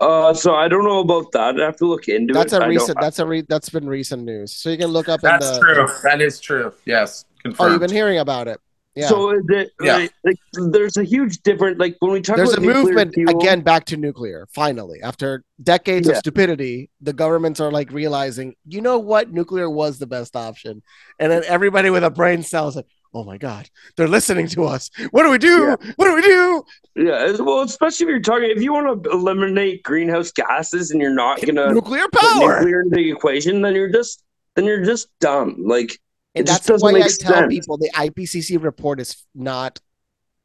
[0.00, 1.60] Uh, so I don't know about that.
[1.60, 2.56] I have to look into That's it.
[2.56, 2.98] a I don't- recent.
[3.00, 4.52] That's a re, that's been recent news.
[4.52, 5.20] So you can look up.
[5.20, 5.86] That's in the, true.
[6.04, 6.72] That is true.
[6.86, 7.72] Yes, Oh, confirmed.
[7.72, 8.58] you've been hearing about it.
[8.96, 9.06] Yeah.
[9.08, 9.96] So is it, Yeah.
[9.98, 10.36] like, like,
[10.72, 11.78] there's a huge difference.
[11.78, 14.48] Like when we talk There's a about nuclear movement fuel- again back to nuclear.
[14.52, 19.98] Finally, after decades of stupidity, the governments are like realizing, you know what, nuclear was
[20.00, 20.82] the best option.
[21.20, 24.64] And then everybody with a brain cell is like, oh my god, they're listening to
[24.64, 24.90] us.
[25.10, 25.76] What do we do?
[25.96, 26.62] What do we do?
[26.96, 31.14] Yeah, well, especially if you're talking, if you want to eliminate greenhouse gases and you're
[31.14, 32.58] not gonna nuclear put power.
[32.58, 34.22] nuclear into the equation, then you're just
[34.56, 35.56] then you're just dumb.
[35.58, 35.98] Like
[36.34, 39.80] And it just that's doesn't why make I tell people the IPCC report is not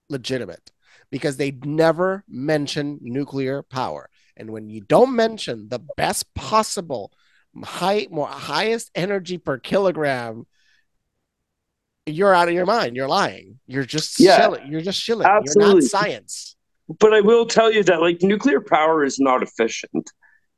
[0.09, 0.71] legitimate
[1.11, 4.09] because they never mention nuclear power.
[4.37, 7.11] And when you don't mention the best possible
[7.63, 10.45] high, more highest energy per kilogram,
[12.05, 12.95] you're out of your mind.
[12.95, 13.59] You're lying.
[13.67, 14.71] You're just Yeah, shilling.
[14.71, 15.27] You're just shilling.
[15.27, 15.73] You're absolutely.
[15.75, 16.55] not science.
[16.99, 20.11] but I will tell you that like nuclear power is not efficient.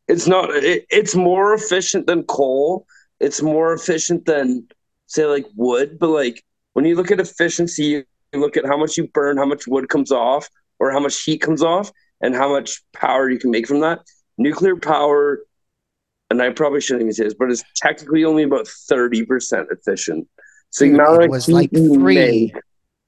[0.08, 0.50] It's not.
[0.52, 2.86] It, it's more efficient than coal.
[3.20, 4.68] It's more efficient than
[5.08, 5.98] say like wood.
[6.00, 6.44] But like
[6.74, 7.84] when you look at efficiency,
[8.34, 10.50] you look at how much you burn, how much wood comes off,
[10.80, 11.92] or how much heat comes off,
[12.22, 14.00] and how much power you can make from that.
[14.38, 15.40] Nuclear power,
[16.30, 20.28] and I probably shouldn't even say this, but it's technically only about thirty percent efficient.
[20.70, 22.54] So the Dude, amount it was like three.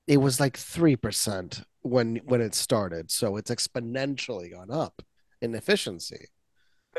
[0.07, 3.11] It was like three percent when when it started.
[3.11, 5.01] So it's exponentially gone up
[5.41, 6.25] in efficiency.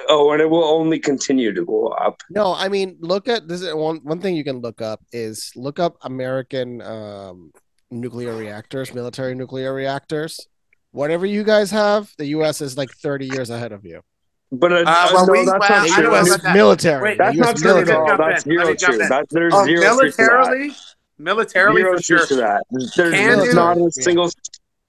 [0.09, 2.20] Oh, and it will only continue to go up.
[2.31, 3.62] No, I mean, look at this.
[3.73, 7.53] One one thing you can look up is look up American um,
[7.91, 10.47] nuclear reactors, military nuclear reactors.
[10.93, 12.61] Whatever you guys have, the U.S.
[12.61, 14.03] is like thirty years ahead of you.
[14.52, 16.10] But uh, Uh, no, well, we- that's well, not I true.
[16.10, 16.55] That's, about that.
[16.56, 17.02] military.
[17.02, 17.97] Wait, that's not true at military.
[17.98, 18.16] all.
[18.18, 19.09] That's Let me zero jump true.
[19.09, 20.27] That, there's Oh, zero truth to that.
[20.27, 20.74] militarily,
[21.18, 22.16] militarily Zero for sure.
[22.18, 22.62] truth to that.
[22.70, 23.55] There's, Can there's do.
[23.55, 23.89] not a Yeah.
[23.90, 24.31] single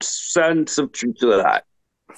[0.01, 1.65] sense of truth to that.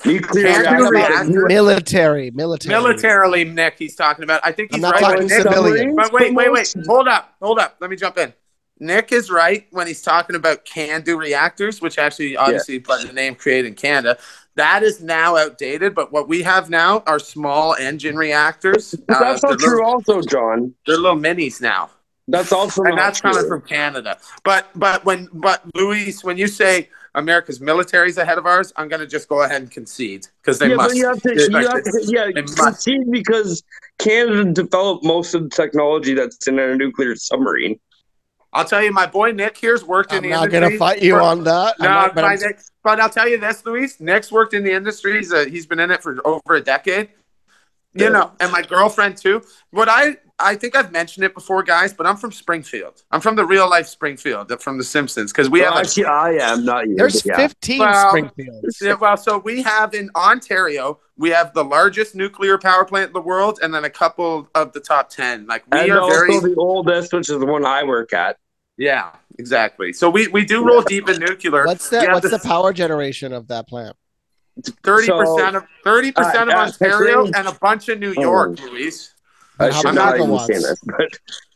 [0.05, 1.47] Nuclear Can I'm do talking reactors- about reactors.
[1.49, 2.75] military, military.
[2.81, 4.41] Militarily, Nic, he's talking about.
[4.43, 5.17] I think I'm he's not right.
[5.17, 5.95] but Nic- civilian.
[5.95, 6.73] But wait, wait, wait.
[6.87, 7.75] Hold up, hold up.
[7.79, 8.33] Let me jump in.
[8.79, 13.35] Nic is right when he's talking about CANDU reactors, which actually, obviously, by the name
[13.35, 14.17] created in Canada,
[14.55, 15.95] that is now outdated.
[15.95, 18.93] But what we have now are small engine reactors.
[18.93, 20.73] Uh, that's they're not true, Little, also, John.
[20.85, 21.89] they're little minis now,
[22.27, 24.17] That's also and that's coming from Canada.
[24.43, 28.87] But but when but Luis, when you say America's military is ahead of ours, I'm
[28.87, 30.89] going to just go ahead and concede because they yeah, must.
[30.89, 33.63] but you have to, you like have to yeah, concede because
[33.99, 37.79] Canada developed most of the technology that's in a nuclear submarine.
[38.53, 40.55] I'll tell you, my boy Nic here's worked in the industry.
[40.57, 41.79] I'm not gonna fight you for- on that.
[41.79, 43.99] No, not- but but, I'm- Nic, but I'll tell you this, Luis.
[43.99, 45.17] Nic's worked in the industry.
[45.17, 47.09] He's, a, he's been in it for over a decade.
[47.95, 48.09] You Yeah.
[48.09, 49.43] know, and my girlfriend too.
[49.71, 53.03] What I I think I've mentioned it before, guys, but I'm from Springfield.
[53.11, 56.31] I'm from the real life Springfield, from The Simpsons, because we Well, have actually, I
[56.31, 56.95] am not you.
[56.95, 57.37] There's yeah.
[57.37, 58.81] 15 Well, Springfields.
[58.81, 63.13] Yeah, well, so we have in Ontario, we have the largest nuclear power plant in
[63.13, 65.45] the world, and then a couple of the top ten.
[65.45, 68.37] Like we and are also very, the oldest, which is the one I work at.
[68.77, 69.93] Yeah, exactly.
[69.93, 71.65] So we we do roll deep in nuclear.
[71.65, 73.95] What's the We have what's the power generation of that plant?
[74.83, 78.13] Thirty percent of thirty percent Uh, of uh, Ontario Pickering- and a bunch of New
[78.13, 79.11] York, Luis.
[79.59, 81.09] I How should many not even say this, but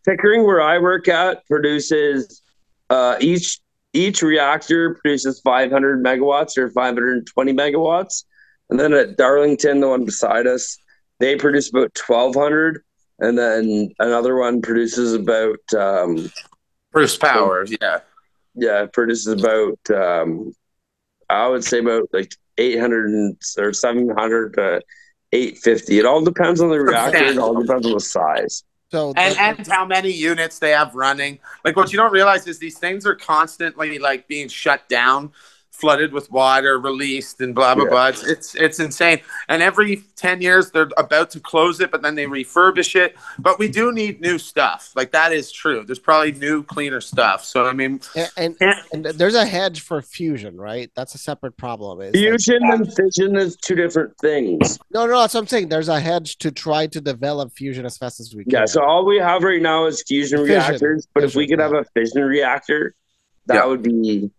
[0.05, 2.41] Pickering, where I work at, produces
[2.89, 3.59] uh, each
[3.93, 8.25] each reactor produces 500 megawatts or 520 megawatts,
[8.69, 10.77] and then at Darlington, the one beside us,
[11.19, 12.83] they produce about 1200,
[13.19, 16.31] and then another one produces about um,
[16.97, 17.99] Bruce Powers, yeah.
[18.55, 20.53] yeah, it produces about um,
[21.29, 24.81] I would say about like 800 or 700 to
[25.31, 25.99] 850.
[25.99, 27.17] It all depends on the reactor.
[27.17, 28.63] It all depends on the size.
[28.91, 31.39] So And the- and how many units they have running.
[31.65, 35.33] Like what you don't realize is these things are constantly like being shut down,
[35.77, 37.89] flooded with water, released, and blah blah Yeah.
[37.89, 38.07] blah.
[38.07, 39.19] It's, it's it's insane.
[39.47, 43.15] And every ten years they're about to close it, but then they refurbish it.
[43.37, 44.91] But we do need new stuff.
[44.95, 45.83] Like that is true.
[45.85, 47.45] There's probably new, cleaner stuff.
[47.45, 48.81] So I mean, and, and Yeah.
[48.91, 50.89] and there's a hedge for fusion, right?
[50.95, 52.01] That's a separate problem.
[52.01, 54.79] Is like- Fusion and fission is two different things.
[54.91, 55.69] no, no, that's what I'm saying.
[55.69, 58.51] There's a hedge to try to develop fusion as fast as we can.
[58.53, 60.55] Yeah, so all we have right now is fusion, Fission.
[60.55, 61.07] reactors.
[61.13, 62.95] But if we Fission, could have a fission reactor,
[63.45, 63.65] that Yeah.
[63.65, 64.31] would be.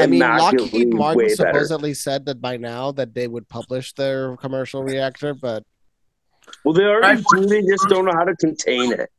[0.00, 1.36] I mean, Lockheed Martin way better.
[1.36, 5.62] supposedly said that by now that they would publish their commercial reactor, but
[6.64, 7.46] Well, they already do.
[7.46, 9.10] They just don't know how to contain it.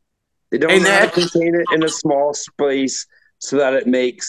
[0.50, 3.06] They don't Hey, know how to contain it in a small space
[3.38, 4.28] so that it makes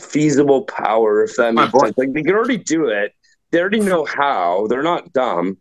[0.00, 1.22] feasible power.
[1.22, 3.12] If that My makes sense, like they can already do it.
[3.50, 4.66] They already know how.
[4.68, 5.58] They're not dumb.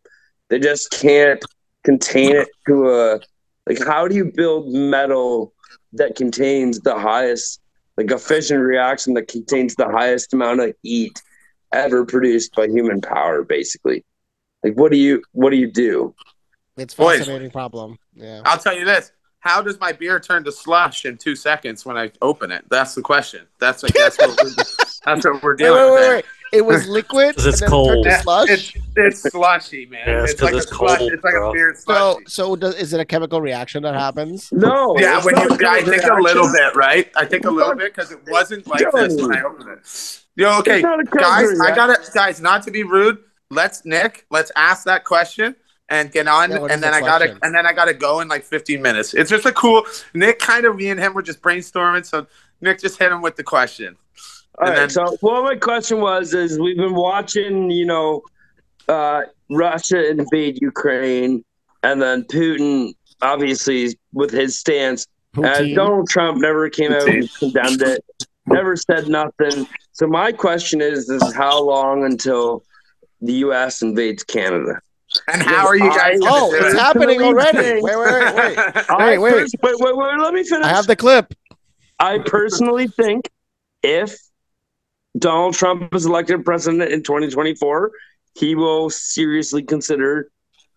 [0.50, 1.44] They just can't
[1.84, 3.20] contain it to a
[3.68, 3.84] like.
[3.86, 5.54] How do you build metal
[5.94, 7.62] that contains the highest,
[7.98, 11.22] like a fission reaction that contains the highest amount of heat
[11.72, 13.44] ever produced by human power?
[13.44, 14.04] Basically,
[14.64, 16.16] like what do you what do you do?
[16.78, 17.20] it's Boys.
[17.20, 17.98] fascinating problem.
[18.16, 18.42] Yeah.
[18.46, 19.12] I'll tell you this.
[19.40, 22.64] How does my beer turn to slush in two seconds when I open it?
[22.70, 23.46] That's the question.
[23.60, 24.64] That's like that's what we're,
[25.06, 25.94] that's what we're dealing wait, with.
[25.94, 26.16] wait, there.
[26.16, 26.26] wait.
[26.54, 27.36] It was liquid.
[27.36, 28.06] 'Cause it's and then it turned cold.
[28.06, 28.50] to slush.
[28.50, 30.02] It's it's slushy, man.
[30.08, 31.02] Yeah, it's it's 'cause like it's a slush.
[31.02, 31.50] It's like bro.
[31.50, 32.24] a beer So, slushy.
[32.28, 34.50] so does, is it a chemical reaction that happens?
[34.52, 34.98] No.
[35.00, 37.12] yeah, when you, yeah, I chemical think a little bit, right?
[37.16, 40.20] I think a little bit because it wasn't like this when I opened it.
[40.36, 42.42] Yo, okay, It's not guys, I got it, guys.
[42.42, 43.18] Not to be rude,
[43.52, 45.56] let's Nic, let's ask that question
[45.90, 47.94] and get on, Yeah, and then the I got to and then I got to
[47.94, 49.14] go in like 15 minutes.
[49.14, 49.84] It's just a cool.
[50.16, 52.26] Nic, kind of, me and him were just brainstorming, so
[52.62, 53.96] Nic just hit him with the question.
[54.60, 54.76] All And right.
[54.82, 58.22] then- so, what my question was is we've been watching, you know,
[58.88, 61.44] uh, Russia invade Ukraine,
[61.84, 65.08] and then Putin, obviously, with his stance.
[65.44, 68.06] And Donald Trump never came out and condemned it,
[68.46, 69.66] never said nothing.
[69.94, 72.64] So, my question is: Is how long until
[73.22, 73.82] the U.S.
[73.82, 74.80] invades Canada?
[75.28, 76.20] And how are you guys?
[76.20, 76.80] gonna Oh, it's it?
[76.80, 77.58] happening already.
[77.58, 77.84] Thing.
[77.84, 78.58] Wait, wait, wait, wait.
[79.20, 79.32] Wait.
[79.32, 80.66] pers- wait, wait, wait, Let me finish.
[80.66, 81.34] I have the clip.
[82.00, 83.30] I personally think
[83.84, 84.18] if
[85.18, 87.92] Donald Trump is elected president in 2024,
[88.36, 90.30] he will seriously consider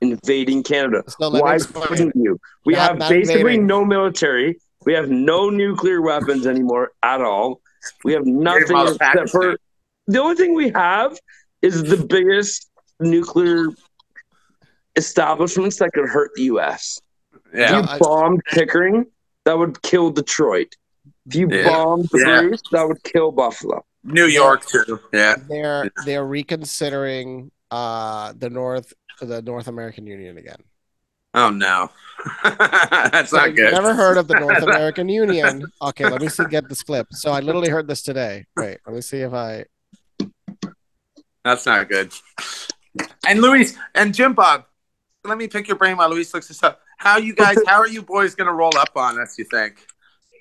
[0.03, 1.03] invading Canada.
[1.09, 1.59] So Why
[1.89, 2.39] wouldn't you?
[2.67, 3.67] We Not- have not basically invading.
[3.67, 4.61] no military.
[4.85, 7.61] We have no nuclear weapons anymore at all.
[8.05, 9.57] We have nothing the except for
[10.07, 11.19] the only thing we have
[11.63, 12.69] is the biggest
[13.01, 13.69] nuclear
[14.97, 17.01] establishments that could hurt the U.S.
[17.53, 17.79] If Yeah.
[17.81, 19.07] you I- Pickering,
[19.45, 20.75] that would kill Detroit.
[21.27, 21.69] If you Yeah.
[21.69, 22.43] bombed Yeah.
[22.43, 23.85] Bruce, that would kill Buffalo.
[24.07, 25.01] New York too.
[25.13, 25.35] Yeah.
[25.49, 30.63] They're they're reconsidering uh the North the North American Union again.
[31.35, 31.91] Oh no,
[32.45, 33.73] that's not I've good.
[33.73, 35.67] Never heard of the North American Union.
[35.83, 37.09] Okay, let me see get this clip.
[37.11, 38.47] So I literally heard this today.
[38.57, 39.65] Wait, let me see if I
[41.45, 42.13] That's not good.
[43.27, 44.65] And Luis and Jim Bob,
[45.25, 46.81] let me pick your brain while Luis looks this up.
[46.97, 47.59] How you guys?
[47.67, 49.39] How are you boys gonna roll up on us?
[49.39, 49.87] You think?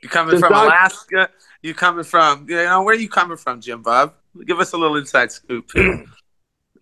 [0.02, 1.30] You coming Does from Alaska?
[1.66, 2.46] You coming from?
[2.48, 4.14] You know where are you coming from, Jim Bob?
[4.46, 5.72] Give us a little inside scoop.
[5.74, 6.06] here.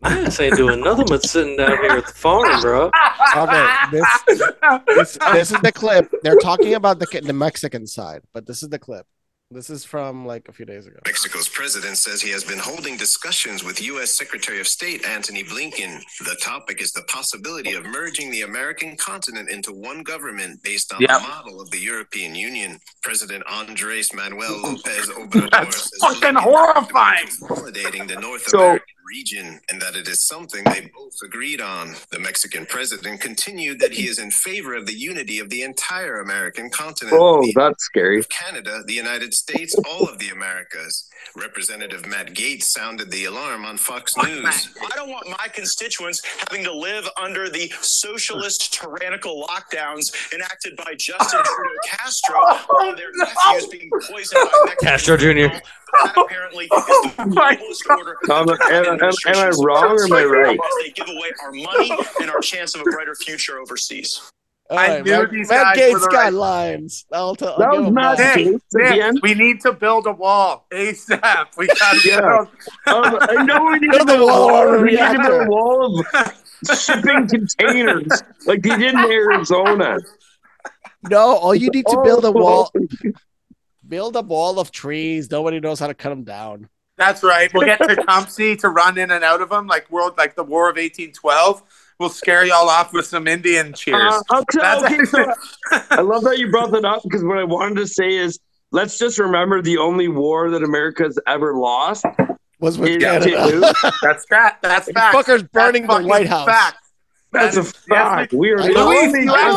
[0.01, 2.91] I just ain't doing nothing but sitting down here at the farm, bro.
[3.35, 6.14] Okay, this this, this is the clip.
[6.22, 9.07] They're talking about the the Mexican side, but this is the clip.
[9.53, 10.97] This is from like a few days ago.
[11.05, 14.09] Mexico's president says he has been holding discussions with U.S.
[14.11, 16.01] Secretary of State Antony Blinken.
[16.25, 21.01] The topic is the possibility of merging the American continent into one government based on
[21.01, 21.09] Yep.
[21.09, 22.80] the model of the European Union.
[23.03, 27.27] President Andres Manuel Lopez Obrador That's says fucking horrifying.
[27.27, 31.95] consolidating the North So- American region and that it is something they both agreed on.
[32.11, 36.19] The Mexican president continued that he is in favor of the unity of the entire
[36.19, 37.17] American continent.
[37.19, 38.23] Oh, that's scary.
[38.25, 41.09] Canada, the United States, all of the Americas.
[41.35, 44.69] Representative Matt Gaetz sounded the alarm on Fox News.
[44.81, 50.93] I don't want my constituents having to live under the socialist tyrannical lockdowns enacted by
[50.97, 55.55] Justin Trudeau Castro while their nephews being poisoned by Mexican Castro Jr..
[55.94, 56.14] fentanyl.
[56.15, 58.30] That apparently is my globalist.
[58.30, 60.60] Am, am, am, am I wrong or am I right?
[60.82, 61.91] They give away our money
[62.22, 64.22] and our chance of a brighter future overseas.
[64.70, 67.06] All I right, knew Matt, these Matt guys Gaetz were the got right- lines.
[67.11, 67.57] I'll tell.
[67.57, 71.48] That was him Matt Gaetz Nic, we need to build a wall ASAP.
[71.57, 72.45] We gotta Yeah.
[72.88, 74.82] Um, I know we need Build to a build a wall wall.
[74.82, 77.28] We need to build a wall of shipping
[77.60, 79.98] containers like they did in Arizona.
[81.10, 82.32] No, all you need to build a Oh.
[82.32, 82.72] wall.
[83.94, 85.30] Build a wall of trees.
[85.30, 86.68] Nobody knows how to cut them down.
[86.98, 87.53] That's right.
[87.53, 90.64] We'll get Tecumseh to run in and out of them, like world, like the War
[90.68, 91.61] of 1812.
[91.99, 94.02] We'll scare y'all off with some Indian cheers.
[94.02, 95.32] Uh, I'll tell- That's okay, so
[95.91, 98.40] I love that you brought that up because what I wanted to say is
[98.72, 102.03] let's just remember the only war that America's ever lost
[102.60, 103.74] Was with is Canada.
[103.74, 104.64] to- That's fact.
[104.64, 105.15] That's fact.
[105.15, 106.48] fuckers burning That's the White House.
[106.48, 106.78] fact.
[107.34, 108.34] That's a is- yes, fact.
[108.34, 109.15] We are I the only Luis,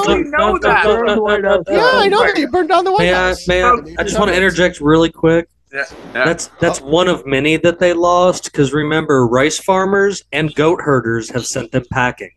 [0.09, 0.59] you know.
[0.59, 0.85] that.
[0.85, 3.47] Burn the White Yeah, I know that you burned down the White May I, House.
[3.47, 5.48] may I, I just want to interject really quick.
[5.73, 5.85] Yeah.
[5.90, 6.24] yeah.
[6.24, 11.28] That's that's one of many that they lost because remember, rice farmers and goat herders
[11.31, 12.31] have sent them packing.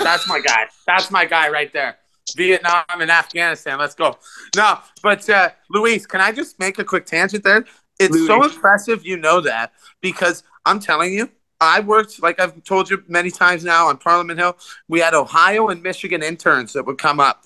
[0.00, 0.66] That's my guy.
[0.86, 1.96] That's my guy right there.
[2.36, 3.78] Vietnam and Afghanistan.
[3.78, 4.18] Let's go.
[4.56, 7.64] No, but uh, Luis, can I just make a quick tangent there?
[7.98, 8.52] It's so Luis.
[8.54, 11.30] impressive you know that because I'm telling you,
[11.60, 14.56] I worked, like I've told you many times now on Parliament Hill,
[14.88, 17.44] we had Ohio and Michigan interns that would come up.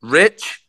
[0.00, 0.64] Rich,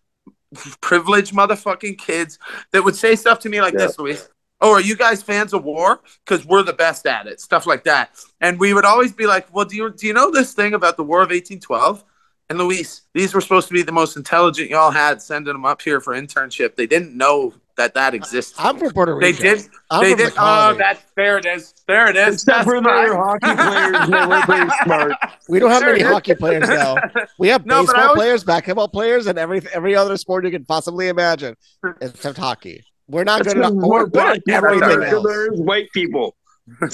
[0.81, 2.39] privileged motherfucking kids
[2.71, 3.87] that would say stuff to me like Yeah.
[3.87, 4.29] this, Luis.
[4.61, 6.01] Oh, are you guys fans of war?
[6.25, 7.39] Because we're the best at it.
[7.39, 8.11] Stuff like that.
[8.41, 10.97] And we would always be like, well, do you, do you know this thing about
[10.97, 12.03] the War of 1812?
[12.49, 15.81] And Luis, these were supposed to be the most intelligent y'all had sending them up
[15.81, 16.75] here for internship.
[16.75, 18.53] They didn't know that that exists.
[18.59, 19.31] I'm from Puerto Rico.
[19.31, 19.67] They did.
[19.89, 20.27] I'm they did.
[20.27, 20.77] the Oh, colony.
[20.79, 21.73] that there it is.
[21.87, 22.43] There it is.
[22.43, 23.15] Except for their fine.
[23.15, 25.11] hockey players, and they were very smart.
[25.49, 26.13] we don't have many There it is.
[26.13, 26.95] hockey players now.
[27.39, 30.65] We have No, baseball always- players, basketball players, and every every other sport you can
[30.65, 31.55] possibly imagine,
[32.01, 32.83] except hockey.
[33.07, 33.73] We're not That's good enough.
[33.73, 35.25] what We're more black people everything are, else.
[35.25, 36.35] There is white people.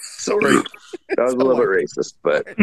[0.00, 0.62] Sorry,
[1.16, 2.46] that was a little bit racist, but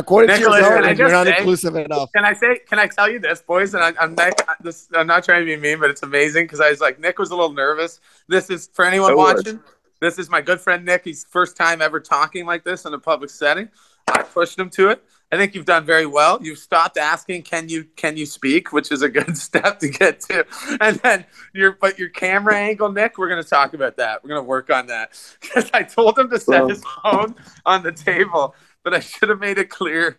[0.00, 2.10] According to your can you're not say, inclusive enough.
[2.14, 2.58] Can I say?
[2.66, 3.74] Can I tell you this, boys?
[3.74, 4.32] And I, I'm, not.
[4.62, 7.18] This, I'm not trying to be mean, but it's amazing because I was like, Nic
[7.18, 8.00] was a little nervous.
[8.26, 9.34] This is for anyone I was.
[9.44, 9.60] watching.
[10.00, 11.04] This is my good friend Nic.
[11.04, 13.68] He's first time ever talking like this in a public setting.
[14.08, 15.04] I pushed him to it.
[15.32, 16.40] I think you've done very well.
[16.42, 20.20] You've stopped asking, "Can you can you speak?" which is a good step to get
[20.22, 20.44] to.
[20.80, 23.16] And then your but your camera angle, Nic.
[23.16, 24.24] We're gonna talk about that.
[24.24, 27.92] We're gonna work on that because I told him to set his phone on the
[27.92, 30.18] table, but I should have made it clear.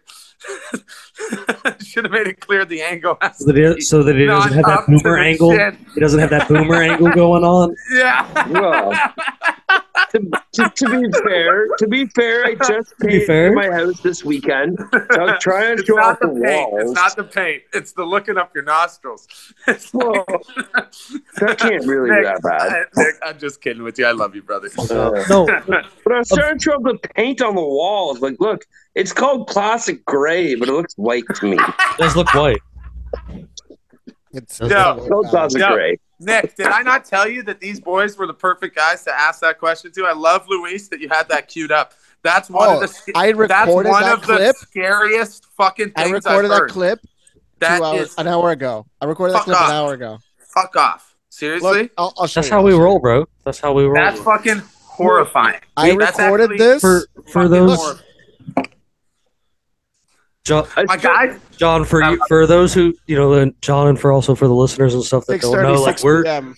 [1.66, 3.18] I should have made it clear the angle.
[3.22, 5.56] has So that it, so that he not doesn't have that boomer angle.
[5.56, 5.86] chin.
[5.94, 7.76] He doesn't have that boomer angle going on.
[7.94, 8.48] Yeah.
[8.50, 8.92] Well,
[10.10, 10.20] to,
[10.54, 13.54] to, to be fair, to be fair, I just painted fair.
[13.54, 14.78] my house this weekend.
[14.92, 16.70] So I was trying to It's show not off the the paint.
[16.74, 17.64] It's not the paint.
[17.74, 19.28] It's the looking up your nostrils.
[19.68, 20.26] It's Well,
[21.40, 22.72] that can't really be Nic, that bad.
[22.72, 24.06] I- Nic, I'm just kidding with you.
[24.06, 24.70] I love you, brother.
[24.78, 28.20] Uh, No, but I was trying to show off the paint on the walls.
[28.20, 28.66] Like, look,
[28.96, 31.58] it's called classic gray, but it looks white to me.
[31.58, 32.60] it does look white.
[34.34, 34.98] It's No.
[34.98, 35.74] It's called classic No.
[35.76, 35.98] gray.
[36.22, 39.42] Nic, did I not tell you that these boys were the perfect guys to ask
[39.42, 40.06] that question to?
[40.06, 41.94] I love Luis that you had that queued up.
[42.24, 44.56] That's one Oh, of the sc- I that's one that of clip.
[44.56, 46.70] the scariest fucking I things recorded I've that heard.
[46.70, 47.00] clip
[47.60, 48.86] That two hours, is an hour ago.
[49.02, 49.70] I recorded that clip off.
[49.70, 50.20] an hour ago.
[50.38, 51.16] fuck off.
[51.30, 51.84] Seriously?
[51.84, 52.54] Look, I'll, I'll That's you.
[52.54, 53.26] how we roll, bro.
[53.44, 53.96] That's how we roll.
[53.96, 55.62] That's fucking horrifying.
[55.76, 56.82] I That's recorded this.
[56.82, 58.06] for for those horrifying.
[60.44, 64.00] John, I My guy, John for you for those who you know and John and
[64.00, 66.56] for also for the listeners and stuff that Six don't thirty, know like we're p.m.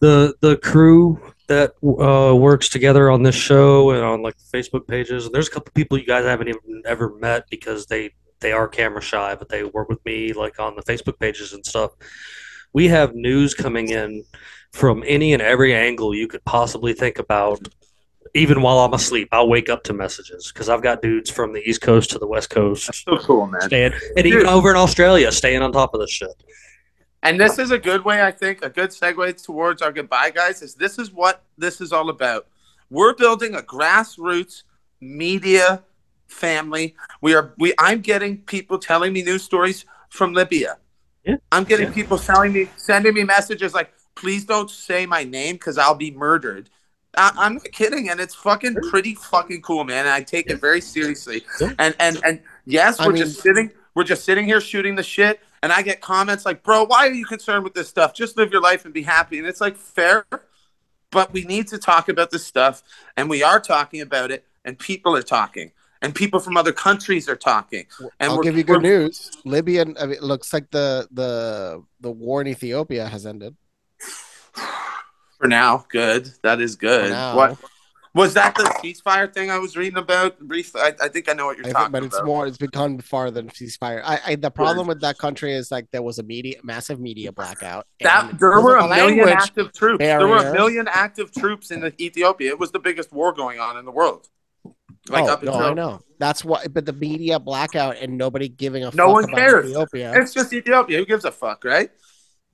[0.00, 5.26] the the crew that uh, works together on this show and on like Facebook pages.
[5.26, 8.68] And there's a couple people you guys haven't even ever met because they they are
[8.68, 11.90] camera shy, but they work with me like on the Facebook pages and stuff.
[12.72, 14.24] We have news coming in
[14.72, 17.68] from any and every angle you could possibly think about.
[18.32, 21.60] Even while I'm asleep, I'll wake up to messages because I've got dudes from the
[21.68, 23.60] East Coast to the West Coast so cool, man.
[23.62, 26.30] staying, and even over in Australia, staying on top of this shit.
[27.22, 30.62] And this is a good way, I think, a good segue towards our goodbye, guys.
[30.62, 32.46] Is this is what this is all about?
[32.90, 34.62] We're building a grassroots
[35.00, 35.82] media
[36.26, 36.94] family.
[37.20, 37.72] We are we.
[37.78, 40.78] I'm getting people telling me news stories from Libya.
[41.24, 41.36] Yeah.
[41.52, 41.94] I'm getting Yeah.
[41.94, 46.10] people telling me, sending me messages like, "Please don't say my name because I'll be
[46.10, 46.68] murdered."
[47.16, 50.06] I, I'm not kidding, and it's fucking pretty fucking cool, man.
[50.06, 51.44] And I take it very seriously.
[51.78, 55.40] And and and yes, we're mean- just sitting, we're just sitting here shooting the shit,
[55.62, 58.14] and I get comments like, "Bro, why are you concerned with this stuff?
[58.14, 60.24] Just live your life and be happy." And it's like fair,
[61.10, 62.82] but we need to talk about this stuff,
[63.16, 65.72] and we are talking about it, and people are talking,
[66.02, 67.86] and people from other countries are talking.
[68.20, 69.30] And I'll give you good news.
[69.44, 69.96] Libyan.
[69.98, 73.56] I mean, it looks like the the the war in Ethiopia has ended.
[75.44, 76.30] For now, good.
[76.42, 77.10] That is good.
[77.10, 77.58] What
[78.14, 78.54] was that?
[78.54, 80.38] The ceasefire thing I was reading about?
[80.38, 80.74] Brief.
[80.74, 82.46] I, I think I know what you're I talking think, but it's more.
[82.46, 84.00] It's become farther than ceasefire.
[84.02, 87.30] I, I the problem with that country is like there was a media, massive media
[87.30, 87.86] blackout.
[88.00, 89.98] That there were a million active troops.
[89.98, 92.48] There were a million active troops in Ethiopia.
[92.48, 94.30] It was the biggest war going on in the world.
[95.10, 96.00] Like oh, up no, until I know.
[96.18, 96.72] That's what.
[96.72, 99.66] But the media blackout and nobody giving a No fuck one about cares.
[99.66, 100.14] Ethiopia.
[100.16, 100.96] it's just Ethiopia.
[100.96, 101.90] Who gives a fuck, right?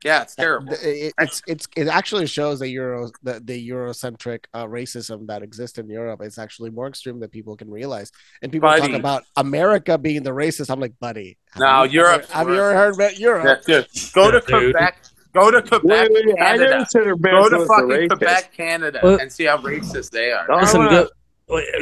[0.04, 0.72] Yeah, it's terrible.
[0.72, 5.42] The- It, it's it's it actually shows the euro the, the eurocentric uh, racism that
[5.42, 6.20] exists in Europe.
[6.22, 8.10] It's actually more extreme than people can realize.
[8.42, 10.70] And people talk about America being the racist.
[10.70, 11.36] I'm like, buddy.
[11.52, 13.62] have No, you Europe's ever- Have you ever heard about Europe?
[13.68, 13.86] Yeah, dude.
[14.14, 14.72] Go to dude.
[14.74, 14.96] Quebec.
[15.32, 16.86] Go to Quebec, Wait, wait, wait, I Canada.
[16.94, 18.08] never Go to fucking.
[18.08, 20.44] Quebec, Canada, Well- and see how racist they are.
[20.60, 21.08] Listen, go,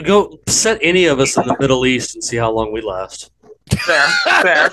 [0.04, 3.30] go set any of us in the Middle East and see how long we last.
[3.72, 4.06] Fair,
[4.42, 4.70] fair.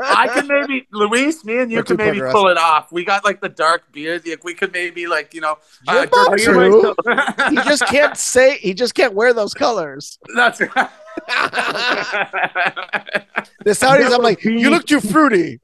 [0.00, 2.34] I can maybe, Luis, me and you We're can maybe progressive.
[2.34, 2.90] pull it off.
[2.92, 4.26] We got like the dark beard.
[4.26, 5.58] Like, we could maybe like you know.
[5.88, 6.94] Uh, Jimbo, Dirk true.
[7.50, 8.58] He just can't say.
[8.58, 10.18] He just can't wear those colors.
[10.34, 10.90] That's right.
[13.64, 15.60] The Saudis, I'm like, you look too fruity.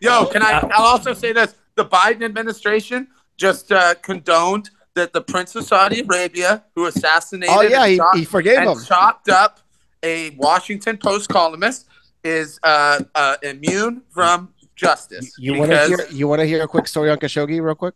[0.00, 0.60] Yo, can I?
[0.72, 6.00] I'll also say this: the Biden administration just uh, condoned that the Prince of Saudi
[6.00, 8.82] Arabia, who assassinated, Oh yeah, he, shot- he forgave and him.
[8.84, 9.60] chopped up
[10.02, 11.86] a Washington Post columnist,
[12.26, 15.32] is uh, uh, immune from justice.
[15.38, 16.06] You want to hear?
[16.10, 17.94] You want to hear a quick story on Khashoggi, real quick?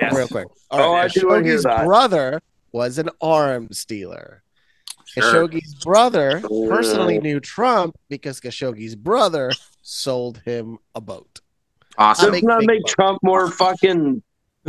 [0.00, 0.14] Yes.
[0.14, 0.48] Real quick.
[0.70, 2.40] Oh, I do wanna hear Khashoggi's brother
[2.72, 4.42] was an arms dealer.
[5.06, 5.22] Sure.
[5.22, 9.50] Khashoggi's brother personally knew Trump because Khashoggi's brother
[9.82, 11.40] sold him a boat.
[11.98, 12.32] Awesome.
[12.32, 12.94] Does not big make bucks.
[12.94, 14.22] Trump more fucking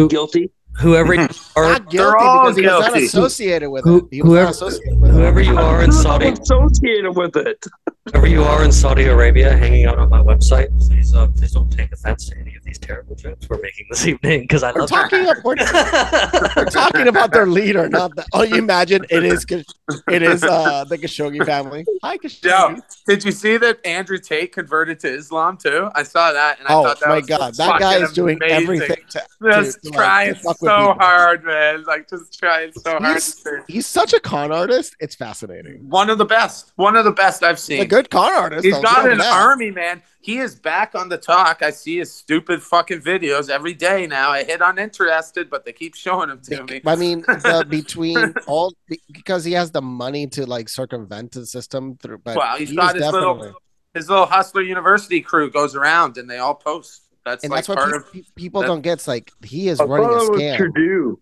[0.10, 0.52] guilty?
[0.80, 4.06] Whoever you are, Not guilty all because he was not associated with Who- it.
[4.12, 5.14] He was whoever- not associated with it.
[5.14, 7.64] whoever you are in Saudi, associated with it.
[8.12, 11.72] whoever you are in Saudi Arabia, hanging out on my website, please, uh, please don't
[11.72, 14.82] take offense to any of these terrible jokes we're making this evening because I We're
[14.82, 15.56] love talking, we're,
[16.56, 18.26] we're talking about their leader, not the.
[18.34, 21.86] Oh, you imagine it is it is uh the Khashoggi family.
[22.04, 22.46] Hi, Khashoggi.
[22.78, 25.90] Yo, did you see that Andrew Tate converted to Islam too?
[25.94, 28.38] I saw that, and I Oh thought that my was god, that guy is doing
[28.38, 28.64] amazing.
[28.64, 29.22] everything to.
[29.44, 31.84] Just to, like, to fuck so hard, man.
[31.84, 33.16] Like just trying so hard.
[33.16, 34.96] He's, he's such a con artist.
[35.00, 35.90] It's fascinating.
[35.90, 36.72] One of the best.
[36.76, 37.82] One of the best I've He's seen.
[37.82, 38.66] a good con artist.
[38.66, 39.34] He's got an that.
[39.34, 40.02] army, man.
[40.22, 41.62] He is back on the talk.
[41.62, 44.30] I see his stupid fucking videos every day now.
[44.32, 46.82] I hit uninterested, but they keep showing them to me.
[46.86, 48.74] I mean, the, between all
[49.12, 52.20] because he has the money to like circumvent the system through.
[52.20, 53.62] But Well, he's he's got his definitely, little
[53.94, 57.03] his little Hustler University crew goes around and they all post.
[57.26, 58.94] That's and like that's what part pe- of people that- don't get.
[58.94, 60.58] It's like he is I running a thought it was scam.
[60.58, 61.20] Trudeau.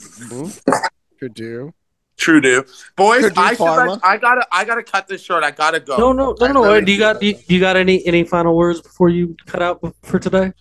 [0.00, 0.88] Mhm.
[1.18, 1.74] Trudeau.
[2.20, 2.64] True do.
[2.96, 5.42] Boys, Purdue I should I gotta I gotta cut this short.
[5.42, 5.96] I gotta go.
[5.96, 6.62] No, no, no, I no.
[6.64, 9.62] really do you got do you, you got any any final words before you cut
[9.62, 10.52] out for today?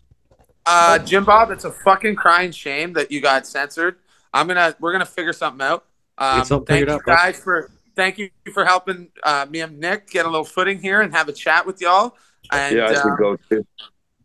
[0.66, 3.98] Uh, Jim Bob, it's a fucking crying shame that you got censored.
[4.34, 5.84] I'm gonna we're gonna figure something out.
[6.18, 7.12] Um, something thank you out, bud.
[7.14, 11.02] guys for thank you for helping uh, me and Nick get a little footing here
[11.02, 12.16] and have a chat with y'all.
[12.54, 13.66] And yeah, I um, go too.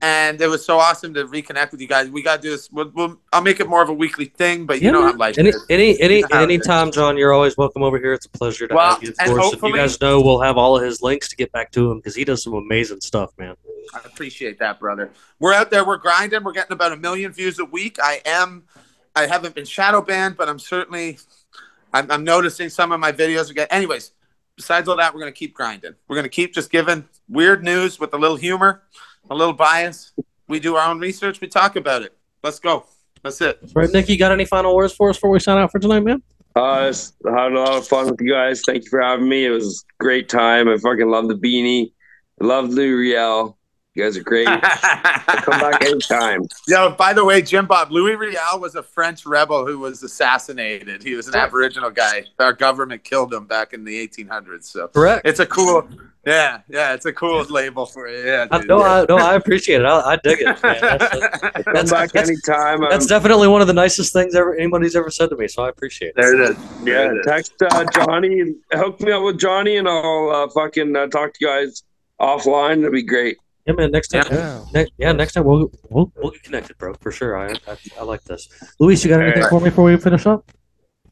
[0.04, 2.10] And it was so awesome to reconnect with you guys.
[2.10, 2.70] We gotta do this.
[2.70, 5.16] We'll, we'll, I'll make it more of a weekly thing, but you Yeah, know how
[5.16, 6.54] life Any any any You know how it is.
[6.56, 8.12] anytime, John, you're always welcome over here.
[8.12, 9.10] It's a pleasure to Well, have you.
[9.10, 11.70] Of course, if you guys know, we'll have all of his links to get back
[11.72, 13.56] to him because he does some amazing stuff, man.
[13.94, 15.10] I appreciate that, brother.
[15.38, 15.86] We're out there.
[15.86, 16.44] We're grinding.
[16.44, 17.96] We're getting about a million views a week.
[18.02, 18.64] I am.
[19.16, 21.18] I haven't been shadow banned, but I'm certainly.
[21.94, 23.68] I'm, I'm noticing some of my videos again.
[23.70, 24.10] Anyways,
[24.56, 25.94] besides all that, we're gonna keep grinding.
[26.08, 28.82] We're gonna keep just giving weird news with a little humor,
[29.30, 30.12] a little bias.
[30.48, 31.40] We do our own research.
[31.40, 32.16] We talk about it.
[32.42, 32.86] Let's go.
[33.22, 33.58] That's it.
[33.74, 36.00] Right, Nic, you got any final words for us before we sign out for tonight,
[36.00, 36.22] man?
[36.54, 38.62] Uh, just had a lot of fun with you guys.
[38.64, 39.46] Thank you for having me.
[39.46, 40.68] It was a great time.
[40.68, 41.92] I fucking love the beanie.
[42.40, 43.56] I love Louis Riel.
[43.94, 44.46] You guys are great.
[44.46, 46.42] Come back anytime.
[46.68, 51.00] Yo, by the way, Jim Bob, Louis Riel was a French rebel who was assassinated.
[51.04, 52.24] He was an Aboriginal guy.
[52.40, 54.64] Our government killed him back in the 1800s.
[54.64, 55.24] So Correct.
[55.24, 55.88] it's a cool,
[56.26, 58.26] yeah, yeah, it's a cool label for it.
[58.26, 58.66] Yeah, I, dude.
[58.68, 59.84] no, I, no, I appreciate it.
[59.86, 60.60] I, I dig it.
[60.60, 60.76] Man.
[60.80, 62.80] That's, Come that's, back that's, anytime.
[62.90, 65.46] that's Um, definitely one of the nicest things ever anybody's ever said to me.
[65.46, 66.14] So I appreciate it.
[66.16, 66.56] there it is.
[66.78, 67.26] yeah, There it is.
[67.26, 68.54] text uh, Johnny.
[68.72, 71.84] Hook me up with Johnny, and I'll uh, fucking uh, talk to you guys
[72.20, 72.78] offline.
[72.78, 73.36] That'd be great.
[73.66, 73.90] Yeah, man.
[73.90, 74.64] Next time, Yeah.
[74.74, 77.36] ne- yeah, next time we'll, we'll we'll get connected, bro, for sure.
[77.38, 78.48] I I, I like this.
[78.78, 79.50] Luis, you got anything Alright.
[79.50, 80.50] for me before we finish up?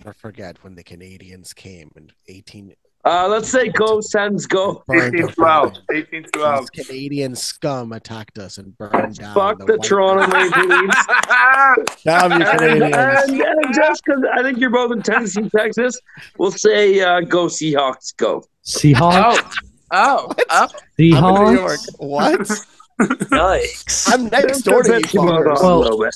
[0.05, 2.75] Never forget when the Canadians came in 18.
[3.05, 4.85] Uh, let's say go Sens go.
[4.87, 5.65] burned our 1812.
[5.75, 6.73] fucking- 1812.
[6.73, 9.35] Canadian scum attacked us and burned down.
[9.35, 11.07] Fuck the White- Toronto Maple Leafs.
[12.05, 12.95] Damn you, And, Canadians.
[12.95, 15.99] and, and just because I think you're both in Tennessee, Texas,
[16.39, 18.45] we'll say uh, go Seahawks, go.
[18.65, 19.39] Seahawks.
[19.41, 19.51] Oh,
[19.93, 20.69] oh, oh.
[20.69, 21.79] I'm in New York.
[21.99, 22.41] What?
[23.01, 24.13] Yikes.
[24.13, 25.01] I'm next door to you.
[25.01, 25.63] Piss fuckers.
[25.63, 26.11] Well-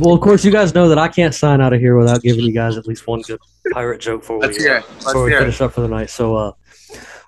[0.00, 2.44] Well, of course, you guys know that I can't sign out of here without giving
[2.44, 3.38] you guys at least one good
[3.72, 4.84] pirate joke before we, Let's hear it.
[4.90, 5.42] Let's before we hear it.
[5.42, 6.10] finish up for the night.
[6.10, 6.52] So, uh,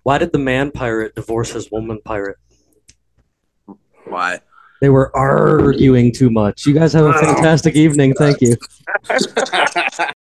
[0.03, 2.37] why did the man pirate divorce his woman pirate?
[4.07, 4.41] Why?
[4.81, 6.67] They were arguing too much.
[6.67, 8.15] You guys have a fantastic evening.
[8.15, 8.57] Thank you.